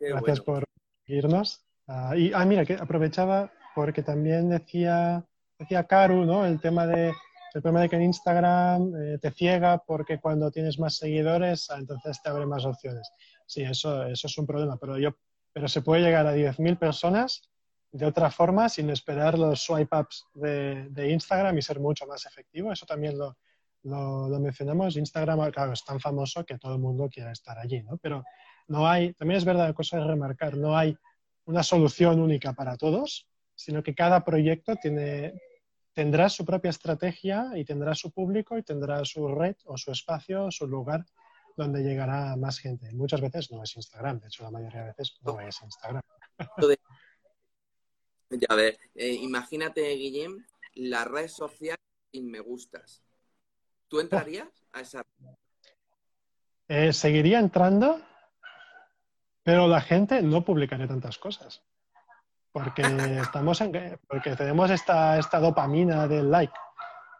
Gracias 0.00 0.40
por 0.40 0.64
seguirnos. 1.04 1.62
Ah, 1.86 2.16
y, 2.16 2.32
ah, 2.32 2.44
mira, 2.46 2.64
que 2.64 2.74
aprovechaba 2.74 3.52
porque 3.74 4.02
también 4.02 4.48
decía, 4.48 5.26
decía 5.58 5.84
Karu, 5.84 6.24
¿no? 6.24 6.46
El 6.46 6.58
tema 6.60 6.86
de 6.86 7.12
El 7.54 7.62
problema 7.62 7.82
de 7.82 7.88
que 7.88 7.96
en 7.96 8.02
Instagram 8.02 8.94
eh, 8.94 9.18
te 9.18 9.30
ciega 9.30 9.78
porque 9.78 10.18
cuando 10.18 10.50
tienes 10.50 10.78
más 10.78 10.96
seguidores, 10.96 11.70
ah, 11.70 11.76
entonces 11.78 12.20
te 12.22 12.28
abre 12.28 12.46
más 12.46 12.64
opciones. 12.64 13.10
Sí, 13.46 13.62
eso, 13.62 14.04
eso 14.04 14.26
es 14.26 14.38
un 14.38 14.46
problema, 14.46 14.76
pero, 14.78 14.98
yo, 14.98 15.16
pero 15.52 15.68
se 15.68 15.82
puede 15.82 16.02
llegar 16.02 16.26
a 16.26 16.34
10.000 16.34 16.78
personas 16.78 17.42
de 17.90 18.04
otra 18.04 18.30
forma 18.30 18.68
sin 18.68 18.90
esperar 18.90 19.38
los 19.38 19.62
swipe 19.62 19.96
ups 19.96 20.26
de, 20.34 20.88
de, 20.90 21.10
Instagram 21.10 21.56
y 21.56 21.62
ser 21.62 21.80
mucho 21.80 22.06
más 22.06 22.26
efectivo. 22.26 22.70
Eso 22.70 22.84
también 22.84 23.16
lo, 23.16 23.38
lo, 23.84 24.28
lo, 24.28 24.40
mencionamos. 24.40 24.96
Instagram, 24.96 25.50
claro, 25.50 25.72
es 25.72 25.84
tan 25.84 25.98
famoso 25.98 26.44
que 26.44 26.58
todo 26.58 26.74
el 26.74 26.80
mundo 26.80 27.08
quiere 27.10 27.32
estar 27.32 27.58
allí, 27.58 27.82
¿no? 27.82 27.96
Pero 27.96 28.24
no 28.68 28.86
hay, 28.86 29.14
también 29.14 29.38
es 29.38 29.44
verdad, 29.44 29.74
cosa 29.74 29.96
de 29.96 30.04
remarcar, 30.04 30.56
no 30.56 30.76
hay 30.76 30.96
una 31.46 31.62
solución 31.62 32.20
única 32.20 32.52
para 32.52 32.76
todos, 32.76 33.26
sino 33.54 33.82
que 33.82 33.94
cada 33.94 34.24
proyecto 34.24 34.76
tiene, 34.76 35.32
tendrá 35.98 36.28
su 36.28 36.44
propia 36.44 36.70
estrategia 36.70 37.50
y 37.56 37.64
tendrá 37.64 37.92
su 37.92 38.12
público 38.12 38.56
y 38.56 38.62
tendrá 38.62 39.04
su 39.04 39.26
red 39.34 39.56
o 39.64 39.76
su 39.76 39.90
espacio, 39.90 40.48
su 40.48 40.68
lugar 40.68 41.04
donde 41.56 41.82
llegará 41.82 42.36
más 42.36 42.60
gente. 42.60 42.92
Muchas 42.92 43.20
veces 43.20 43.50
no 43.50 43.64
es 43.64 43.74
Instagram, 43.74 44.20
de 44.20 44.28
hecho 44.28 44.44
la 44.44 44.52
mayoría 44.52 44.82
de 44.82 44.86
veces 44.90 45.18
no 45.22 45.40
es 45.40 45.60
Instagram. 45.60 46.02
Ya 48.30 48.54
ver, 48.54 48.78
eh, 48.94 49.14
imagínate, 49.14 49.90
Guillem, 49.96 50.46
la 50.74 51.04
red 51.04 51.26
social 51.26 51.78
sin 52.12 52.30
me 52.30 52.38
gustas. 52.38 53.02
¿Tú 53.88 53.98
entrarías 53.98 54.46
a 54.70 54.82
esa 54.82 55.02
eh, 56.68 56.92
seguiría 56.92 57.40
entrando, 57.40 58.00
pero 59.42 59.66
la 59.66 59.80
gente 59.80 60.22
no 60.22 60.44
publicaría 60.44 60.86
tantas 60.86 61.18
cosas. 61.18 61.64
Porque 62.52 62.82
estamos 63.20 63.60
en, 63.60 63.98
porque 64.08 64.34
tenemos 64.36 64.70
esta, 64.70 65.18
esta 65.18 65.38
dopamina 65.38 66.08
del 66.08 66.30
like, 66.30 66.52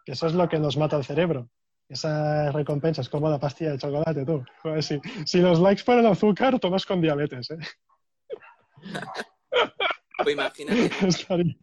que 0.05 0.13
eso 0.13 0.27
es 0.27 0.35
lo 0.35 0.49
que 0.49 0.59
nos 0.59 0.77
mata 0.77 0.97
el 0.97 1.05
cerebro. 1.05 1.49
Esas 1.89 2.53
recompensas, 2.53 3.09
como 3.09 3.31
la 3.31 3.39
pastilla 3.39 3.73
de 3.73 3.79
chocolate, 3.79 4.25
tú. 4.25 4.45
si, 4.81 5.01
si, 5.25 5.41
los 5.41 5.59
likes 5.61 5.83
fueran 5.83 6.07
azúcar, 6.07 6.59
todos 6.59 6.85
con 6.85 7.01
diabetes, 7.01 7.51
¿eh? 7.51 7.59
Pues 10.19 10.35
imagínate. 10.35 10.91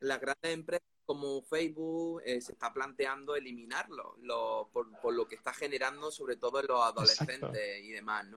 Las 0.00 0.20
grandes 0.20 0.52
empresas 0.52 0.88
como 1.06 1.42
Facebook 1.42 2.20
eh, 2.24 2.40
se 2.40 2.52
está 2.52 2.72
planteando 2.72 3.36
eliminarlo 3.36 4.16
por, 4.72 5.14
lo 5.14 5.26
que 5.26 5.36
está 5.36 5.54
generando, 5.54 6.10
sobre 6.10 6.36
todo 6.36 6.60
en 6.60 6.66
los 6.66 6.82
adolescentes 6.82 7.82
y 7.82 7.92
demás, 7.92 8.26
¿no? 8.26 8.36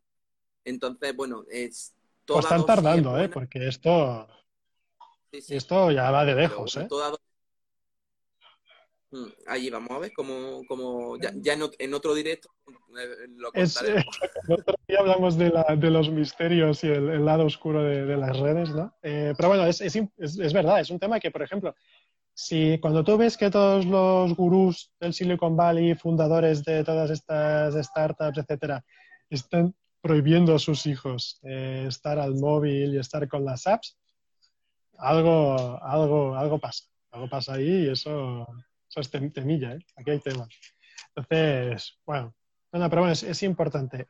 Entonces, 0.63 1.15
bueno, 1.15 1.45
es 1.49 1.93
Pues 2.27 2.45
están 2.45 2.65
tardando, 2.65 3.17
¿eh? 3.19 3.29
Porque 3.29 3.67
esto. 3.67 4.27
Esto 5.31 5.91
ya 5.91 6.09
va 6.11 6.25
de 6.25 6.35
lejos, 6.35 6.77
¿eh? 6.77 6.87
Mm, 9.11 9.25
allí 9.47 9.69
vamos 9.69 9.91
a 9.91 9.99
ver 9.99 10.11
cómo, 10.13 10.63
cómo 10.67 11.17
ya, 11.17 11.31
en, 11.53 11.93
otro 11.93 12.13
directo 12.13 12.49
eh, 12.67 13.27
lo 13.37 13.53
es, 13.53 13.81
eh, 13.81 14.03
otro 14.49 14.75
día 14.85 14.99
hablamos 14.99 15.37
de, 15.37 15.49
la, 15.49 15.63
de, 15.77 15.89
los 15.89 16.09
misterios 16.09 16.83
y 16.83 16.87
el, 16.87 17.23
lado 17.23 17.45
oscuro 17.45 17.83
de, 17.83 18.17
las 18.17 18.37
redes, 18.37 18.69
¿no? 18.71 18.93
Eh, 19.01 19.33
pero 19.37 19.47
bueno, 19.47 19.65
es, 19.65 19.79
es, 19.79 20.53
verdad, 20.53 20.81
es 20.81 20.89
un 20.89 20.99
tema 20.99 21.21
que, 21.21 21.31
por 21.31 21.41
ejemplo, 21.41 21.73
si 22.33 22.79
cuando 22.79 23.01
tú 23.01 23.17
ves 23.17 23.37
que 23.37 23.49
todos 23.49 23.85
los 23.85 24.35
gurús 24.35 24.91
del 24.99 25.13
Silicon 25.13 25.55
Valley, 25.55 25.95
fundadores 25.95 26.65
de 26.65 26.83
todas 26.83 27.09
estas 27.09 27.75
startups, 27.85 28.39
etcétera, 28.39 28.83
están 29.29 29.73
prohibiendo 30.07 30.55
a 30.55 30.59
sus 30.59 30.85
hijos 30.85 31.39
estar 31.43 32.17
al 32.17 32.35
móvil 32.35 32.95
y 32.95 32.97
estar 32.97 33.27
con 33.27 33.43
las 33.43 33.67
apps, 33.67 33.97
algo, 34.97 35.79
algo, 35.83 36.35
algo 36.35 36.59
pasa. 36.59 36.85
Algo 37.11 37.29
pasa 37.29 37.53
ahí 37.53 37.85
y 37.85 37.89
eso 37.89 38.47
eso 38.89 39.01
es 39.01 39.33
temilla, 39.33 39.73
¿eh? 39.73 39.79
Aquí 39.95 40.11
hay 40.11 40.19
tema. 40.19 40.47
Entonces, 41.15 41.99
bueno, 42.05 42.33
bueno 42.71 42.89
pero 42.89 43.01
bueno, 43.01 43.13
es, 43.13 43.43
importante 43.43 44.07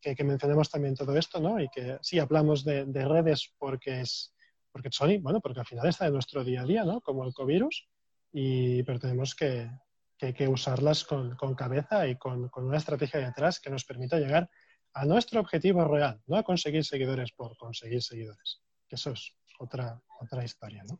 que, 0.00 0.24
mencionemos 0.24 0.70
también 0.70 0.94
todo 0.94 1.16
esto, 1.16 1.40
¿no? 1.40 1.60
Y 1.60 1.68
que 1.68 1.98
sí, 2.02 2.18
hablamos 2.18 2.64
de, 2.64 2.84
redes 2.84 3.52
porque 3.58 4.00
es, 4.00 4.34
porque 4.70 4.90
son, 4.92 5.22
bueno, 5.22 5.40
porque 5.40 5.60
al 5.60 5.66
final 5.66 5.86
está 5.86 6.06
en 6.06 6.12
nuestro 6.12 6.44
día 6.44 6.62
a 6.62 6.66
día, 6.66 6.84
¿no? 6.84 7.00
Como 7.00 7.24
el 7.24 7.32
covirus, 7.32 7.88
y, 8.32 8.82
pero 8.82 8.98
tenemos 8.98 9.34
que, 9.34 9.70
que, 10.18 10.48
usarlas 10.48 11.04
con, 11.04 11.34
con, 11.36 11.54
cabeza 11.54 12.06
y 12.06 12.16
con, 12.16 12.48
con, 12.48 12.66
una 12.66 12.76
estrategia 12.76 13.20
detrás 13.20 13.60
que 13.60 13.70
nos 13.70 13.84
permita 13.84 14.18
llegar 14.18 14.50
a 14.98 15.04
nuestro 15.04 15.40
objetivo 15.40 15.84
real, 15.84 16.20
no 16.26 16.36
a 16.36 16.42
conseguir 16.42 16.84
seguidores 16.84 17.30
por 17.32 17.56
conseguir 17.56 18.02
seguidores, 18.02 18.60
que 18.88 18.96
eso 18.96 19.12
es 19.12 19.32
otra, 19.58 20.00
otra 20.20 20.44
historia, 20.44 20.82
¿no? 20.84 20.98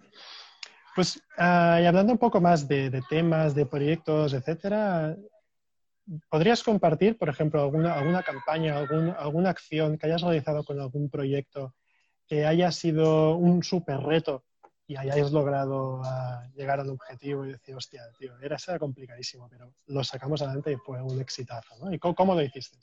Pues, 0.94 1.22
ah, 1.36 1.76
hablando 1.86 2.12
un 2.12 2.18
poco 2.18 2.40
más 2.40 2.66
de, 2.66 3.03
temas, 3.09 3.55
de 3.55 3.66
proyectos, 3.66 4.32
etcétera, 4.34 5.16
¿podrías 6.28 6.62
compartir, 6.62 7.16
por 7.18 7.28
ejemplo, 7.28 7.62
alguna, 7.62 7.94
alguna 7.94 8.22
campaña, 8.22 8.78
alguna 8.78 9.51
acción 9.51 9.99
que 9.99 10.07
hayas 10.07 10.22
realizado 10.22 10.64
con 10.64 10.80
algún 10.80 11.09
proyecto 11.11 11.74
que 12.26 12.46
haya 12.46 12.70
sido 12.72 13.36
un 13.36 13.62
súper 13.62 14.01
reto 14.01 14.44
y 14.86 14.96
hayáis 14.96 15.30
logrado 15.32 16.01
ah, 16.05 16.49
llegar 16.55 16.80
al 16.80 16.90
objetivo 16.90 17.44
y 17.44 17.53
decir, 17.53 17.74
hostia, 17.74 18.03
tío, 18.18 18.38
era, 18.40 18.57
complicadísimo, 18.78 19.49
pero 19.49 19.72
lo 19.86 20.03
sacamos 20.03 20.40
adelante 20.42 20.72
y 20.72 20.76
fue 20.76 21.03
un 21.03 21.20
exitazo, 21.20 21.76
¿no? 21.78 21.92
¿Y 21.92 21.99
cómo, 21.99 22.34
lo 22.34 22.42
hiciste? 22.42 22.78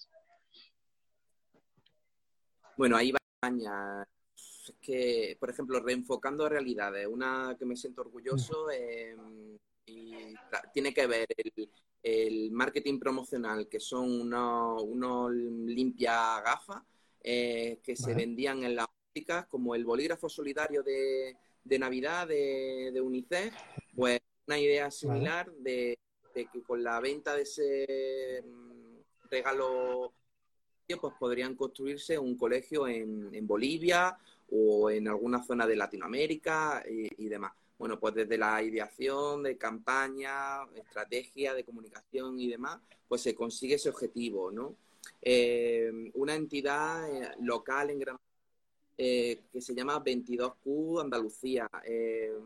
Bueno, 2.78 2.98
ahí 2.98 3.12
va 3.12 3.20
España 3.42 4.06
es 4.36 4.74
que, 4.82 5.38
por 5.40 5.50
ejemplo, 5.50 5.80
reenfocando 5.80 6.50
realidades, 6.50 7.08
una 7.08 7.56
que 7.58 7.66
me 7.66 7.76
siento 7.76 8.02
orgulloso 8.02 8.70
em, 8.72 9.58
y 9.86 10.34
tiene 10.74 10.94
que 10.94 11.08
ver 11.08 11.28
el, 12.02 12.52
marketing 12.52 13.00
promocional, 13.00 13.68
que 13.68 13.80
son 13.80 14.22
unos, 14.22 14.82
unos 14.84 15.32
limpia 15.34 16.42
gafas 16.42 16.84
eh, 17.22 17.80
que 17.84 17.96
se 17.96 18.14
vendían 18.14 18.64
en 18.64 18.76
las 18.76 18.86
ópticas, 18.86 19.48
como 19.48 19.76
el 19.76 19.86
bolígrafo 19.86 20.30
solidario 20.30 20.84
de, 20.84 21.36
Navidad 21.80 22.28
de, 22.28 23.02
UNICEF, 23.02 23.54
pues 23.96 24.20
una 24.48 24.60
idea 24.60 24.92
similar 24.92 25.52
de, 25.52 25.98
que 26.34 26.64
con 26.66 26.84
la 26.84 27.00
venta 27.00 27.36
de 27.36 27.42
ese 27.42 28.44
mm, 28.46 29.30
regalo 29.30 30.14
pues 30.94 31.14
podrían 31.20 31.56
construirse 31.56 32.20
un 32.20 32.38
colegio 32.38 32.88
en, 32.88 33.34
en 33.34 33.48
Bolivia 33.48 34.18
o 34.52 34.90
en 34.90 35.08
alguna 35.08 35.44
zona 35.44 35.66
de 35.66 35.76
Latinoamérica 35.76 36.84
y, 36.88 37.28
demás. 37.28 37.54
Bueno, 37.78 38.00
pues 38.00 38.14
desde 38.16 38.38
la 38.38 38.62
ideación 38.62 39.44
de 39.44 39.58
campaña, 39.58 40.64
estrategia 40.76 41.54
de 41.54 41.64
comunicación 41.64 42.40
y 42.40 42.48
demás, 42.48 42.80
pues 43.08 43.22
se 43.22 43.36
consigue 43.36 43.76
ese 43.76 43.90
objetivo, 43.90 44.52
¿no? 44.52 44.76
Eh, 45.22 45.92
una 46.14 46.36
entidad 46.36 47.10
eh, 47.10 47.36
local 47.42 47.90
en 47.90 48.00
Granada 48.00 48.24
eh, 48.98 49.42
que 49.52 49.62
se 49.62 49.76
llama 49.76 50.04
22Q 50.04 51.02
Andalucía, 51.02 51.70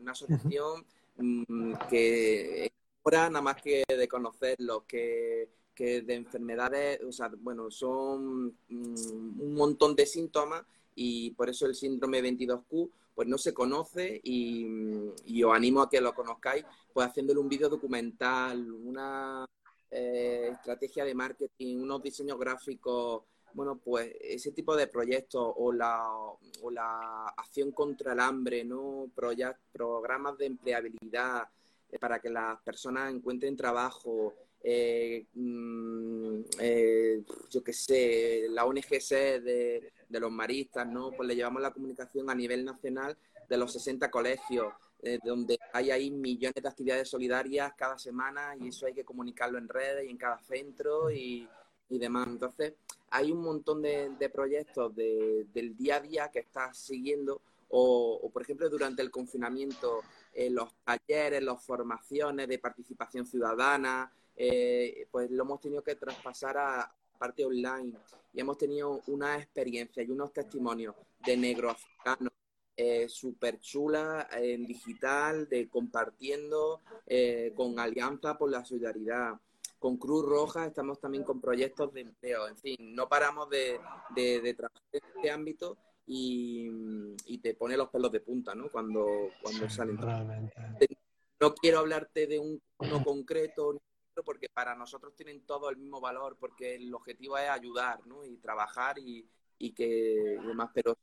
una 0.02 0.14
asociación 0.14 0.84
mm, 1.18 1.74
que 1.90 2.72
ahora 3.04 3.30
nada 3.30 3.42
más 3.42 3.62
que 3.62 3.84
de 3.88 4.08
conocerlo, 4.08 4.84
que, 4.88 5.48
que 5.80 6.02
de 6.02 6.14
enfermedades, 6.14 7.02
o 7.08 7.12
sea, 7.14 7.32
bueno, 7.40 7.72
son 7.72 8.48
mm, 8.68 9.42
un 9.42 9.54
montón 9.56 9.96
de 9.96 10.06
síntomas 10.06 10.66
y 10.94 11.32
por 11.32 11.50
eso 11.50 11.66
el 11.68 11.74
síndrome 11.74 12.22
22Q 12.22 12.90
pues 13.16 13.30
no 13.30 13.38
se 13.38 13.54
conoce 13.54 14.20
y, 14.22 14.66
os 15.42 15.56
animo 15.56 15.82
a 15.82 15.90
que 15.90 16.02
lo 16.02 16.14
conozcáis 16.14 16.66
pues 16.94 17.08
haciéndole 17.08 17.40
un 17.40 17.48
vídeo 17.48 17.70
documental, 17.70 18.70
una 18.70 19.46
eh, 19.90 20.50
estrategia 20.52 21.06
de 21.06 21.16
marketing, 21.16 21.78
unos 21.78 22.04
diseños 22.04 22.38
gráficos, 22.38 23.24
bueno, 23.54 23.78
pues 23.78 24.14
ese 24.20 24.52
tipo 24.52 24.76
de 24.76 24.88
proyectos 24.88 25.54
o 25.56 25.72
la, 25.72 26.10
o 26.62 26.72
la 26.72 27.28
acción 27.38 27.72
contra 27.72 28.12
el 28.12 28.20
hambre, 28.20 28.66
¿no? 28.66 29.10
programas 29.72 30.38
de 30.38 30.46
empleabilidad 30.46 31.48
eh, 31.90 31.98
para 31.98 32.20
que 32.20 32.30
las 32.30 32.60
personas 32.64 33.14
encuentren 33.14 33.56
trabajo, 33.56 34.34
eh, 34.62 35.26
mm, 35.34 36.42
yo 37.50 37.64
qué 37.64 37.74
sé, 37.74 38.48
la 38.50 38.66
ONGC 38.66 39.42
de, 39.42 39.94
los 40.10 40.32
maristas, 40.32 40.88
¿no? 40.88 41.12
Pues 41.12 41.28
le 41.28 41.36
llevamos 41.36 41.62
la 41.62 41.72
comunicación 41.72 42.30
a 42.30 42.36
nivel 42.36 42.66
nacional 42.66 43.18
de 43.48 43.58
los 43.58 43.72
60 43.74 44.10
colegios, 44.12 44.74
eh, 45.02 45.20
donde 45.24 45.58
hay 45.74 45.92
ahí 45.92 46.12
millones 46.12 46.62
de 46.62 46.68
actividades 46.68 47.10
solidarias 47.10 47.74
cada 47.78 47.98
semana 47.98 48.56
y 48.60 48.68
eso 48.68 48.86
hay 48.86 48.94
que 48.94 49.06
comunicarlo 49.06 49.58
en 49.58 49.70
redes 49.70 50.06
y 50.06 50.10
en 50.10 50.18
cada 50.18 50.40
centro 50.40 51.10
y, 51.10 51.48
demás. 51.90 52.28
Entonces, 52.28 52.74
hay 53.10 53.32
un 53.32 53.42
montón 53.42 53.82
de, 53.82 54.32
proyectos 54.32 54.96
del 54.96 55.76
día 55.76 55.96
a 55.96 56.02
día 56.02 56.30
que 56.30 56.40
estás 56.40 56.78
siguiendo 56.78 57.42
o, 57.70 58.30
por 58.34 58.42
ejemplo, 58.42 58.70
durante 58.70 59.02
el 59.02 59.12
confinamiento, 59.12 60.02
eh, 60.34 60.50
los 60.50 60.74
talleres, 60.84 61.44
las 61.44 61.64
formaciones 61.64 62.48
de 62.48 62.58
participación 62.58 63.26
ciudadana, 63.26 64.12
eh, 64.42 65.06
pues 65.12 65.30
lo 65.30 65.44
hemos 65.44 65.60
tenido 65.60 65.84
que 65.84 65.96
traspasar 65.96 66.58
a 66.58 66.96
parte 67.18 67.44
online 67.44 67.92
y 68.32 68.40
hemos 68.40 68.58
tenido 68.58 69.02
una 69.08 69.38
experiencia 69.38 70.02
y 70.02 70.10
unos 70.10 70.32
testimonios 70.32 70.96
de 71.26 71.36
negros 71.36 71.74
africanos 71.74 72.32
eh, 72.78 73.10
súper 73.10 73.60
chula 73.60 74.30
en 74.32 74.66
digital, 74.66 75.50
de 75.50 75.68
compartiendo 75.68 76.80
eh, 77.06 77.52
con 77.54 77.78
Alianza 77.80 78.38
por 78.38 78.50
la 78.50 78.64
Solidaridad. 78.64 79.34
Con 79.78 79.98
Cruz 79.98 80.26
Roja 80.26 80.68
estamos 80.68 81.02
también 81.02 81.26
con 81.26 81.42
proyectos 81.42 81.92
de 81.92 82.02
empleo. 82.02 82.48
En 82.48 82.58
fin, 82.58 82.96
no 82.96 83.10
paramos 83.10 83.50
de, 83.50 83.82
trabajar 84.56 84.82
en 84.94 85.02
este 85.16 85.32
ámbito 85.32 85.78
y, 86.06 86.70
te 87.44 87.56
pone 87.56 87.76
los 87.76 87.90
pelos 87.90 88.14
de 88.14 88.22
punta, 88.22 88.56
¿no? 88.56 88.72
Cuando, 88.72 89.32
cuando 89.42 89.70
salen. 89.70 90.00
No 91.42 91.54
quiero 91.56 91.80
hablarte 91.80 92.28
de 92.28 92.40
un, 92.40 92.62
uno 92.78 93.04
concreto 93.04 93.82
porque 94.24 94.48
para 94.50 94.76
nosotros 94.76 95.16
tienen 95.16 95.42
todo 95.42 95.70
el 95.70 95.78
mismo 95.78 96.00
valor, 96.00 96.38
porque 96.40 96.76
el 96.76 96.94
objetivo 96.94 97.38
es 97.38 97.50
ayudar, 97.50 98.06
¿no? 98.06 98.26
Y 98.26 98.38
trabajar 98.38 98.98
y, 99.00 99.28
y 99.58 99.72
que 99.72 100.38
demás, 100.46 100.70
pero 100.74 100.98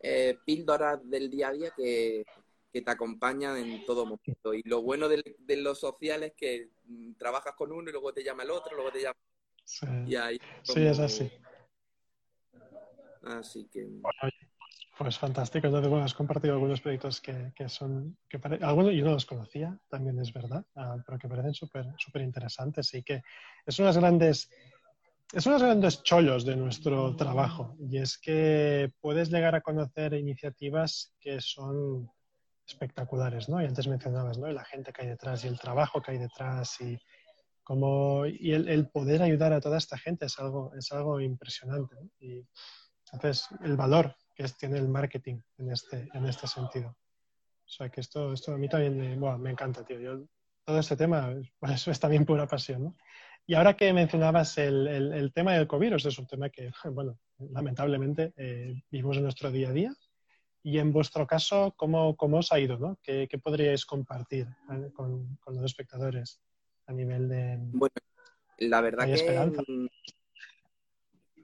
eh, 0.00 0.36
píldoras 0.44 0.98
del 1.08 1.30
día 1.30 1.48
a 1.48 1.52
día 1.52 1.70
que, 1.76 2.24
te 2.72 2.90
acompañan 2.90 3.56
en 3.56 3.84
todo 3.84 4.04
momento. 4.04 4.52
Y 4.52 4.62
lo 4.64 4.82
bueno 4.82 5.08
de, 5.08 5.36
de 5.38 5.56
lo 5.58 5.76
social 5.76 6.24
es 6.24 6.32
que 6.34 6.70
mm, 6.86 7.12
trabajas 7.14 7.54
con 7.54 7.70
uno 7.70 7.88
y 7.88 7.92
luego 7.92 8.12
te 8.12 8.24
llama 8.24 8.42
el 8.42 8.50
otro, 8.50 8.74
luego 8.74 8.90
te 8.90 9.02
llama. 9.02 9.18
Sí, 9.64 9.86
sí 10.64 10.86
es 10.86 10.98
así. 10.98 11.30
Así 13.22 13.66
que. 13.70 13.88
Pues 14.96 15.18
fantástico. 15.18 15.66
Entonces, 15.66 15.90
bueno, 15.90 16.04
has 16.04 16.14
compartido 16.14 16.54
algunos 16.54 16.80
proyectos 16.80 17.20
que, 17.20 17.52
que 17.54 17.68
son. 17.68 18.16
Que 18.28 18.40
Algunos 18.62 18.92
yo 18.94 19.04
no 19.04 19.12
los 19.12 19.26
conocía, 19.26 19.76
también 19.88 20.18
es 20.20 20.32
verdad, 20.32 20.64
ah, 20.76 20.96
pero 21.04 21.18
que 21.18 21.28
parecen 21.28 21.54
súper 21.54 21.86
súper 21.98 22.22
interesantes 22.22 22.94
y 22.94 23.02
que 23.02 23.22
es 23.66 23.78
unas 23.78 23.96
grandes 23.96 24.50
es 25.32 25.46
uno 25.46 25.56
de 25.56 25.60
los 25.62 25.68
grandes 25.68 26.02
chollos 26.04 26.44
de 26.44 26.54
nuestro 26.54 27.16
trabajo 27.16 27.76
y 27.80 27.98
es 27.98 28.18
que 28.18 28.92
puedes 29.00 29.30
llegar 29.30 29.56
a 29.56 29.62
conocer 29.62 30.14
iniciativas 30.14 31.12
que 31.18 31.40
son 31.40 32.08
espectaculares, 32.66 33.48
¿no? 33.48 33.60
Y 33.60 33.66
antes 33.66 33.88
mencionabas, 33.88 34.38
¿no? 34.38 34.46
La 34.46 34.64
gente 34.64 34.92
que 34.92 35.02
hay 35.02 35.08
detrás 35.08 35.44
y 35.44 35.48
el 35.48 35.58
trabajo 35.58 36.00
que 36.00 36.12
hay 36.12 36.18
detrás 36.18 36.80
y 36.80 36.96
como 37.64 38.26
y 38.26 38.52
el, 38.52 38.88
poder 38.90 39.22
ayudar 39.22 39.52
a 39.52 39.60
toda 39.60 39.78
esta 39.78 39.98
gente 39.98 40.26
es 40.26 40.38
algo 40.38 40.72
es 40.76 40.92
algo 40.92 41.20
impresionante 41.20 41.96
y 42.20 42.46
entonces 43.12 43.48
el 43.62 43.76
valor 43.76 44.14
que 44.34 44.44
tiene 44.58 44.78
el 44.78 44.88
marketing 44.88 45.40
en 45.58 45.70
este 45.70 46.08
en 46.12 46.26
este 46.26 46.46
sentido. 46.46 46.90
O 46.90 47.68
sea 47.68 47.88
que 47.88 48.00
esto 48.00 48.32
esto 48.32 48.52
a 48.52 48.58
mí 48.58 48.68
también 48.68 48.96
me, 48.96 49.38
me 49.38 49.50
encanta, 49.50 49.84
tío. 49.84 50.00
Yo 50.00 50.24
todo 50.64 50.78
este 50.78 50.96
tema, 50.96 51.34
por 51.58 51.70
eso 51.70 51.90
es 51.90 52.00
también 52.00 52.24
pura 52.24 52.46
pasión, 52.46 52.84
¿no? 52.84 52.96
Y 53.46 53.54
ahora 53.54 53.76
que 53.76 53.92
mencionabas 53.92 54.56
el, 54.56 54.86
el, 54.88 55.32
tema 55.32 55.52
del 55.52 55.66
COVID, 55.66 55.92
es 55.92 56.18
un 56.18 56.26
tema 56.26 56.48
que, 56.48 56.70
bueno, 56.90 57.18
lamentablemente 57.38 58.32
eh, 58.36 58.82
vivimos 58.90 59.18
en 59.18 59.24
nuestro 59.24 59.50
día 59.50 59.68
a 59.68 59.72
día. 59.72 59.94
Y 60.62 60.78
en 60.78 60.92
vuestro 60.92 61.26
caso, 61.26 61.74
¿cómo, 61.76 62.16
cómo 62.16 62.38
os 62.38 62.50
ha 62.50 62.58
ido? 62.58 62.78
¿no? 62.78 62.98
¿Qué, 63.02 63.28
¿Qué, 63.28 63.36
podríais 63.36 63.84
compartir 63.84 64.46
eh, 64.70 64.90
con, 64.94 65.36
con, 65.36 65.56
los 65.56 65.64
espectadores 65.66 66.40
a 66.86 66.92
nivel 66.94 67.28
de... 67.28 67.58
Bueno, 67.58 67.92
la 68.56 68.80
verdad 68.80 69.04
que... 69.04 69.12
esperanza? 69.12 69.62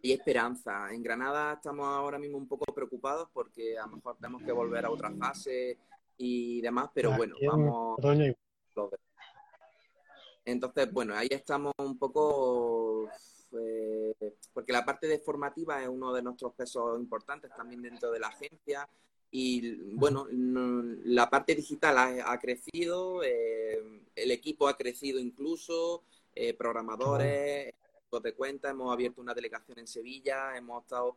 Y 0.03 0.13
esperanza. 0.13 0.93
En 0.93 1.03
Granada 1.03 1.55
estamos 1.55 1.87
ahora 1.87 2.19
mismo 2.19 2.39
un 2.39 2.49
poco 2.49 2.73
preocupados 2.73 3.29
porque 3.33 3.79
a 3.79 3.87
lo 3.87 3.97
mejor 3.97 4.17
tenemos 4.17 4.43
que 4.43 4.53
volver 4.53 4.85
a 4.85 4.91
otra 4.91 5.11
fase 5.11 5.79
y 6.17 6.61
demás, 6.61 6.91
pero 6.95 7.17
bueno, 7.17 7.37
vamos... 7.47 7.99
Entonces, 10.45 10.93
bueno, 10.93 11.15
ahí 11.15 11.29
estamos 11.31 11.73
un 11.79 11.99
poco, 11.99 13.09
eh, 13.53 14.15
porque 14.53 14.73
la 14.73 14.85
parte 14.85 15.07
de 15.07 15.19
formativa 15.19 15.83
es 15.83 15.89
uno 15.89 16.13
de 16.13 16.23
nuestros 16.23 16.55
pesos 16.55 16.99
importantes 16.99 17.51
también 17.57 17.83
dentro 17.83 18.11
de 18.11 18.21
la 18.21 18.29
agencia. 18.29 18.89
Y 19.31 19.95
bueno, 19.95 20.27
la 20.31 21.31
parte 21.31 21.55
digital 21.55 21.97
ha, 22.25 22.39
crecido, 22.41 23.23
eh, 23.23 24.03
el 24.17 24.31
equipo 24.33 24.67
ha 24.67 24.77
crecido 24.77 25.21
incluso, 25.21 26.03
eh, 26.35 26.55
programadores, 26.55 27.73
de 28.19 28.35
cuenta, 28.35 28.71
hemos 28.71 28.93
abierto 28.93 29.21
una 29.21 29.35
delegación 29.35 29.79
en 29.79 29.87
Sevilla, 29.87 30.57
hemos 30.57 30.83
estado 30.83 31.17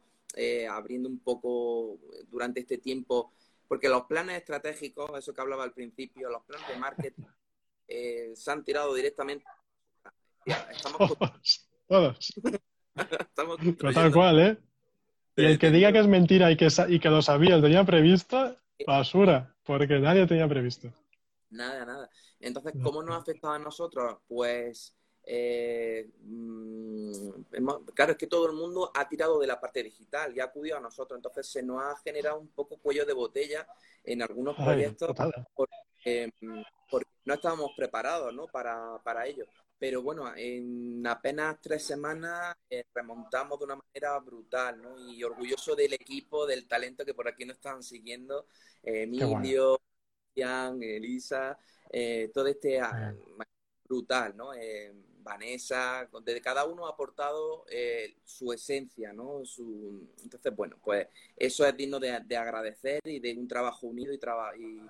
abriendo 0.70 1.10
un 1.10 1.20
poco 1.20 1.98
durante 2.30 2.60
este 2.60 2.78
tiempo, 2.78 3.34
porque 3.68 3.90
los 3.90 4.04
planes 4.04 4.38
estratégicos, 4.38 5.18
eso 5.18 5.34
que 5.34 5.42
hablaba 5.42 5.64
al 5.64 5.74
principio, 5.74 6.30
los 6.30 6.44
planes 6.44 6.68
de 6.68 6.78
marketing 6.78 7.24
eh, 7.88 8.34
se 8.36 8.52
han 8.52 8.64
tirado 8.64 8.94
directamente. 8.94 9.46
Estamos 10.46 11.18
todos. 11.88 12.34
tal 13.94 14.12
cual, 14.12 14.40
¿eh? 14.40 14.58
Y 15.36 15.46
el 15.46 15.60
que 15.60 15.72
diga 15.72 15.92
que 15.92 16.00
es 16.00 16.08
mentira 16.08 16.52
y 16.52 16.58
que, 16.58 16.68
y 16.90 17.00
que 17.00 17.10
lo 17.10 17.22
sabía, 17.22 17.58
lo 17.58 17.64
tenía 17.64 17.84
previsto, 17.84 18.56
basura, 18.86 19.56
porque 19.64 20.00
nadie 20.00 20.28
tenía 20.28 20.48
previsto. 20.48 20.94
Nada, 21.50 21.86
nada. 21.86 22.10
Entonces, 22.40 22.74
¿cómo 22.84 23.02
nos 23.02 23.16
ha 23.16 23.20
afectado 23.20 23.54
a 23.54 23.60
nosotros? 23.60 24.18
Pues, 24.28 24.96
eh, 25.26 26.10
mm, 26.22 27.14
claro, 27.94 28.12
es 28.12 28.18
que 28.18 28.28
todo 28.28 28.48
el 28.48 28.54
mundo 28.54 28.92
ha 28.94 29.08
tirado 29.08 29.40
de 29.40 29.48
la 29.48 29.60
parte 29.60 29.82
digital 29.84 30.36
y 30.36 30.40
ha 30.40 30.46
acudido 30.46 30.78
a 30.78 30.82
nosotros. 30.82 31.18
Entonces, 31.18 31.48
se 31.48 31.64
nos 31.64 31.82
ha 31.82 31.96
generado 32.04 32.40
un 32.40 32.50
poco 32.50 32.78
cuello 32.78 33.06
de 33.06 33.14
botella 33.14 33.68
en 34.04 34.22
algunos 34.22 34.56
proyectos 34.56 35.16
porque 35.56 36.34
no 37.26 37.34
estábamos 37.34 37.72
preparados 37.78 38.34
¿no? 38.34 38.48
para, 38.48 39.02
para 39.04 39.26
ello. 39.26 39.46
Pero 39.80 40.02
bueno, 40.02 40.32
en 40.36 41.06
apenas 41.08 41.60
tres 41.62 41.84
semanas 41.84 42.56
eh, 42.70 42.86
remontamos 42.94 43.60
de 43.60 43.66
una 43.66 43.76
manera 43.76 44.18
brutal, 44.20 44.82
¿no? 44.82 44.98
Y 44.98 45.24
orgulloso 45.24 45.76
del 45.76 45.94
equipo, 45.94 46.46
del 46.46 46.68
talento 46.68 47.04
que 47.04 47.14
por 47.14 47.28
aquí 47.28 47.44
nos 47.44 47.58
están 47.58 47.84
siguiendo. 47.84 48.48
Eh, 48.82 49.04
Emilio, 49.04 49.82
Ian, 50.36 50.82
Elisa, 50.82 51.58
todo 52.34 52.48
este 52.48 52.80
brutal, 53.84 54.38
¿no? 54.38 54.54
Vanessa, 55.24 56.10
de 56.24 56.42
cada 56.42 56.66
uno 56.66 56.86
ha 56.86 56.92
aportado 56.92 57.66
su 58.24 58.52
esencia, 58.54 59.14
¿no? 59.14 59.46
Su... 59.46 60.08
Entonces, 60.22 60.56
bueno, 60.56 60.78
pues 60.84 61.08
eso 61.36 61.66
es 61.66 61.76
digno 61.76 62.00
de, 62.00 62.12
agradecer 62.12 63.00
y 63.06 63.20
de 63.20 63.38
un 63.38 63.48
trabajo 63.48 63.88
unido 63.88 64.14
y, 64.14 64.18
y, 64.18 64.82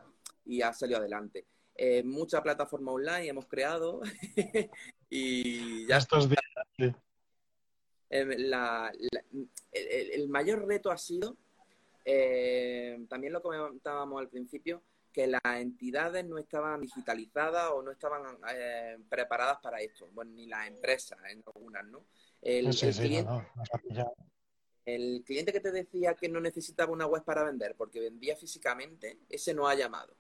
y 0.46 0.62
ha 0.62 0.74
salido 0.74 1.00
adelante 1.00 1.46
eh, 1.76 2.04
mucha 2.04 2.42
plataforma 2.44 2.92
online 2.92 3.30
hemos 3.30 3.48
creado 3.48 4.02
y 5.10 5.88
ya 5.88 5.98
estos 5.98 6.30
días. 6.30 6.94
Em, 8.10 8.32
el, 9.72 10.30
mayor 10.30 10.68
reto 10.68 10.92
ha 10.92 10.98
sido, 10.98 11.36
eh, 12.06 13.04
también 13.10 13.34
lo 13.34 13.42
comentábamos 13.42 14.22
al 14.22 14.30
principio, 14.30 14.84
que 15.14 15.28
las 15.28 15.42
entidades 15.58 16.26
no 16.26 16.38
estaban 16.38 16.82
digitalizadas 16.82 17.72
o 17.72 17.82
no 17.84 17.92
estaban 17.92 18.38
eh, 18.54 18.98
preparadas 19.08 19.60
para 19.62 19.80
esto. 19.80 20.10
Bueno, 20.12 20.32
ni 20.32 20.48
las 20.48 20.68
empresas 20.68 21.20
en 21.30 21.44
algunas, 21.46 21.86
¿no? 21.86 22.06
El, 22.42 22.68
el 24.86 25.24
cliente 25.24 25.54
que 25.54 25.60
te 25.62 25.72
decía 25.72 26.16
que 26.16 26.28
no 26.28 26.42
necesitaba 26.42 26.92
una 26.92 27.06
web 27.06 27.24
para 27.24 27.44
vender 27.44 27.76
porque 27.78 28.02
vendía 28.02 28.36
físicamente, 28.36 29.20
ese 29.30 29.54
no 29.54 29.68
ha 29.68 29.76
llamado. 29.76 30.16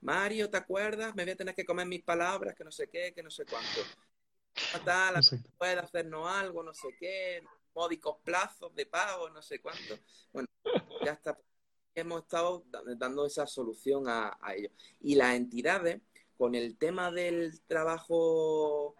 Mario, 0.00 0.50
¿te 0.50 0.58
acuerdas? 0.58 1.14
Me 1.14 1.24
voy 1.24 1.32
a 1.32 1.36
tener 1.36 1.54
que 1.54 1.64
comer 1.64 1.86
mis 1.86 2.02
palabras, 2.02 2.54
que 2.54 2.64
no 2.64 2.70
sé 2.70 2.88
qué, 2.88 3.14
que 3.14 3.22
no 3.22 3.30
sé 3.30 3.44
cuánto. 3.46 3.80
Tal, 4.84 5.14
puede 5.56 5.78
hacernos 5.78 6.28
algo, 6.28 6.62
no 6.62 6.74
sé 6.74 6.88
qué, 6.98 7.42
módicos 7.74 8.16
plazos 8.24 8.74
de 8.74 8.86
pago, 8.86 9.30
no 9.30 9.40
sé 9.40 9.60
cuánto. 9.60 9.98
Bueno, 10.32 10.48
ya 11.04 11.12
está. 11.12 11.38
Hemos 11.98 12.22
estado 12.22 12.64
dando 12.96 13.26
esa 13.26 13.46
solución 13.46 14.04
a, 14.06 14.38
ellos. 14.54 14.72
Y 15.00 15.14
las 15.14 15.34
entidades, 15.34 16.00
con 16.36 16.54
el 16.54 16.76
tema 16.76 17.10
del 17.10 17.60
trabajo 17.66 18.94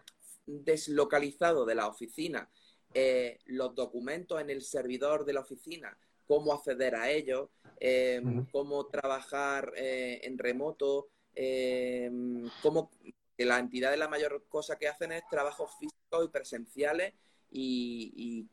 deslocalizado 0.45 1.65
de 1.65 1.75
la 1.75 1.87
oficina, 1.87 2.49
eh, 2.93 3.39
los 3.45 3.75
documentos 3.75 4.41
en 4.41 4.49
el 4.49 4.61
servidor 4.61 5.25
de 5.25 5.33
la 5.33 5.41
oficina, 5.41 5.97
cómo 6.27 6.53
acceder 6.53 6.95
a 6.95 7.09
ellos, 7.09 7.49
em, 7.79 8.45
cómo 8.51 8.87
trabajar 8.87 9.71
eh, 9.75 10.21
en 10.23 10.37
remoto, 10.37 11.09
em, 11.33 12.49
cómo 12.61 12.91
que 13.37 13.45
la 13.45 13.57
entidad 13.57 13.91
de 13.91 13.97
la 13.97 14.09
mayor 14.09 14.43
cosa 14.49 14.77
que 14.77 14.87
hacen 14.87 15.13
es 15.13 15.23
trabajos 15.29 15.71
físicos 15.79 16.25
y 16.25 16.27
presenciales 16.27 17.13
y, 17.49 18.45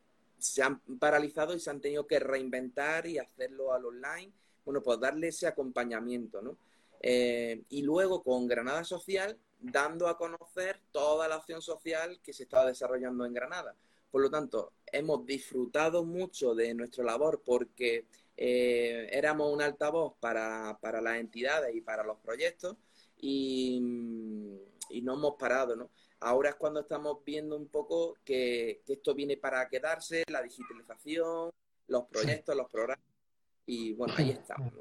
se 0.47 0.63
han 0.63 0.81
paralizado 0.99 1.55
y 1.55 1.61
se 1.61 1.71
han 1.71 1.81
tenido 1.81 2.07
que 2.07 2.19
reinventar 2.19 3.07
y 3.07 3.19
hacerlo 3.19 3.73
al 3.73 3.85
online. 3.85 4.33
Bueno, 4.65 4.83
pues 4.83 4.99
darle 5.01 5.29
ese 5.29 5.47
acompañamiento, 5.47 6.43
¿no? 6.43 6.57
Eh, 7.01 7.63
y 7.69 7.83
luego 7.83 8.23
con 8.23 8.47
Granada 8.47 8.85
Social, 8.85 9.39
dando 9.61 10.09
a 10.09 10.17
conocer 10.17 10.81
toda 10.93 11.29
la 11.29 11.37
acción 11.37 11.63
social 11.63 12.21
que 12.23 12.33
se 12.33 12.45
estaba 12.45 12.67
desarrollando 12.67 13.25
en 13.25 13.35
Granada. 13.35 13.75
Por 14.11 14.23
lo 14.23 14.31
tanto, 14.31 14.73
hemos 14.87 15.27
disfrutado 15.27 16.05
mucho 16.05 16.55
de 16.55 16.75
nuestra 16.75 17.05
labor 17.05 17.43
porque 17.45 18.07
eh, 18.37 19.09
éramos 19.13 19.53
un 19.53 19.63
altavoz 19.63 20.15
para, 20.21 20.79
para, 20.81 21.01
las 21.01 21.19
entidades 21.19 21.75
y 21.75 21.81
para 21.81 22.05
los 22.05 22.19
proyectos 22.19 22.77
y, 23.19 23.81
no 25.03 25.15
hemos 25.15 25.35
parado, 25.39 25.77
¿no? 25.77 25.91
Ahora 26.21 26.51
es 26.51 26.55
cuando 26.57 26.81
estamos 26.81 27.19
viendo 27.25 27.57
un 27.57 27.69
poco 27.69 28.17
que, 28.25 28.83
esto 28.87 29.15
viene 29.15 29.37
para 29.37 29.69
quedarse, 29.69 30.25
la 30.29 30.43
digitalización, 30.43 31.51
los 31.89 32.05
proyectos, 32.07 32.57
los 32.57 32.71
programas. 32.71 33.05
Y 33.67 33.93
bueno, 33.95 34.15
ahí 34.17 34.31
estamos. 34.31 34.73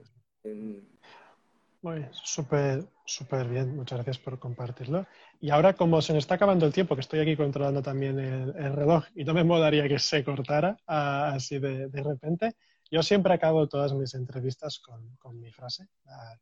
Muy 1.86 2.04
súper, 2.12 2.84
súper 3.06 3.48
bien. 3.48 3.76
Muchas 3.76 3.98
gracias 3.98 4.18
por 4.18 4.40
compartirlo. 4.40 5.06
Y 5.40 5.52
ahora, 5.52 5.74
como 5.74 6.02
se 6.02 6.14
nos 6.14 6.24
está 6.24 6.34
acabando 6.34 6.66
el 6.66 6.74
tiempo, 6.74 6.96
que 6.96 7.02
estoy 7.02 7.20
aquí 7.20 7.36
controlando 7.36 7.84
también 7.84 8.18
el, 8.18 8.74
reloj 8.74 9.04
y 9.14 9.24
no 9.24 9.36
me 9.36 9.44
molaría 9.44 9.88
que 9.88 10.00
se 10.00 10.24
cortara 10.24 10.78
así 10.88 11.60
de, 11.60 11.90
repente, 11.94 12.56
yo 12.90 13.04
siempre 13.04 13.36
acabo 13.36 13.68
todas 13.68 13.94
mis 13.94 14.16
entrevistas 14.16 14.80
con, 14.80 15.40
mi 15.40 15.52
frase. 15.52 15.88
Ah, 16.08 16.36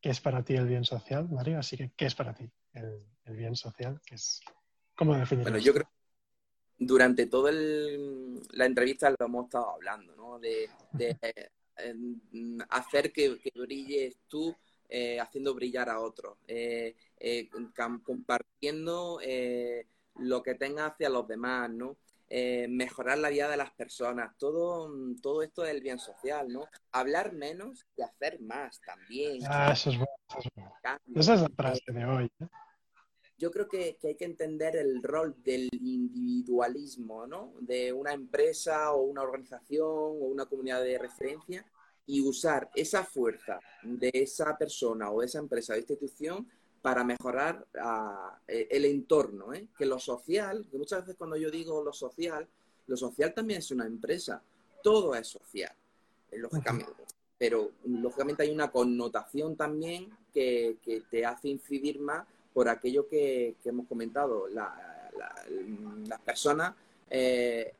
¿Qué 0.00 0.10
es 0.10 0.20
para 0.20 0.44
ti 0.44 0.54
el 0.54 0.66
bien 0.66 0.84
social, 0.84 1.28
Mario? 1.28 1.58
Así 1.58 1.76
que, 1.76 1.90
¿qué 1.96 2.06
es 2.06 2.14
para 2.14 2.34
ti 2.34 2.50
el, 2.72 3.02
bien 3.26 3.56
social? 3.56 4.00
¿Qué 4.06 4.14
es, 4.14 4.40
¿Cómo 4.94 5.16
definirlo? 5.16 5.50
Bueno, 5.50 5.64
yo 5.64 5.72
creo 5.72 5.84
que 5.86 5.98
durante 6.78 7.26
toda 7.26 7.50
la 7.52 8.64
entrevista 8.64 9.10
lo 9.10 9.26
hemos 9.26 9.46
estado 9.46 9.70
hablando, 9.70 10.14
¿no? 10.14 10.38
De, 10.38 10.68
hacer 12.70 13.12
que, 13.12 13.38
brilles 13.54 14.16
tú 14.28 14.54
eh, 14.88 15.20
haciendo 15.20 15.54
brillar 15.54 15.88
a 15.88 16.00
otros, 16.00 16.38
eh, 16.46 16.94
eh, 17.18 17.48
compartiendo 18.02 19.20
lo 20.16 20.42
que 20.42 20.54
tengas 20.54 20.92
hacia 20.92 21.08
los 21.08 21.26
demás, 21.26 21.70
¿no? 21.70 21.96
Mejorar 22.30 23.18
la 23.18 23.30
vida 23.30 23.48
de 23.48 23.56
las 23.56 23.70
personas, 23.72 24.36
todo, 24.36 24.90
todo 25.22 25.42
esto 25.42 25.64
es 25.64 25.70
el 25.70 25.80
bien 25.80 25.98
social, 25.98 26.48
¿no? 26.48 26.66
Hablar 26.92 27.32
menos 27.32 27.86
y 27.96 28.02
hacer 28.02 28.40
más 28.40 28.80
también. 28.80 29.40
Ah, 29.48 29.72
eso 29.72 29.90
es 29.90 29.96
bueno. 29.96 30.74
Esa 31.14 31.34
es 31.34 31.40
la 31.42 31.48
frase 31.48 31.92
de 31.92 32.04
hoy 32.04 32.30
yo 33.38 33.52
creo 33.52 33.68
que, 33.68 33.96
hay 34.02 34.16
que 34.16 34.24
entender 34.24 34.76
el 34.76 35.00
rol 35.02 35.36
del 35.44 35.68
individualismo, 35.72 37.26
¿no? 37.26 37.54
De 37.60 37.92
una 37.92 38.12
empresa 38.12 38.92
o 38.92 39.02
una 39.02 39.22
organización 39.22 39.86
o 39.86 40.10
una 40.10 40.46
comunidad 40.46 40.82
de 40.82 40.98
referencia 40.98 41.64
y 42.04 42.20
usar 42.20 42.68
esa 42.74 43.04
fuerza 43.04 43.60
de 43.82 44.10
esa 44.12 44.58
persona 44.58 45.10
o 45.10 45.20
de 45.20 45.26
esa 45.26 45.38
empresa 45.38 45.74
o 45.74 45.76
institución 45.76 46.48
para 46.88 47.04
mejorar 47.04 47.66
ah, 47.82 48.40
e, 48.48 48.66
el 48.70 48.86
entorno, 48.86 49.52
¿eh? 49.52 49.66
Que 49.76 49.84
lo 49.84 49.98
social, 49.98 50.66
que 50.70 50.78
muchas 50.78 51.02
veces 51.02 51.16
cuando 51.18 51.36
yo 51.36 51.50
digo 51.50 51.84
lo 51.84 51.92
social, 51.92 52.48
lo 52.86 52.96
social 52.96 53.34
también 53.34 53.58
es 53.58 53.70
una 53.70 53.84
empresa, 53.84 54.42
todo 54.82 55.14
es 55.14 55.26
social, 55.26 55.74
eh, 56.30 56.38
lógicamente. 56.38 57.04
Pero 57.36 57.72
lógicamente 57.84 58.44
hay 58.44 58.50
una 58.50 58.70
connotación 58.70 59.54
también 59.54 60.08
que, 60.32 60.78
que 60.82 61.02
te 61.10 61.26
hace 61.26 61.48
incidir 61.48 62.00
más 62.00 62.26
por 62.54 62.70
aquello 62.70 63.06
que, 63.06 63.56
hemos 63.66 63.86
comentado, 63.86 64.48
las 64.48 66.20
personas 66.24 66.74
eh, 67.10 67.74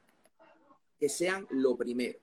que 1.00 1.08
sean 1.08 1.46
lo 1.48 1.78
primero. 1.78 2.18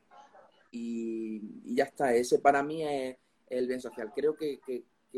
Y, 0.70 1.74
ya 1.74 1.86
está, 1.86 2.14
ese 2.14 2.38
para 2.38 2.62
mí 2.62 2.84
es 2.84 3.18
el 3.50 3.66
bien 3.66 3.82
social. 3.82 4.12
Creo 4.14 4.36
que, 4.36 4.60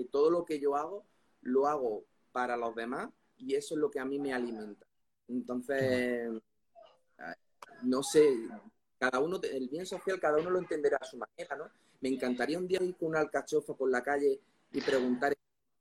todo 0.09 0.29
lo 0.29 0.45
que 0.45 0.59
yo 0.59 0.77
hago, 0.77 1.03
lo 1.41 1.67
hago 1.67 2.03
para 2.31 2.57
los 2.57 2.75
demás 2.75 3.09
y 3.37 3.55
eso 3.55 3.75
es 3.75 3.81
lo 3.81 3.89
que 3.91 3.99
a 3.99 4.05
mí 4.05 4.19
me 4.19 4.33
alimenta. 4.33 4.85
Entonces, 5.27 6.31
no 7.83 8.03
sé, 8.03 8.33
cada 8.97 9.19
uno, 9.19 9.39
el 9.43 9.69
bien 9.69 9.85
social, 9.85 10.19
cada 10.19 10.39
uno 10.39 10.49
lo 10.49 10.59
entenderá 10.59 10.97
a 10.99 11.05
su 11.05 11.17
manera, 11.17 11.55
¿no? 11.55 11.65
Me 12.01 12.09
encantaría 12.09 12.57
un 12.57 12.67
día 12.67 12.81
ir 12.81 12.95
con 12.95 13.09
una 13.09 13.19
alcachofa 13.19 13.73
por 13.73 13.89
la 13.89 14.03
calle 14.03 14.39
y 14.71 14.81
preguntar 14.81 15.35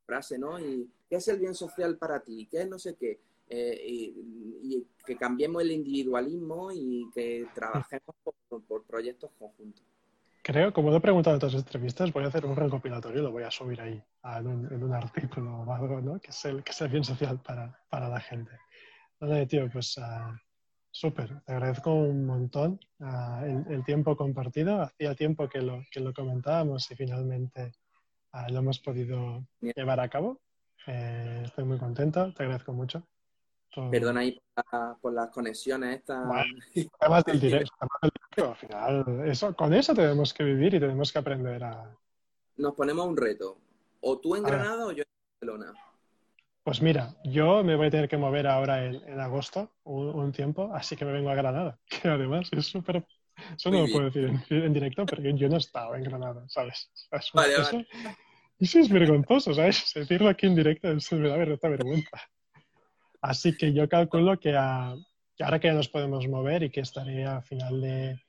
frase, 0.06 0.38
¿no? 0.38 0.58
Y 0.58 0.88
qué 1.08 1.16
es 1.16 1.28
el 1.28 1.38
bien 1.38 1.54
social 1.54 1.98
para 1.98 2.20
ti, 2.20 2.46
qué 2.50 2.62
es 2.62 2.68
no 2.68 2.78
sé 2.78 2.94
qué. 2.94 3.20
Eh, 3.48 3.84
y, 3.86 4.86
que 5.04 5.16
cambiemos 5.16 5.62
el 5.62 5.70
individualismo 5.70 6.72
y 6.72 7.08
que 7.14 7.46
trabajemos 7.54 8.16
por, 8.24 8.82
proyectos 8.82 9.30
conjuntos. 9.38 9.84
Creo, 10.48 10.72
como 10.72 10.90
lo 10.90 10.98
he 10.98 11.00
preguntado 11.00 11.34
en 11.34 11.38
otras 11.38 11.54
entrevistas, 11.54 12.12
voy 12.12 12.22
a 12.22 12.28
hacer 12.28 12.46
un 12.46 12.54
recopilatorio 12.54 13.20
y 13.20 13.24
lo 13.24 13.32
voy 13.32 13.42
a 13.42 13.50
subir 13.50 13.80
ahí 13.80 14.00
en, 14.22 14.46
un, 14.46 14.94
artículo 14.94 15.62
o 15.62 15.72
algo, 15.72 16.00
¿no? 16.00 16.20
Que 16.20 16.30
es 16.30 16.44
el, 16.44 16.62
que 16.62 16.70
es 16.70 16.80
el 16.82 16.88
bien 16.88 17.02
social 17.02 17.40
para, 17.40 17.76
para 17.90 18.08
la 18.08 18.20
gente. 18.20 18.52
Vale, 19.18 19.46
tío, 19.46 19.68
pues 19.72 19.96
uh, 19.98 20.36
súper. 20.90 21.40
Te 21.42 21.52
agradezco 21.52 21.92
un 21.92 22.24
montón 22.24 22.78
uh, 23.00 23.44
el, 23.44 23.64
el, 23.70 23.84
tiempo 23.84 24.16
compartido. 24.16 24.82
Hacía 24.82 25.16
tiempo 25.16 25.48
que 25.48 25.60
lo, 25.60 25.82
que 25.90 25.98
lo 25.98 26.12
comentábamos 26.14 26.88
y 26.92 26.94
finalmente 26.94 27.72
Ah, 28.38 28.50
lo 28.50 28.58
hemos 28.58 28.78
podido 28.80 29.46
llevar 29.62 29.98
a 29.98 30.10
cabo. 30.10 30.42
Eh, 30.86 31.40
estoy 31.46 31.64
muy 31.64 31.78
contento, 31.78 32.34
te 32.34 32.42
agradezco 32.42 32.74
mucho. 32.74 33.08
Perdona 33.90 34.20
ahí 34.20 34.40
por, 35.00 35.12
las 35.12 35.30
conexiones 35.30 35.98
estas. 35.98 36.24
además 37.00 37.24
del 37.24 37.40
directo, 37.40 37.74
al 38.36 38.56
final, 38.56 39.22
eso, 39.26 39.54
con 39.54 39.74
eso 39.74 39.94
tenemos 39.94 40.32
que 40.32 40.44
vivir 40.44 40.74
y 40.74 40.80
tenemos 40.80 41.12
que 41.12 41.18
aprender 41.18 41.62
a... 41.64 41.94
Nos 42.56 42.74
ponemos 42.74 43.06
un 43.06 43.16
reto. 43.16 43.58
O 44.00 44.18
tú 44.18 44.34
en 44.36 44.42
Granada 44.42 44.86
o 44.86 44.92
yo 44.92 45.02
en 45.02 45.40
Barcelona. 45.40 45.74
Pues 46.62 46.82
mira, 46.82 47.14
yo 47.24 47.62
me 47.62 47.76
voy 47.76 47.88
a 47.88 47.90
tener 47.90 48.08
que 48.08 48.16
mover 48.16 48.46
ahora 48.46 48.84
en, 48.84 49.20
agosto 49.20 49.72
un, 49.84 50.32
tiempo, 50.32 50.70
así 50.74 50.96
que 50.96 51.04
me 51.04 51.12
vengo 51.12 51.30
a 51.30 51.34
Granada, 51.34 51.78
que 51.86 52.08
además 52.08 52.48
es 52.52 52.66
súper... 52.66 53.06
Eso 53.54 53.70
no 53.70 53.82
lo 53.82 53.92
puedo 53.92 54.06
decir 54.06 54.32
en, 54.48 54.72
directo, 54.72 55.04
pero 55.04 55.22
yo 55.22 55.48
no 55.48 55.56
he 55.56 55.58
estado 55.58 55.94
en 55.94 56.04
Granada, 56.04 56.44
¿sabes? 56.48 56.90
vale, 57.34 57.58
vale. 57.58 57.86
Eso 58.58 58.78
es 58.78 58.88
vergonzoso, 58.88 59.52
¿sabes? 59.52 59.92
Decirlo 59.94 60.30
aquí 60.30 60.46
en 60.46 60.54
directo 60.54 60.88
me 61.12 61.28
da 61.28 61.36
vergüenza. 61.36 62.18
Así 63.20 63.56
que 63.56 63.72
yo 63.72 63.88
calculo 63.88 64.38
que, 64.38 64.56
ahora 64.56 65.58
que 65.60 65.68
ya 65.68 65.74
nos 65.74 65.88
podemos 65.88 66.26
mover 66.28 66.62
y 66.64 66.70
que 66.70 66.80
estaré 66.80 67.24
a 67.24 67.42
final 67.42 67.80
de, 67.80 68.20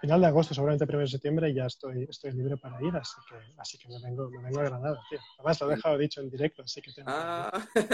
final 0.00 0.20
de 0.20 0.26
agosto, 0.26 0.54
seguramente 0.54 0.86
primero 0.86 1.06
de 1.06 1.12
septiembre, 1.12 1.54
ya 1.54 1.66
estoy, 1.66 2.06
estoy 2.08 2.32
libre 2.32 2.56
para 2.56 2.82
ir, 2.82 2.94
así 2.96 3.16
que, 3.28 3.36
así 3.58 3.78
que 3.78 3.88
me, 3.88 4.00
vengo, 4.02 4.30
me 4.30 4.42
vengo 4.42 4.60
a 4.60 4.64
Granada, 4.64 5.00
tío. 5.08 5.18
Además, 5.38 5.60
lo 5.60 5.70
he 5.70 5.76
dejado 5.76 5.98
dicho 5.98 6.20
en 6.20 6.30
directo, 6.30 6.62
así 6.62 6.82
que 6.82 6.90
ah. 7.06 7.50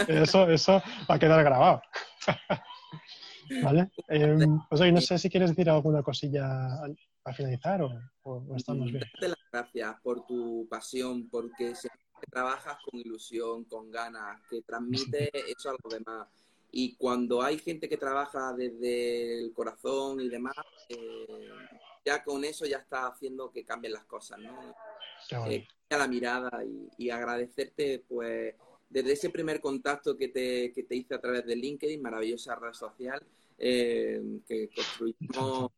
eso, 0.07 0.49
eso 0.49 0.81
va 1.09 1.15
a 1.15 1.19
quedar 1.19 1.43
grabado. 1.43 1.81
¿Vale? 3.63 3.91
Eh, 4.07 4.37
pues 4.69 4.81
hoy 4.81 4.91
no 4.91 5.01
sé 5.01 5.17
si 5.17 5.29
quieres 5.29 5.49
decir 5.49 5.69
alguna 5.69 6.01
cosilla 6.01 6.81
a 7.23 7.33
finalizar 7.33 7.81
o, 7.81 8.55
estamos 8.55 8.91
bien? 8.91 9.03
Darte 9.03 9.27
las 9.29 9.51
gracias 9.51 9.95
por 10.01 10.25
tu 10.25 10.67
pasión, 10.69 11.29
porque 11.29 11.73
trabajas 12.27 12.77
con 12.83 12.99
ilusión, 12.99 13.63
con 13.65 13.91
ganas, 13.91 14.41
que 14.49 14.61
transmite 14.61 15.31
eso 15.51 15.69
a 15.69 15.75
los 15.81 15.93
demás. 15.93 16.27
Y 16.71 16.95
cuando 16.95 17.41
hay 17.41 17.57
gente 17.59 17.89
que 17.89 17.97
trabaja 17.97 18.53
desde 18.53 19.39
el 19.39 19.53
corazón 19.53 20.21
y 20.21 20.29
demás, 20.29 20.55
eh, 20.89 21.49
ya 22.05 22.23
con 22.23 22.43
eso 22.45 22.65
ya 22.65 22.77
está 22.77 23.07
haciendo 23.07 23.51
que 23.51 23.65
cambien 23.65 23.93
las 23.93 24.05
cosas, 24.05 24.39
¿no? 24.39 24.73
Eh, 25.47 25.67
la 25.89 26.07
mirada 26.07 26.63
y, 26.97 27.09
agradecerte, 27.09 28.03
pues, 28.07 28.55
desde 28.89 29.13
ese 29.13 29.29
primer 29.29 29.59
contacto 29.59 30.17
que 30.17 30.29
te, 30.29 30.71
que 30.71 30.83
te 30.83 30.95
hice 30.95 31.15
a 31.15 31.21
través 31.21 31.45
de 31.45 31.55
LinkedIn, 31.55 32.01
maravillosa 32.01 32.55
red 32.55 32.73
social, 32.73 33.21
eh, 33.57 34.39
que 34.47 34.69
construimos 34.69 35.71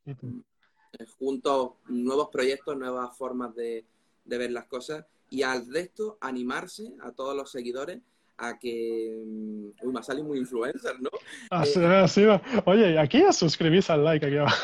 juntos 1.18 1.72
nuevos 1.88 2.30
proyectos, 2.30 2.78
nuevas 2.78 3.16
formas 3.18 3.56
de, 3.56 3.86
ver 4.26 4.52
las 4.52 4.66
cosas 4.66 5.06
y 5.34 5.42
al 5.42 5.66
resto 5.68 6.20
animarse 6.22 6.94
a 7.02 7.12
todos 7.12 7.36
los 7.36 7.50
seguidores 7.50 8.00
a 8.38 8.60
que... 8.60 9.24
Mm, 9.26 9.70
uy, 9.82 9.92
me 9.92 10.00
ha 10.00 10.04
salido 10.04 10.28
muy 10.28 10.38
influencer, 10.38 11.02
¿no? 11.02 11.10
Así, 11.50 12.22
eh, 12.22 12.42
Oye, 12.66 13.00
aquí 13.00 13.20
ya 13.20 13.34
suscribís 13.34 13.90
al 13.90 14.04
like 14.04 14.28
aquí 14.28 14.38
abajo. 14.38 14.64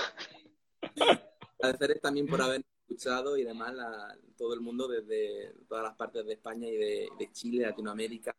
Agradecer 1.59 1.99
también 1.99 2.27
por 2.27 2.39
haber 2.43 2.63
escuchado 2.87 3.35
y 3.35 3.43
demás 3.43 3.73
a 3.79 4.15
todo 4.37 4.53
el 4.53 4.61
mundo 4.61 4.87
desde 4.87 5.55
todas 5.67 5.85
las 5.85 5.95
partes 5.95 6.23
de 6.23 6.33
España 6.33 6.67
y 6.67 6.77
de, 6.77 7.29
Chile, 7.31 7.65
Latinoamérica. 7.65 8.35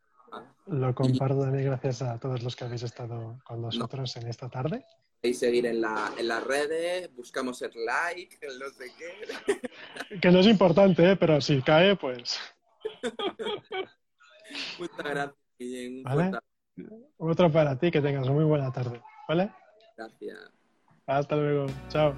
Lo 0.66 0.94
comparto 0.94 1.40
también 1.40 1.64
gracias 1.64 2.02
a 2.02 2.20
todos 2.20 2.44
los 2.44 2.54
que 2.54 2.62
habéis 2.62 2.84
estado 2.84 3.40
con 3.44 3.60
nosotros 3.60 4.16
en 4.16 4.28
esta 4.28 4.48
tarde 4.48 4.84
podéis 5.20 5.38
seguir 5.38 5.66
en, 5.66 5.80
la, 5.80 6.12
en 6.18 6.28
las 6.28 6.42
redes, 6.44 7.14
buscamos 7.14 7.60
el 7.62 7.72
like, 7.84 8.38
el 8.40 8.58
no 8.58 8.70
sé 8.70 8.86
qué. 8.98 10.18
Que 10.20 10.30
no 10.30 10.40
es 10.40 10.46
importante, 10.46 11.12
¿eh? 11.12 11.16
pero 11.16 11.40
si 11.40 11.60
cae, 11.62 11.96
pues. 11.96 12.38
Muchas 14.78 14.98
gracias, 14.98 15.34
¿Vale? 16.04 16.30
Otro 17.18 17.52
para 17.52 17.78
ti, 17.78 17.90
que 17.90 18.00
tengas 18.00 18.28
muy 18.28 18.44
buena 18.44 18.72
tarde. 18.72 19.02
¿Vale? 19.28 19.52
Gracias. 19.96 20.38
Hasta 21.06 21.36
luego. 21.36 21.66
Chao. 21.88 22.14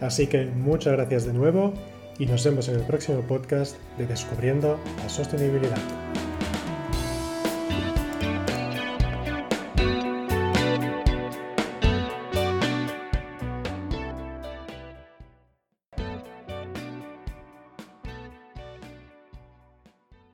Así 0.00 0.26
que 0.26 0.46
muchas 0.46 0.94
gracias 0.94 1.24
de 1.24 1.32
nuevo 1.32 1.72
y 2.18 2.26
nos 2.26 2.44
vemos 2.44 2.68
en 2.68 2.76
el 2.76 2.82
próximo 2.82 3.20
podcast 3.22 3.76
de 3.98 4.06
Descubriendo 4.06 4.78
la 5.02 5.08
Sostenibilidad. 5.08 6.23